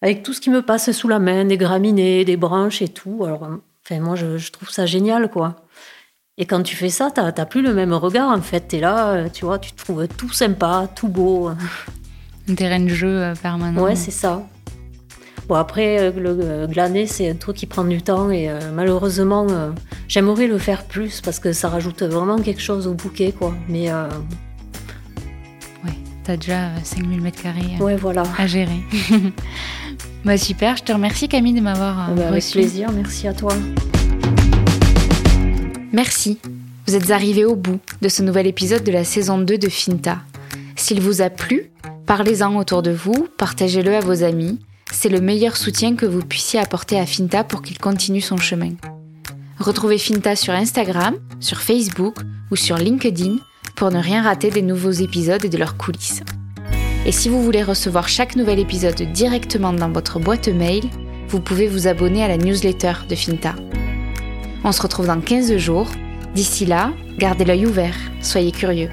avec 0.00 0.22
tout 0.22 0.32
ce 0.32 0.40
qui 0.40 0.48
me 0.48 0.62
passe 0.62 0.90
sous 0.92 1.06
la 1.06 1.18
main, 1.18 1.44
des 1.44 1.58
graminées, 1.58 2.24
des 2.24 2.38
branches 2.38 2.80
et 2.80 2.88
tout. 2.88 3.24
Alors, 3.26 3.46
enfin, 3.84 4.00
moi, 4.00 4.16
je, 4.16 4.38
je 4.38 4.52
trouve 4.52 4.70
ça 4.70 4.86
génial, 4.86 5.28
quoi. 5.28 5.56
Et 6.38 6.46
quand 6.46 6.62
tu 6.62 6.76
fais 6.76 6.88
ça, 6.88 7.10
t'as 7.14 7.30
t'as 7.30 7.44
plus 7.44 7.60
le 7.60 7.74
même 7.74 7.92
regard, 7.92 8.30
en 8.30 8.40
fait. 8.40 8.68
T'es 8.68 8.80
là, 8.80 9.28
tu 9.28 9.44
vois, 9.44 9.58
tu 9.58 9.72
trouves 9.72 10.08
tout 10.08 10.32
sympa, 10.32 10.88
tout 10.96 11.08
beau. 11.08 11.50
Un 12.48 12.54
terrain 12.54 12.80
de 12.80 12.88
jeu 12.88 13.34
permanent. 13.42 13.82
Ouais, 13.82 13.96
c'est 13.96 14.10
ça. 14.10 14.48
Bon, 15.52 15.58
après, 15.58 15.98
euh, 16.00 16.10
le 16.12 16.38
euh, 16.40 16.66
glaner, 16.66 17.06
c'est 17.06 17.28
un 17.28 17.34
truc 17.34 17.56
qui 17.58 17.66
prend 17.66 17.84
du 17.84 18.00
temps 18.00 18.30
et 18.30 18.48
euh, 18.48 18.58
malheureusement, 18.72 19.46
euh, 19.50 19.70
j'aimerais 20.08 20.46
le 20.46 20.56
faire 20.56 20.84
plus 20.84 21.20
parce 21.20 21.38
que 21.40 21.52
ça 21.52 21.68
rajoute 21.68 22.02
vraiment 22.02 22.38
quelque 22.38 22.62
chose 22.62 22.86
au 22.86 22.94
bouquet, 22.94 23.34
quoi. 23.38 23.54
Mais 23.68 23.90
euh, 23.92 24.08
Ouais, 25.84 25.92
t'as 26.24 26.38
déjà 26.38 26.68
euh, 26.68 26.76
5000 26.82 27.20
mètres 27.20 27.42
carrés 27.42 27.76
ouais, 27.80 27.96
voilà. 27.96 28.22
à 28.38 28.46
gérer. 28.46 28.80
bah 30.24 30.38
super, 30.38 30.78
je 30.78 30.84
te 30.84 30.92
remercie 30.94 31.28
Camille 31.28 31.52
de 31.52 31.60
m'avoir 31.60 32.08
euh, 32.08 32.14
Bah, 32.14 32.28
avec 32.28 32.50
plaisir, 32.50 32.90
merci 32.90 33.28
à 33.28 33.34
toi. 33.34 33.52
Merci. 35.92 36.38
Vous 36.86 36.96
êtes 36.96 37.10
arrivés 37.10 37.44
au 37.44 37.56
bout 37.56 37.78
de 38.00 38.08
ce 38.08 38.22
nouvel 38.22 38.46
épisode 38.46 38.84
de 38.84 38.90
la 38.92 39.04
saison 39.04 39.36
2 39.36 39.58
de 39.58 39.68
Finta. 39.68 40.20
S'il 40.76 41.02
vous 41.02 41.20
a 41.20 41.28
plu, 41.28 41.70
parlez-en 42.06 42.56
autour 42.56 42.80
de 42.80 42.90
vous, 42.90 43.28
partagez-le 43.36 43.94
à 43.94 44.00
vos 44.00 44.22
amis. 44.22 44.58
C'est 44.92 45.08
le 45.08 45.20
meilleur 45.20 45.56
soutien 45.56 45.96
que 45.96 46.06
vous 46.06 46.20
puissiez 46.20 46.60
apporter 46.60 47.00
à 47.00 47.06
Finta 47.06 47.42
pour 47.42 47.62
qu'il 47.62 47.78
continue 47.78 48.20
son 48.20 48.36
chemin. 48.36 48.74
Retrouvez 49.58 49.98
Finta 49.98 50.36
sur 50.36 50.52
Instagram, 50.52 51.16
sur 51.40 51.60
Facebook 51.60 52.16
ou 52.50 52.56
sur 52.56 52.76
LinkedIn 52.76 53.38
pour 53.74 53.90
ne 53.90 53.98
rien 53.98 54.22
rater 54.22 54.50
des 54.50 54.62
nouveaux 54.62 54.90
épisodes 54.90 55.44
et 55.44 55.48
de 55.48 55.56
leurs 55.56 55.78
coulisses. 55.78 56.22
Et 57.06 57.10
si 57.10 57.30
vous 57.30 57.42
voulez 57.42 57.62
recevoir 57.62 58.06
chaque 58.06 58.36
nouvel 58.36 58.60
épisode 58.60 59.02
directement 59.12 59.72
dans 59.72 59.90
votre 59.90 60.20
boîte 60.20 60.48
mail, 60.48 60.84
vous 61.26 61.40
pouvez 61.40 61.66
vous 61.66 61.88
abonner 61.88 62.22
à 62.22 62.28
la 62.28 62.36
newsletter 62.36 62.92
de 63.08 63.14
Finta. 63.16 63.56
On 64.62 64.72
se 64.72 64.82
retrouve 64.82 65.06
dans 65.06 65.20
15 65.20 65.56
jours. 65.56 65.90
D'ici 66.34 66.66
là, 66.66 66.92
gardez 67.18 67.46
l'œil 67.46 67.66
ouvert, 67.66 67.96
soyez 68.20 68.52
curieux. 68.52 68.90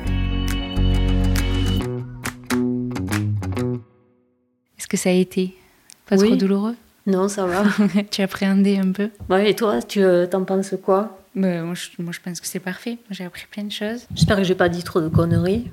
Est-ce 4.78 4.88
que 4.88 4.98
ça 4.98 5.10
a 5.10 5.14
été 5.14 5.59
pas 6.10 6.18
Oui. 6.18 6.28
trop 6.28 6.36
douloureux 6.36 6.76
Non, 7.08 7.28
ça 7.28 7.46
va. 7.46 7.64
Tu 8.12 8.22
appréhendais 8.22 8.78
un 8.78 8.92
peu 8.92 9.10
ouais, 9.30 9.50
et 9.52 9.56
toi, 9.56 9.82
tu 9.82 10.02
euh, 10.02 10.26
t'en 10.26 10.44
penses 10.44 10.74
quoi 10.84 11.20
Bah, 11.36 11.62
moi, 11.64 11.76
je, 11.76 12.02
moi, 12.02 12.12
je 12.12 12.20
pense 12.20 12.42
que 12.42 12.48
c'est 12.48 12.60
parfait. 12.60 12.98
J'ai 13.12 13.24
appris 13.26 13.46
plein 13.50 13.64
de 13.64 13.72
choses. 13.72 14.06
J'espère 14.16 14.38
que 14.38 14.44
j'ai 14.44 14.56
pas 14.56 14.70
dit 14.70 14.84
trop 14.84 15.00
de 15.02 15.08
conneries. 15.08 15.70